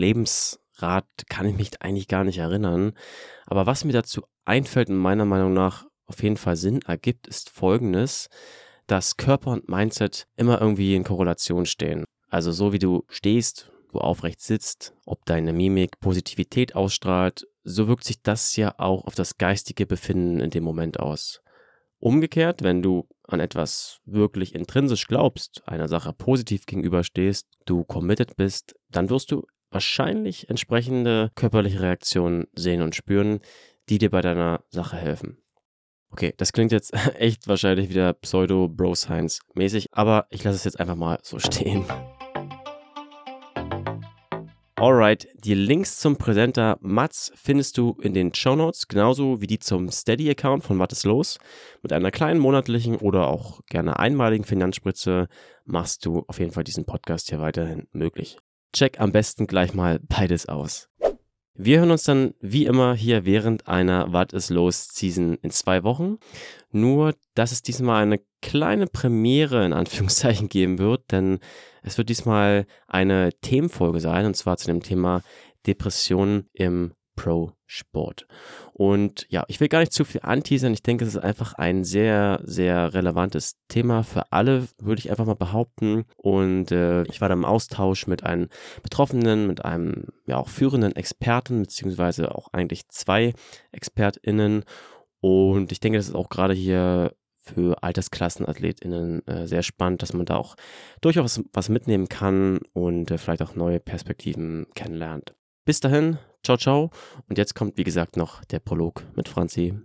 [0.79, 2.93] Lebensrat kann ich mich eigentlich gar nicht erinnern.
[3.47, 7.51] Aber was mir dazu einfällt und meiner Meinung nach auf jeden Fall Sinn ergibt, ist
[7.51, 8.29] folgendes,
[8.87, 12.05] dass Körper und Mindset immer irgendwie in Korrelation stehen.
[12.29, 18.05] Also so wie du stehst, du aufrecht sitzt, ob deine Mimik Positivität ausstrahlt, so wirkt
[18.05, 21.41] sich das ja auch auf das geistige Befinden in dem Moment aus.
[21.99, 28.75] Umgekehrt, wenn du an etwas wirklich intrinsisch glaubst, einer Sache positiv gegenüberstehst, du committed bist,
[28.89, 33.41] dann wirst du wahrscheinlich entsprechende körperliche Reaktionen sehen und spüren,
[33.89, 35.39] die dir bei deiner Sache helfen.
[36.11, 41.19] Okay, das klingt jetzt echt wahrscheinlich wieder Pseudo-Bro-Science-mäßig, aber ich lasse es jetzt einfach mal
[41.23, 41.85] so stehen.
[44.81, 49.59] Alright, die Links zum Präsenter Mats findest du in den Show Notes, genauso wie die
[49.59, 51.39] zum Steady-Account von ist los.
[51.83, 55.27] Mit einer kleinen monatlichen oder auch gerne einmaligen Finanzspritze
[55.65, 58.39] machst du auf jeden Fall diesen Podcast hier weiterhin möglich.
[58.73, 60.89] Check am besten gleich mal beides aus.
[61.61, 65.83] Wir hören uns dann wie immer hier während einer Was ist los Season in zwei
[65.83, 66.19] Wochen.
[66.71, 71.41] Nur, dass es diesmal eine kleine Premiere in Anführungszeichen geben wird, denn
[71.83, 75.23] es wird diesmal eine Themenfolge sein und zwar zu dem Thema
[75.67, 78.29] Depressionen im Pro-Sport.
[78.73, 80.73] Und ja, ich will gar nicht zu viel anteasern.
[80.73, 85.27] Ich denke, es ist einfach ein sehr, sehr relevantes Thema für alle, würde ich einfach
[85.27, 86.05] mal behaupten.
[86.17, 88.49] Und äh, ich war da im Austausch mit einem
[88.85, 93.35] Betroffenen, mit einem ja auch führenden Experten, beziehungsweise auch eigentlich zwei
[93.73, 94.65] ExpertInnen.
[95.21, 100.27] Und ich denke, das ist auch gerade hier für AltersklassenathletInnen äh, sehr spannend, dass man
[100.27, 100.55] da auch
[101.01, 105.35] durchaus was mitnehmen kann und äh, vielleicht auch neue Perspektiven kennenlernt.
[105.65, 106.91] Bis dahin, ciao, ciao.
[107.29, 109.79] Und jetzt kommt, wie gesagt, noch der Prolog mit Franzi.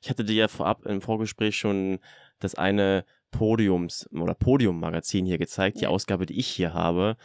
[0.00, 1.98] Ich hatte dir ja vorab im Vorgespräch schon
[2.38, 7.16] das eine Podiums- oder Podium-Magazin hier gezeigt, die Ausgabe, die ich hier habe.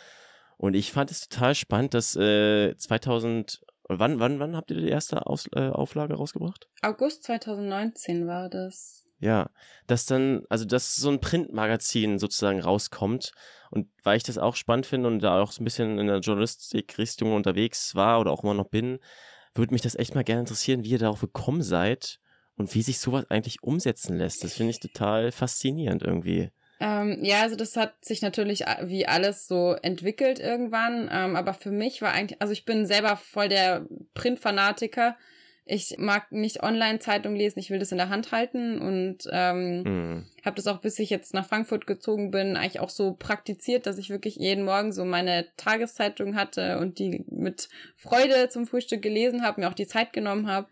[0.57, 4.89] Und ich fand es total spannend, dass äh, 2000, wann, wann, wann habt ihr die
[4.89, 6.67] erste Aus, äh, Auflage rausgebracht?
[6.81, 9.00] August 2019 war das.
[9.22, 9.52] Ja,
[9.85, 13.34] dass dann, also dass so ein Printmagazin sozusagen rauskommt
[13.69, 16.19] und weil ich das auch spannend finde und da auch so ein bisschen in der
[16.19, 18.99] Journalistik-Richtung unterwegs war oder auch immer noch bin,
[19.53, 22.19] würde mich das echt mal gerne interessieren, wie ihr darauf gekommen seid
[22.57, 24.43] und wie sich sowas eigentlich umsetzen lässt.
[24.43, 26.49] Das finde ich total faszinierend irgendwie.
[26.80, 31.10] Ähm, ja, also das hat sich natürlich wie alles so entwickelt irgendwann.
[31.11, 33.85] Ähm, aber für mich war eigentlich, also ich bin selber voll der
[34.15, 35.15] Printfanatiker.
[35.73, 40.26] Ich mag nicht Online-Zeitung lesen, ich will das in der Hand halten und ähm, mhm.
[40.43, 43.98] habe das auch, bis ich jetzt nach Frankfurt gezogen bin, eigentlich auch so praktiziert, dass
[43.98, 49.43] ich wirklich jeden Morgen so meine Tageszeitung hatte und die mit Freude zum Frühstück gelesen
[49.43, 50.68] habe, mir auch die Zeit genommen habe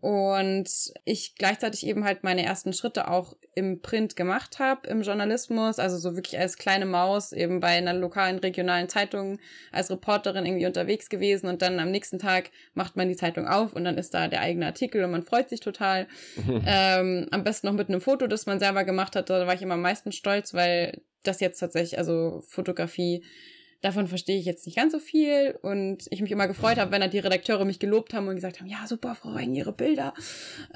[0.00, 0.68] und
[1.04, 5.96] ich gleichzeitig eben halt meine ersten Schritte auch im Print gemacht habe, im Journalismus, also
[5.96, 9.38] so wirklich als kleine Maus eben bei einer lokalen, regionalen Zeitung
[9.72, 11.48] als Reporterin irgendwie unterwegs gewesen.
[11.48, 14.42] Und dann am nächsten Tag macht man die Zeitung auf und dann ist da der
[14.42, 16.06] eigene Artikel und man freut sich total.
[16.66, 19.62] ähm, am besten noch mit einem Foto, das man selber gemacht hat, da war ich
[19.62, 23.24] immer am meisten stolz, weil das jetzt tatsächlich, also Fotografie
[23.82, 27.00] davon verstehe ich jetzt nicht ganz so viel und ich mich immer gefreut habe, wenn
[27.00, 30.14] dann die Redakteure mich gelobt haben und gesagt haben, ja, super, Frau Reng, Ihre Bilder.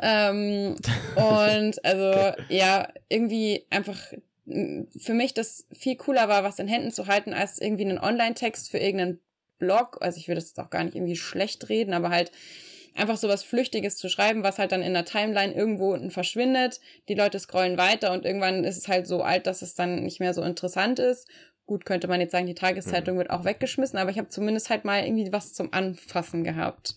[0.00, 0.76] Ähm,
[1.16, 3.98] und also, ja, irgendwie einfach
[4.98, 8.70] für mich das viel cooler war, was in Händen zu halten, als irgendwie einen Online-Text
[8.70, 9.20] für irgendeinen
[9.58, 9.98] Blog.
[10.00, 12.32] Also ich würde das auch gar nicht irgendwie schlecht reden, aber halt
[12.96, 16.80] einfach so was Flüchtiges zu schreiben, was halt dann in der Timeline irgendwo unten verschwindet.
[17.08, 20.18] Die Leute scrollen weiter und irgendwann ist es halt so alt, dass es dann nicht
[20.18, 21.28] mehr so interessant ist.
[21.70, 24.84] Gut, könnte man jetzt sagen, die Tageszeitung wird auch weggeschmissen, aber ich habe zumindest halt
[24.84, 26.96] mal irgendwie was zum Anfassen gehabt.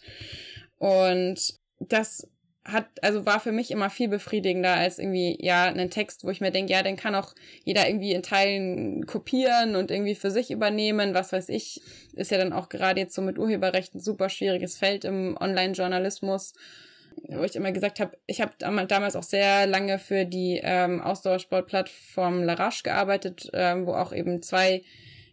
[0.80, 2.28] Und das
[2.66, 6.42] hat, also war für mich immer viel befriedigender als irgendwie, ja, einen Text, wo ich
[6.42, 10.50] mir denke, ja, den kann auch jeder irgendwie in Teilen kopieren und irgendwie für sich
[10.50, 11.80] übernehmen, was weiß ich,
[12.14, 16.54] ist ja dann auch gerade jetzt so mit Urheberrechten super schwieriges Feld im Online-Journalismus,
[17.30, 22.44] wo ich immer gesagt habe, ich habe damals auch sehr lange für die ähm, Ausdauersportplattform
[22.44, 24.84] Larache gearbeitet, ähm, wo auch eben zwei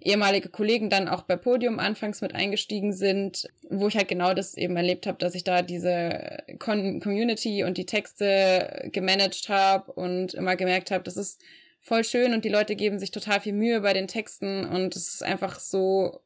[0.02, 4.57] ehemalige Kollegen dann auch bei Podium anfangs mit eingestiegen sind, wo ich halt genau das
[4.57, 10.35] eben erlebt habe, dass ich da diese Con Community und die Texte gemanagt habe und
[10.35, 11.40] immer gemerkt habe, das ist
[11.81, 15.15] voll schön und die Leute geben sich total viel Mühe bei den Texten und es
[15.15, 16.20] ist einfach so,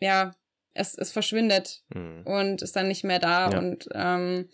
[0.00, 0.34] ja,
[0.74, 2.22] es, es verschwindet mhm.
[2.24, 3.58] und ist dann nicht mehr da ja.
[3.58, 4.48] und ähm,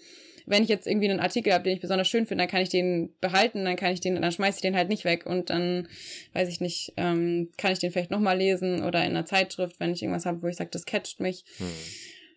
[0.46, 2.68] wenn ich jetzt irgendwie einen Artikel habe, den ich besonders schön finde, dann kann ich
[2.68, 5.88] den behalten, dann kann ich den, dann schmeiße ich den halt nicht weg und dann,
[6.32, 9.92] weiß ich nicht, ähm, kann ich den vielleicht nochmal lesen oder in einer Zeitschrift, wenn
[9.92, 11.44] ich irgendwas habe, wo ich sage, das catcht mich.
[11.58, 11.66] Hm.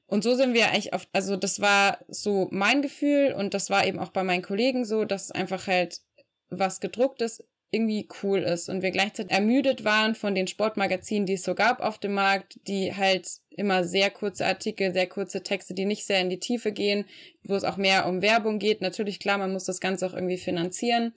[0.06, 3.88] Und so sind wir eigentlich auf, also das war so mein Gefühl und das war
[3.88, 6.02] eben auch bei meinen Kollegen so, dass einfach halt
[6.50, 7.44] was gedrucktes
[7.74, 11.80] irgendwie cool ist und wir gleichzeitig ermüdet waren von den Sportmagazinen, die es so gab
[11.80, 16.22] auf dem Markt, die halt immer sehr kurze Artikel, sehr kurze Texte, die nicht sehr
[16.22, 17.06] in die Tiefe gehen,
[17.44, 18.82] wo es auch mehr um Werbung geht.
[18.82, 21.14] Natürlich, klar, man muss das Ganze auch irgendwie finanzieren,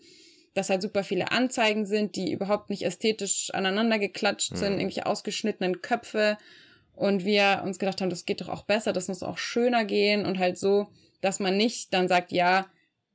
[0.54, 4.56] dass halt super viele Anzeigen sind, die überhaupt nicht ästhetisch aneinander geklatscht mhm.
[4.56, 6.38] sind, irgendwelche ausgeschnittenen Köpfe
[6.94, 10.24] und wir uns gedacht haben, das geht doch auch besser, das muss auch schöner gehen
[10.24, 10.88] und halt so,
[11.20, 12.66] dass man nicht dann sagt, ja,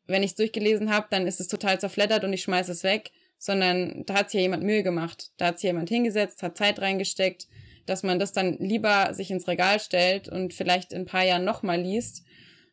[0.05, 3.11] wenn ich es durchgelesen habe, dann ist es total zerfleddert und ich schmeiße es weg,
[3.41, 5.31] sondern da hat sich ja jemand Mühe gemacht.
[5.37, 7.47] Da hat sich jemand hingesetzt, hat Zeit reingesteckt,
[7.87, 11.43] dass man das dann lieber sich ins Regal stellt und vielleicht in ein paar Jahren
[11.43, 12.23] nochmal liest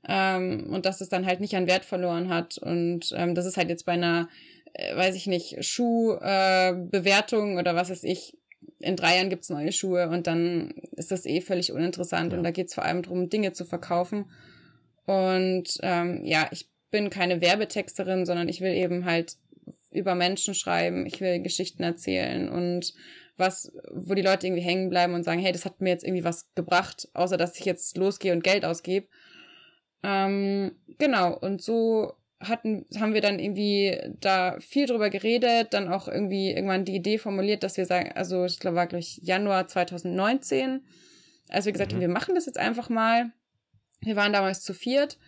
[0.06, 2.58] ähm, und dass es dann halt nicht an Wert verloren hat.
[2.58, 4.28] Und ähm, das ist halt jetzt bei einer,
[4.74, 8.36] äh, weiß ich nicht, Schuhbewertung äh, oder was weiß ich,
[8.78, 12.38] in drei Jahren gibt's neue Schuhe und dann ist das eh völlig uninteressant ja.
[12.38, 14.26] und da geht's vor allem darum, Dinge zu verkaufen.
[15.06, 19.38] Und ähm, ja, ich bin keine Werbetexterin, sondern ich will eben halt
[19.98, 22.94] über Menschen schreiben, ich will Geschichten erzählen und
[23.36, 26.24] was, wo die Leute irgendwie hängen bleiben und sagen, hey, das hat mir jetzt irgendwie
[26.24, 29.06] was gebracht, außer dass ich jetzt losgehe und Geld ausgebe.
[30.02, 36.08] Ähm, genau, und so hatten, haben wir dann irgendwie da viel drüber geredet, dann auch
[36.08, 40.84] irgendwie irgendwann die Idee formuliert, dass wir sagen, also ich glaube, war gleich Januar 2019,
[41.48, 41.96] als wir gesagt mhm.
[41.96, 43.32] haben, wir machen das jetzt einfach mal.
[44.00, 45.18] Wir waren damals zu viert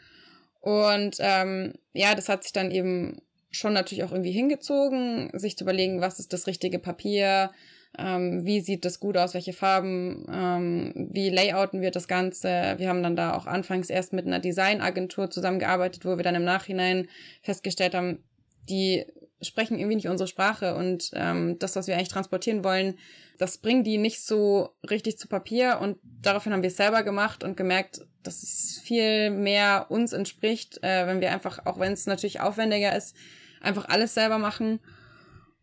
[0.61, 3.21] und ähm, ja, das hat sich dann eben
[3.51, 7.51] schon natürlich auch irgendwie hingezogen, sich zu überlegen, was ist das richtige Papier,
[7.99, 12.75] ähm, wie sieht das gut aus, welche Farben, ähm, wie layouten wir das Ganze.
[12.79, 16.45] Wir haben dann da auch anfangs erst mit einer Designagentur zusammengearbeitet, wo wir dann im
[16.45, 17.09] Nachhinein
[17.43, 18.23] festgestellt haben,
[18.69, 19.05] die
[19.43, 22.99] sprechen irgendwie nicht unsere Sprache und ähm, das, was wir eigentlich transportieren wollen,
[23.39, 27.43] das bringen die nicht so richtig zu Papier und daraufhin haben wir es selber gemacht
[27.43, 32.07] und gemerkt, dass es viel mehr uns entspricht, äh, wenn wir einfach, auch wenn es
[32.07, 33.17] natürlich aufwendiger ist,
[33.61, 34.81] einfach alles selber machen.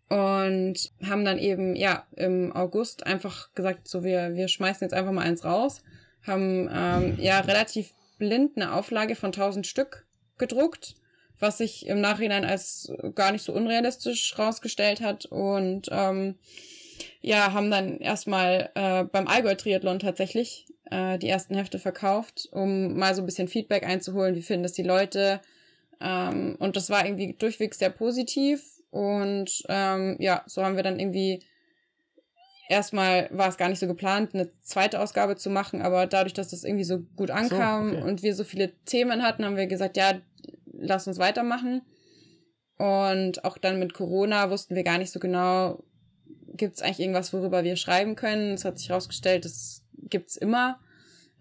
[0.09, 0.75] Und
[1.05, 5.23] haben dann eben, ja, im August einfach gesagt, so wir, wir schmeißen jetzt einfach mal
[5.23, 5.83] eins raus.
[6.25, 10.05] Haben ähm, ja relativ blind eine Auflage von 1000 Stück
[10.37, 10.95] gedruckt,
[11.39, 15.25] was sich im Nachhinein als gar nicht so unrealistisch rausgestellt hat.
[15.25, 16.35] Und ähm,
[17.21, 23.13] ja, haben dann erstmal äh, beim Allgäu-Triathlon tatsächlich äh, die ersten Hefte verkauft, um mal
[23.13, 25.41] so ein bisschen Feedback einzuholen, wie finden das die Leute,
[26.01, 28.63] ähm, und das war irgendwie durchweg sehr positiv.
[28.89, 31.43] Und ähm, ja, so haben wir dann irgendwie
[32.69, 36.49] erstmal war es gar nicht so geplant, eine zweite Ausgabe zu machen, aber dadurch, dass
[36.49, 38.07] das irgendwie so gut ankam so, okay.
[38.07, 40.19] und wir so viele Themen hatten, haben wir gesagt, ja,
[40.73, 41.81] lass uns weitermachen.
[42.77, 45.83] Und auch dann mit Corona wussten wir gar nicht so genau,
[46.53, 48.53] gibt es eigentlich irgendwas, worüber wir schreiben können.
[48.53, 50.79] Es hat sich herausgestellt, das gibt's immer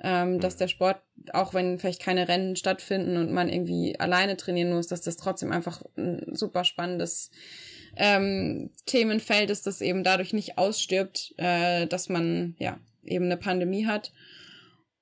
[0.02, 1.00] ähm, dass der Sport,
[1.32, 5.52] auch wenn vielleicht keine Rennen stattfinden und man irgendwie alleine trainieren muss, dass das trotzdem
[5.52, 7.30] einfach ein super spannendes
[7.96, 13.86] ähm, Themenfeld ist, das eben dadurch nicht ausstirbt, äh, dass man ja eben eine Pandemie
[13.86, 14.12] hat.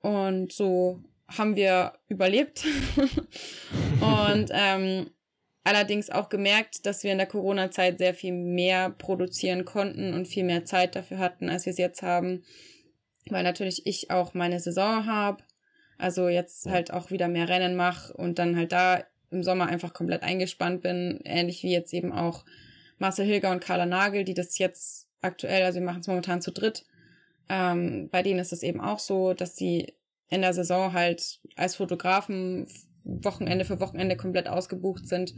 [0.00, 2.64] Und so haben wir überlebt.
[4.00, 5.10] und ähm,
[5.64, 10.44] allerdings auch gemerkt, dass wir in der Corona-Zeit sehr viel mehr produzieren konnten und viel
[10.44, 12.44] mehr Zeit dafür hatten, als wir es jetzt haben.
[13.30, 15.42] Weil natürlich ich auch meine Saison habe,
[15.98, 19.92] also jetzt halt auch wieder mehr Rennen mache und dann halt da im Sommer einfach
[19.94, 22.44] komplett eingespannt bin, ähnlich wie jetzt eben auch
[22.98, 26.52] Marcel Hilger und Carla Nagel, die das jetzt aktuell, also wir machen es momentan zu
[26.52, 26.84] dritt,
[27.48, 29.94] ähm, bei denen ist es eben auch so, dass sie
[30.30, 32.66] in der Saison halt als Fotografen
[33.04, 35.34] Wochenende für Wochenende komplett ausgebucht sind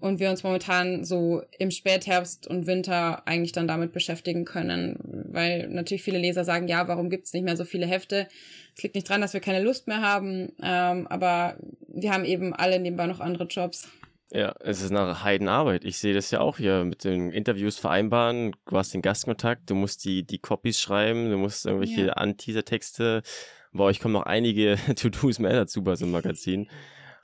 [0.00, 5.68] und wir uns momentan so im Spätherbst und Winter eigentlich dann damit beschäftigen können, weil
[5.68, 8.26] natürlich viele Leser sagen, ja, warum gibt's nicht mehr so viele Hefte?
[8.76, 11.56] Es liegt nicht dran, dass wir keine Lust mehr haben, ähm, aber
[11.86, 13.88] wir haben eben alle nebenbei noch andere Jobs.
[14.32, 15.84] Ja, es ist eine Heidenarbeit.
[15.84, 18.56] Ich sehe das ja auch hier mit den Interviews vereinbaren.
[18.68, 22.12] Du hast den Gastkontakt, du musst die, die Copies schreiben, du musst irgendwelche ja.
[22.14, 23.22] Anteaser-Texte
[23.76, 26.68] bei euch kommen noch einige To-Dos mehr dazu bei so einem Magazin.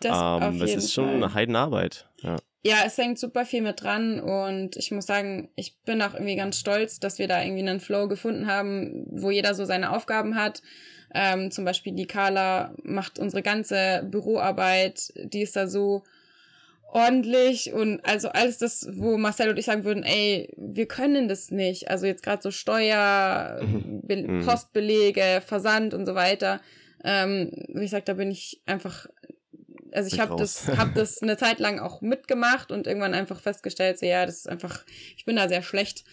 [0.01, 1.17] Das, ähm, das ist schon Fall.
[1.17, 2.09] eine Heidenarbeit.
[2.21, 2.37] Ja.
[2.65, 6.37] Ja, es hängt super viel mit dran und ich muss sagen, ich bin auch irgendwie
[6.37, 10.37] ganz stolz, dass wir da irgendwie einen Flow gefunden haben, wo jeder so seine Aufgaben
[10.37, 10.63] hat.
[11.15, 16.05] Ähm, zum Beispiel die Carla macht unsere ganze Büroarbeit, die ist da so
[16.93, 21.51] ordentlich und also alles das, wo Marcel und ich sagen würden, ey, wir können das
[21.51, 21.91] nicht.
[21.91, 24.03] Also jetzt gerade so Steuer, mhm.
[24.05, 24.45] Be mhm.
[24.45, 26.61] Postbelege, Versand und so weiter.
[27.03, 29.09] Ähm, wie gesagt, da bin ich einfach,
[29.93, 33.99] also ich habe das, hab das eine Zeit lang auch mitgemacht und irgendwann einfach festgestellt,
[33.99, 34.85] so ja, das ist einfach,
[35.17, 36.05] ich bin da sehr schlecht.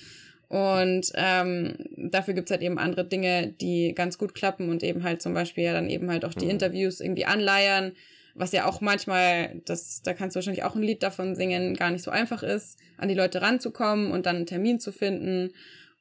[0.47, 5.21] Und ähm, dafür gibt's halt eben andere Dinge, die ganz gut klappen und eben halt
[5.21, 6.51] zum Beispiel ja dann eben halt auch die mhm.
[6.51, 7.93] Interviews irgendwie anleiern
[8.39, 11.91] was ja auch manchmal, das, da kannst du wahrscheinlich auch ein Lied davon singen, gar
[11.91, 15.51] nicht so einfach ist, an die Leute ranzukommen und dann einen Termin zu finden.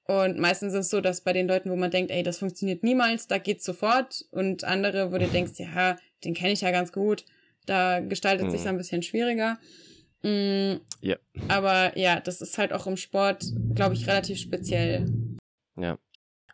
[0.04, 2.84] Und meistens ist es so, dass bei den Leuten, wo man denkt, ey, das funktioniert
[2.84, 4.24] niemals, da geht's sofort.
[4.30, 7.24] Und andere, wo du denkst, ja, den kenne ich ja ganz gut,
[7.68, 8.50] da gestaltet mhm.
[8.50, 9.58] sich ein bisschen schwieriger.
[10.22, 10.80] Mhm.
[11.00, 11.16] Ja.
[11.48, 15.06] Aber ja, das ist halt auch im Sport, glaube ich, relativ speziell.
[15.76, 15.98] Ja.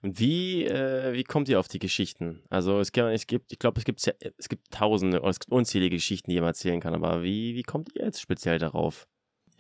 [0.03, 2.43] Und wie, äh, wie kommt ihr auf die Geschichten?
[2.51, 4.07] Also es gibt, es gibt ich glaube, es gibt
[4.39, 7.63] es gibt tausende oder es gibt unzählige Geschichten, die man erzählen kann, aber wie, wie
[7.63, 9.09] kommt ihr jetzt speziell darauf?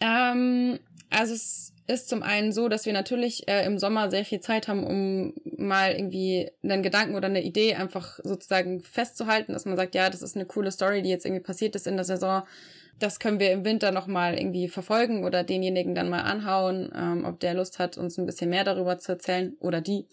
[0.01, 0.78] Ähm,
[1.09, 4.69] also es ist zum einen so, dass wir natürlich äh, im Sommer sehr viel Zeit
[4.69, 9.94] haben, um mal irgendwie einen Gedanken oder eine Idee einfach sozusagen festzuhalten, dass man sagt,
[9.94, 12.44] ja, das ist eine coole Story, die jetzt irgendwie passiert ist in der Saison
[12.98, 17.40] das können wir im Winter nochmal irgendwie verfolgen oder denjenigen dann mal anhauen, ähm, ob
[17.40, 20.06] der Lust hat, uns ein bisschen mehr darüber zu erzählen oder die.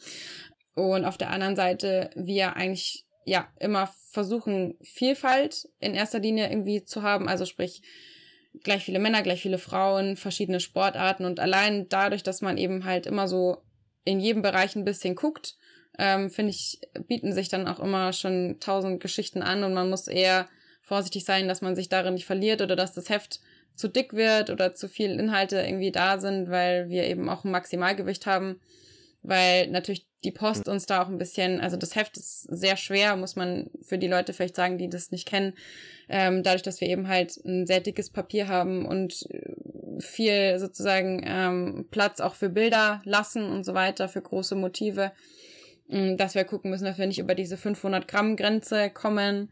[0.74, 6.84] Und auf der anderen Seite, wir eigentlich ja immer versuchen, Vielfalt in erster Linie irgendwie
[6.84, 7.82] zu haben, also sprich
[8.64, 11.26] gleich viele Männer, gleich viele Frauen, verschiedene Sportarten.
[11.26, 13.64] Und allein dadurch, dass man eben halt immer so
[14.04, 15.56] in jedem Bereich ein bisschen guckt,
[15.98, 19.64] ähm, finde ich, bieten sich dann auch immer schon tausend Geschichten an.
[19.64, 20.48] Und man muss eher
[20.82, 23.40] vorsichtig sein, dass man sich darin nicht verliert oder dass das Heft
[23.76, 27.52] zu dick wird oder zu viel Inhalte irgendwie da sind, weil wir eben auch ein
[27.52, 28.60] Maximalgewicht haben,
[29.24, 33.16] weil natürlich die Post uns da auch ein bisschen, also das Heft ist sehr schwer,
[33.16, 35.54] muss man für die Leute vielleicht sagen, die das nicht kennen,
[36.10, 39.28] ähm, dadurch, dass wir eben halt ein sehr dickes Papier haben und
[40.00, 45.12] viel sozusagen ähm, Platz auch für Bilder lassen und so weiter, für große Motive,
[45.88, 49.50] mm, dass wir gucken müssen, dass wir nicht über diese 500 Gramm Grenze kommen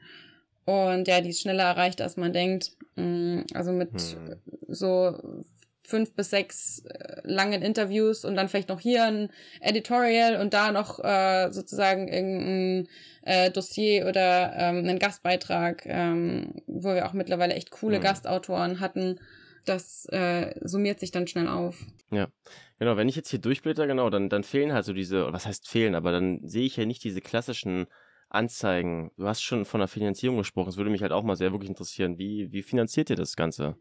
[0.66, 2.74] und ja, die ist schneller erreicht, als man denkt.
[2.96, 4.36] Mm, also mit hm.
[4.68, 5.18] so
[5.90, 9.30] fünf bis sechs äh, langen Interviews und dann vielleicht noch hier ein
[9.60, 12.88] Editorial und da noch äh, sozusagen irgendein
[13.24, 18.04] äh, Dossier oder ähm, einen Gastbeitrag, ähm, wo wir auch mittlerweile echt coole hm.
[18.04, 19.20] Gastautoren hatten.
[19.66, 21.86] Das äh, summiert sich dann schnell auf.
[22.12, 22.28] Ja,
[22.80, 22.98] genau.
[22.98, 25.96] Wenn ich jetzt hier durchblätter, genau, dann, dann fehlen halt so diese, was heißt fehlen,
[25.96, 27.88] aber dann sehe ich ja nicht diese klassischen
[28.30, 29.12] Anzeigen.
[29.18, 30.68] Du hast schon von der Finanzierung gesprochen.
[30.68, 32.18] Das würde mich halt auch mal sehr wirklich interessieren.
[32.18, 33.76] Wie, wie finanziert ihr das Ganze?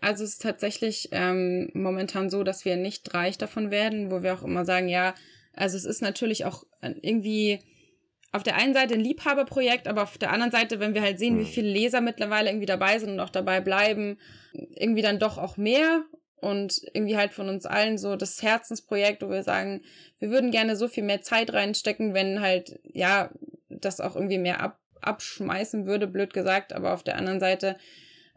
[0.00, 4.34] Also es ist tatsächlich ähm, momentan so, dass wir nicht reich davon werden, wo wir
[4.34, 5.14] auch immer sagen, ja,
[5.54, 7.60] also es ist natürlich auch äh, irgendwie
[8.30, 11.38] auf der einen Seite ein Liebhaberprojekt, aber auf der anderen Seite, wenn wir halt sehen,
[11.38, 14.18] wie viele Leser mittlerweile irgendwie dabei sind und auch dabei bleiben,
[14.52, 16.04] irgendwie dann doch auch mehr
[16.36, 19.82] und irgendwie halt von uns allen so das Herzensprojekt, wo wir sagen,
[20.18, 23.30] wir würden gerne so viel mehr Zeit reinstecken, wenn halt, ja,
[23.70, 27.76] das auch irgendwie mehr ab, abschmeißen würde, blöd gesagt, aber auf der anderen Seite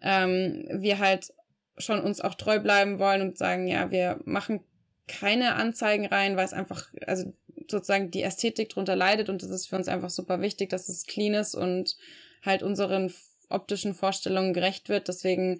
[0.02, 1.34] ähm, wir halt
[1.82, 4.62] schon uns auch treu bleiben wollen und sagen, ja, wir machen
[5.08, 7.34] keine Anzeigen rein, weil es einfach, also
[7.70, 11.06] sozusagen die Ästhetik drunter leidet und das ist für uns einfach super wichtig, dass es
[11.06, 11.98] clean ist und
[12.44, 13.14] halt unseren
[13.50, 15.08] optischen Vorstellungen gerecht wird.
[15.08, 15.60] Deswegen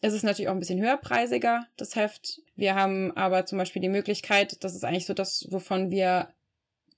[0.00, 2.40] ist es natürlich auch ein bisschen höherpreisiger, das Heft.
[2.56, 6.28] Wir haben aber zum Beispiel die Möglichkeit, das ist eigentlich so das, wovon wir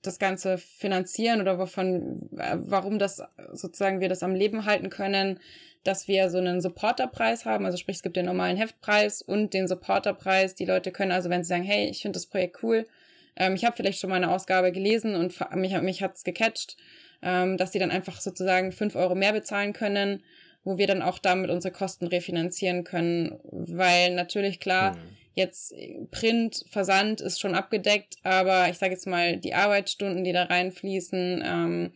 [0.07, 3.21] das Ganze finanzieren oder wovon, äh, warum das
[3.53, 5.39] sozusagen wir das am Leben halten können,
[5.83, 7.65] dass wir so einen Supporterpreis haben.
[7.65, 10.55] Also sprich, es gibt den normalen Heftpreis und den Supporterpreis.
[10.55, 12.87] Die Leute können also, wenn sie sagen, hey, ich finde das Projekt cool,
[13.35, 16.77] ähm, ich habe vielleicht schon mal eine Ausgabe gelesen und mich, mich hat's gecatcht,
[17.21, 20.23] ähm, dass sie dann einfach sozusagen fünf Euro mehr bezahlen können,
[20.63, 23.39] wo wir dann auch damit unsere Kosten refinanzieren können.
[23.43, 24.99] Weil natürlich klar, mhm.
[25.35, 25.73] Jetzt
[26.11, 31.43] Print, Versand ist schon abgedeckt, aber ich sage jetzt mal, die Arbeitsstunden, die da reinfließen,
[31.45, 31.91] ähm,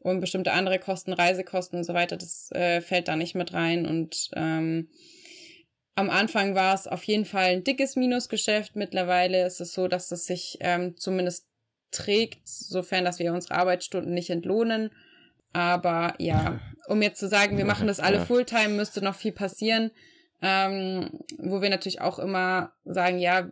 [0.00, 3.86] und bestimmte andere Kosten, Reisekosten und so weiter, das äh, fällt da nicht mit rein.
[3.86, 4.88] Und ähm,
[5.94, 8.76] am Anfang war es auf jeden Fall ein dickes Minusgeschäft.
[8.76, 11.46] Mittlerweile ist es so, dass es sich ähm, zumindest
[11.90, 14.90] trägt, sofern dass wir unsere Arbeitsstunden nicht entlohnen.
[15.52, 18.24] Aber ja, um jetzt zu sagen, wir machen das alle.
[18.24, 19.90] Fulltime, müsste noch viel passieren.
[20.42, 23.48] Ähm, wo wir natürlich auch immer sagen, ja,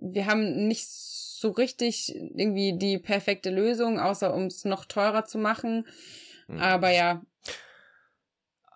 [0.00, 5.38] wir haben nicht so richtig irgendwie die perfekte Lösung, außer um es noch teurer zu
[5.38, 5.86] machen.
[6.48, 6.58] Mhm.
[6.58, 7.22] Aber ja.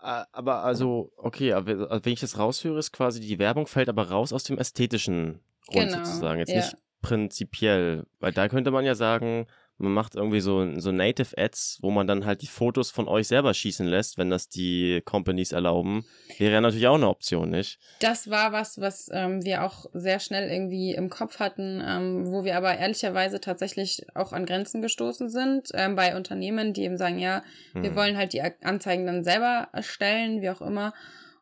[0.01, 4.33] Aber also, okay, aber wenn ich das raushöre, ist quasi die Werbung fällt aber raus
[4.33, 6.39] aus dem ästhetischen Grund genau, sozusagen.
[6.39, 6.57] Jetzt ja.
[6.59, 9.47] nicht prinzipiell, weil da könnte man ja sagen,
[9.79, 13.29] man macht irgendwie so, so Native Ads, wo man dann halt die Fotos von euch
[13.29, 16.05] selber schießen lässt, wenn das die Companies erlauben.
[16.37, 17.79] Wäre ja natürlich auch eine Option, nicht?
[18.01, 22.45] Das war was, was ähm, wir auch sehr schnell irgendwie im Kopf hatten, ähm, wo
[22.45, 27.21] wir aber ehrlicherweise tatsächlich auch an Grenzen gestoßen sind ähm, bei Unternehmen, die eben sagen,
[27.21, 27.43] ja,
[27.73, 27.97] wir hm.
[27.97, 30.93] wollen halt die Anzeigen dann selber erstellen, wie auch immer.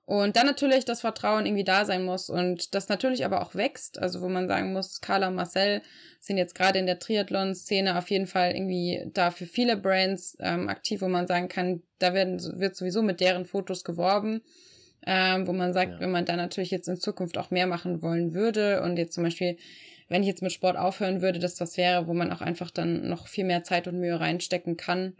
[0.07, 3.99] Und dann natürlich das Vertrauen irgendwie da sein muss und das natürlich aber auch wächst.
[3.99, 5.83] Also wo man sagen muss, Carla und Marcel
[6.21, 10.69] sind jetzt gerade in der Triathlon-Szene auf jeden Fall irgendwie da für viele Brands ähm,
[10.69, 14.43] aktiv, wo man sagen kann, da werden, wird sowieso mit deren Fotos geworben.
[15.05, 16.01] Ähm, wo man sagt, ja.
[16.01, 19.25] wenn man da natürlich jetzt in Zukunft auch mehr machen wollen würde und jetzt zum
[19.25, 19.57] Beispiel,
[20.09, 23.09] wenn ich jetzt mit Sport aufhören würde, dass das wäre, wo man auch einfach dann
[23.09, 25.15] noch viel mehr Zeit und Mühe reinstecken kann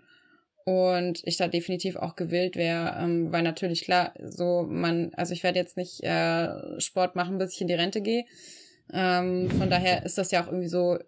[0.67, 5.45] und ich da definitiv auch gewillt wäre, ähm, weil natürlich klar, so man, also ich
[5.45, 8.25] werde jetzt nicht äh, Sport machen, bis ich in die Rente gehe.
[8.93, 10.99] Ähm, von daher ist das ja auch irgendwie so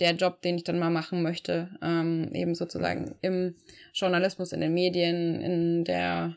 [0.00, 3.54] der Job, den ich dann mal machen möchte, ähm, eben sozusagen im
[3.92, 6.36] Journalismus, in den Medien, in der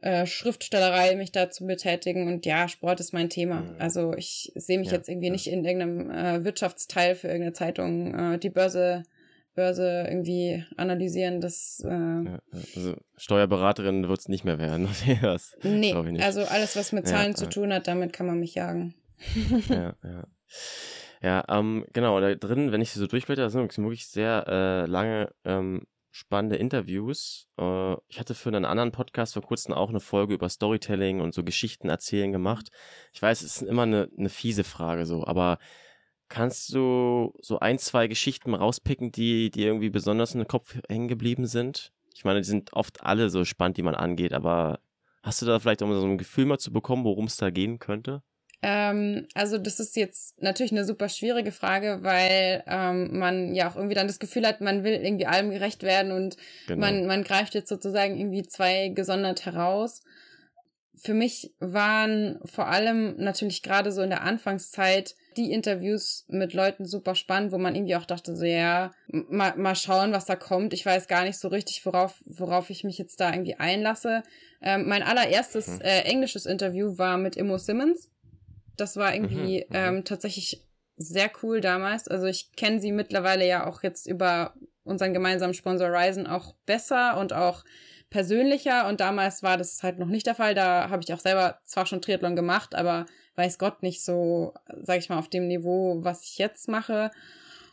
[0.00, 2.26] äh, Schriftstellerei mich da zu betätigen.
[2.26, 3.60] Und ja, Sport ist mein Thema.
[3.60, 3.76] Mhm.
[3.80, 5.32] Also ich sehe mich ja, jetzt irgendwie ja.
[5.32, 9.02] nicht in irgendeinem äh, Wirtschaftsteil für irgendeine Zeitung äh, die Börse
[9.58, 11.82] Börse irgendwie analysieren, das.
[11.84, 12.38] Äh, ja,
[12.76, 14.88] also Steuerberaterin wird es nicht mehr werden.
[15.22, 18.54] das nee, also alles, was mit Zahlen ja, zu tun hat, damit kann man mich
[18.54, 18.94] jagen.
[19.68, 20.24] ja, ja.
[21.20, 24.86] Ja, ähm, genau, da drin, wenn ich sie so durchblätter, das sind wirklich sehr äh,
[24.86, 25.82] lange, ähm,
[26.12, 27.48] spannende Interviews.
[27.58, 31.34] Äh, ich hatte für einen anderen Podcast vor kurzem auch eine Folge über Storytelling und
[31.34, 32.68] so Geschichten erzählen gemacht.
[33.12, 35.58] Ich weiß, es ist immer eine, eine fiese Frage so, aber
[36.28, 41.08] Kannst du so ein, zwei Geschichten rauspicken, die, die irgendwie besonders in den Kopf hängen
[41.08, 41.92] geblieben sind?
[42.14, 44.80] Ich meine, die sind oft alle so spannend, die man angeht, aber
[45.22, 47.78] hast du da vielleicht um so ein Gefühl mal zu bekommen, worum es da gehen
[47.78, 48.22] könnte?
[48.60, 53.76] Ähm, also das ist jetzt natürlich eine super schwierige Frage, weil ähm, man ja auch
[53.76, 56.36] irgendwie dann das Gefühl hat, man will irgendwie allem gerecht werden und
[56.66, 56.80] genau.
[56.80, 60.02] man, man greift jetzt sozusagen irgendwie zwei gesondert heraus.
[61.00, 66.84] Für mich waren vor allem natürlich gerade so in der Anfangszeit die Interviews mit Leuten
[66.84, 70.72] super spannend, wo man irgendwie auch dachte, so ja, mal, mal schauen, was da kommt.
[70.74, 74.22] Ich weiß gar nicht so richtig, worauf, worauf ich mich jetzt da irgendwie einlasse.
[74.60, 75.80] Ähm, mein allererstes mhm.
[75.82, 78.10] äh, englisches Interview war mit Immo Simmons.
[78.76, 79.76] Das war irgendwie mhm.
[79.76, 79.96] mhm.
[79.98, 80.66] ähm, tatsächlich
[80.96, 82.08] sehr cool damals.
[82.08, 87.18] Also ich kenne sie mittlerweile ja auch jetzt über unseren gemeinsamen Sponsor Ryzen auch besser
[87.18, 87.64] und auch
[88.10, 90.54] persönlicher und damals war das halt noch nicht der Fall.
[90.54, 93.06] Da habe ich auch selber zwar schon Triathlon gemacht, aber
[93.36, 97.10] weiß Gott nicht so, sag ich mal, auf dem Niveau, was ich jetzt mache.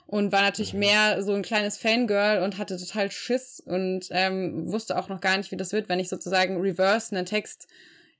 [0.07, 0.81] Und war natürlich mhm.
[0.81, 5.35] mehr so ein kleines Fangirl und hatte total Schiss und ähm, wusste auch noch gar
[5.37, 7.67] nicht, wie das wird, wenn ich sozusagen reverse einen Text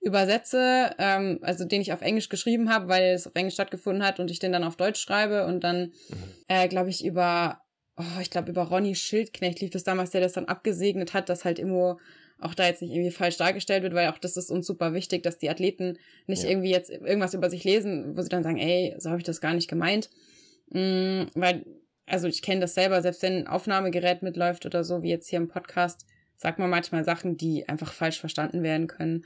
[0.02, 4.20] übersetze, ähm, also den ich auf Englisch geschrieben habe, weil es auf Englisch stattgefunden hat
[4.20, 6.24] und ich den dann auf Deutsch schreibe und dann, mhm.
[6.48, 7.62] äh, glaube ich, über,
[7.98, 11.46] oh, ich glaube, über Ronny Schildknecht lief das damals, der das dann abgesegnet hat, dass
[11.46, 11.98] halt immer
[12.40, 15.24] auch da jetzt nicht irgendwie falsch dargestellt wird, weil auch das ist uns super wichtig,
[15.24, 15.98] dass die Athleten
[16.28, 16.50] nicht ja.
[16.50, 19.40] irgendwie jetzt irgendwas über sich lesen, wo sie dann sagen, ey, so habe ich das
[19.40, 20.10] gar nicht gemeint.
[20.70, 21.66] Mhm, weil,
[22.06, 25.38] also ich kenne das selber, selbst wenn ein Aufnahmegerät mitläuft oder so, wie jetzt hier
[25.38, 26.06] im Podcast,
[26.36, 29.26] sagt man manchmal Sachen, die einfach falsch verstanden werden können.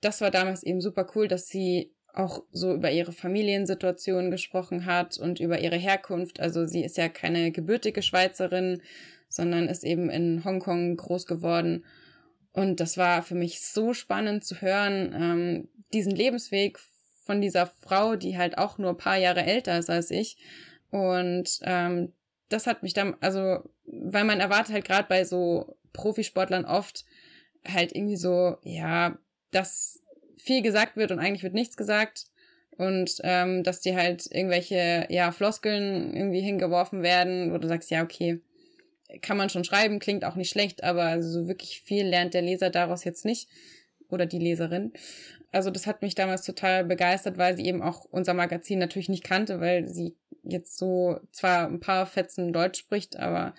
[0.00, 5.18] Das war damals eben super cool, dass sie auch so über ihre Familiensituation gesprochen hat
[5.18, 6.40] und über ihre Herkunft.
[6.40, 8.82] Also sie ist ja keine gebürtige Schweizerin,
[9.28, 11.84] sondern ist eben in Hongkong groß geworden
[12.58, 16.80] und das war für mich so spannend zu hören, ähm, diesen Lebensweg
[17.24, 20.38] von dieser Frau, die halt auch nur ein paar Jahre älter ist als ich.
[20.90, 22.12] Und ähm,
[22.48, 27.04] das hat mich dann, also, weil man erwartet halt gerade bei so Profisportlern oft
[27.64, 29.16] halt irgendwie so, ja,
[29.52, 30.02] dass
[30.38, 32.26] viel gesagt wird und eigentlich wird nichts gesagt.
[32.76, 38.04] Und ähm, dass die halt irgendwelche ja Floskeln irgendwie hingeworfen werden, wo du sagst, ja
[38.04, 38.40] okay,
[39.20, 42.70] kann man schon schreiben, klingt auch nicht schlecht, aber so wirklich viel lernt der Leser
[42.70, 43.48] daraus jetzt nicht
[44.10, 44.92] oder die Leserin.
[45.52, 49.24] Also das hat mich damals total begeistert, weil sie eben auch unser Magazin natürlich nicht
[49.24, 53.54] kannte, weil sie jetzt so zwar ein paar Fetzen Deutsch spricht, aber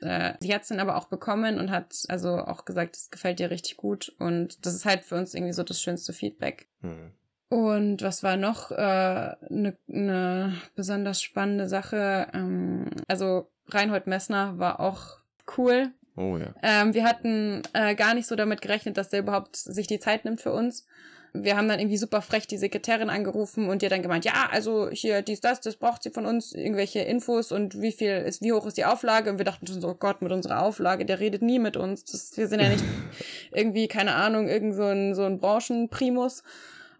[0.00, 3.40] äh, sie hat es dann aber auch bekommen und hat also auch gesagt, es gefällt
[3.40, 6.68] ihr richtig gut und das ist halt für uns irgendwie so das schönste Feedback.
[6.80, 7.12] Mhm.
[7.48, 12.28] Und was war noch eine äh, ne, ne besonders spannende Sache?
[12.32, 15.18] Ähm, also Reinhold Messner war auch
[15.58, 15.90] cool.
[16.16, 16.54] Oh ja.
[16.62, 20.24] Ähm, wir hatten äh, gar nicht so damit gerechnet, dass der überhaupt sich die Zeit
[20.24, 20.86] nimmt für uns.
[21.34, 24.90] Wir haben dann irgendwie super frech die Sekretärin angerufen und ihr dann gemeint, ja, also
[24.90, 28.52] hier dies, das, das braucht sie von uns, irgendwelche Infos und wie viel ist, wie
[28.52, 29.30] hoch ist die Auflage?
[29.30, 32.04] Und wir dachten schon so, oh Gott, mit unserer Auflage, der redet nie mit uns.
[32.04, 32.84] Das, wir sind ja nicht
[33.52, 36.42] irgendwie, keine Ahnung, irgend so ein, so ein Branchenprimus.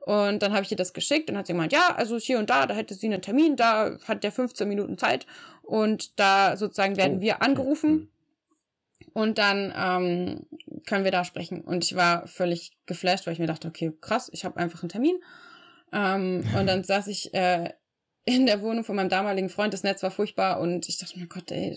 [0.01, 2.49] Und dann habe ich ihr das geschickt und hat sie gemeint, ja, also hier und
[2.49, 5.27] da, da hätte sie einen Termin, da hat der 15 Minuten Zeit
[5.63, 7.91] und da sozusagen werden oh, wir angerufen.
[7.91, 8.09] Mhm.
[9.13, 10.47] Und dann ähm,
[10.87, 11.61] können wir da sprechen.
[11.63, 14.91] Und ich war völlig geflasht, weil ich mir dachte, okay, krass, ich habe einfach einen
[14.91, 15.17] Termin.
[15.93, 17.71] Ähm, und dann saß ich äh,
[18.25, 21.27] in der Wohnung von meinem damaligen Freund, das Netz war furchtbar und ich dachte mir,
[21.27, 21.77] Gott, ey,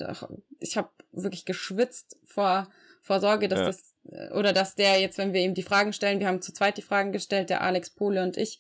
[0.60, 2.70] ich habe wirklich geschwitzt vor,
[3.02, 3.66] vor Sorge, dass ja.
[3.66, 3.96] das
[4.34, 6.84] oder dass der jetzt, wenn wir ihm die Fragen stellen, wir haben zu zweit die
[6.84, 8.60] Fragen gestellt, der Alex Pole und ich,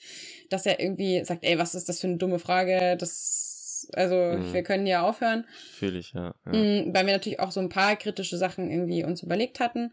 [0.49, 2.97] dass er irgendwie sagt, ey, was ist das für eine dumme Frage?
[2.97, 3.54] Das,
[3.93, 4.53] also mhm.
[4.53, 5.45] wir können ja aufhören.
[5.73, 6.33] Fühle ich, ja.
[6.45, 6.51] ja.
[6.51, 9.91] Mhm, weil wir natürlich auch so ein paar kritische Sachen irgendwie uns überlegt hatten.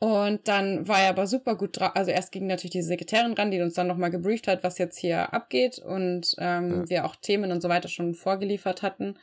[0.00, 1.90] Und dann war er aber super gut drauf.
[1.94, 4.98] Also erst ging natürlich die Sekretärin ran, die uns dann nochmal gebrieft hat, was jetzt
[4.98, 6.88] hier abgeht und ähm, ja.
[6.88, 9.16] wir auch Themen und so weiter schon vorgeliefert hatten.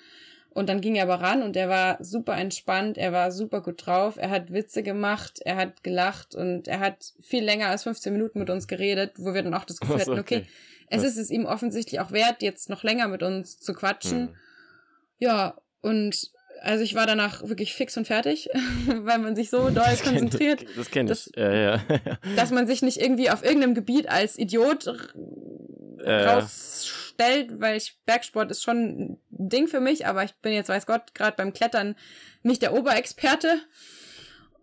[0.50, 3.86] Und dann ging er aber ran und er war super entspannt, er war super gut
[3.86, 8.14] drauf, er hat Witze gemacht, er hat gelacht und er hat viel länger als 15
[8.14, 10.46] Minuten mit uns geredet, wo wir dann auch das Gefühl hatten, okay, okay
[10.90, 14.28] es ist es ihm offensichtlich auch wert, jetzt noch länger mit uns zu quatschen.
[14.28, 14.36] Hm.
[15.18, 16.32] Ja, und
[16.62, 18.50] also ich war danach wirklich fix und fertig,
[18.88, 20.60] weil man sich so doll das konzentriert.
[20.60, 21.32] Kenn, das kenne ich.
[21.36, 21.82] Ja, ja.
[22.36, 24.88] dass man sich nicht irgendwie auf irgendeinem Gebiet als Idiot
[26.04, 30.70] äh, rausstellt, weil ich, Bergsport ist schon ein Ding für mich, aber ich bin jetzt,
[30.70, 31.96] weiß Gott, gerade beim Klettern
[32.44, 33.60] nicht der Oberexperte.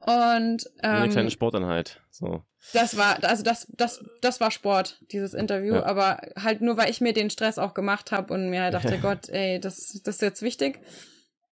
[0.00, 2.00] Und ähm, eine kleine Sporteinheit.
[2.10, 2.42] So.
[2.72, 5.84] Das war, also das, das, das war Sport, dieses Interview, ja.
[5.84, 8.98] aber halt nur, weil ich mir den Stress auch gemacht habe und mir halt dachte,
[9.02, 10.80] Gott, ey, das, das ist jetzt wichtig.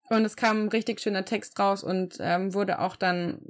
[0.08, 3.40] Und es kam ein richtig schöner Text raus und ähm, wurde auch dann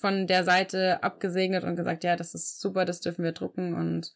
[0.00, 4.12] von der Seite abgesegnet und gesagt, ja, das ist super, das dürfen wir drucken und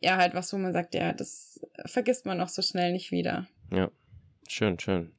[0.00, 3.46] ja, halt was, wo man sagt, ja, das vergisst man auch so schnell nicht wieder.
[3.72, 3.90] Ja,
[4.48, 5.12] schön, schön.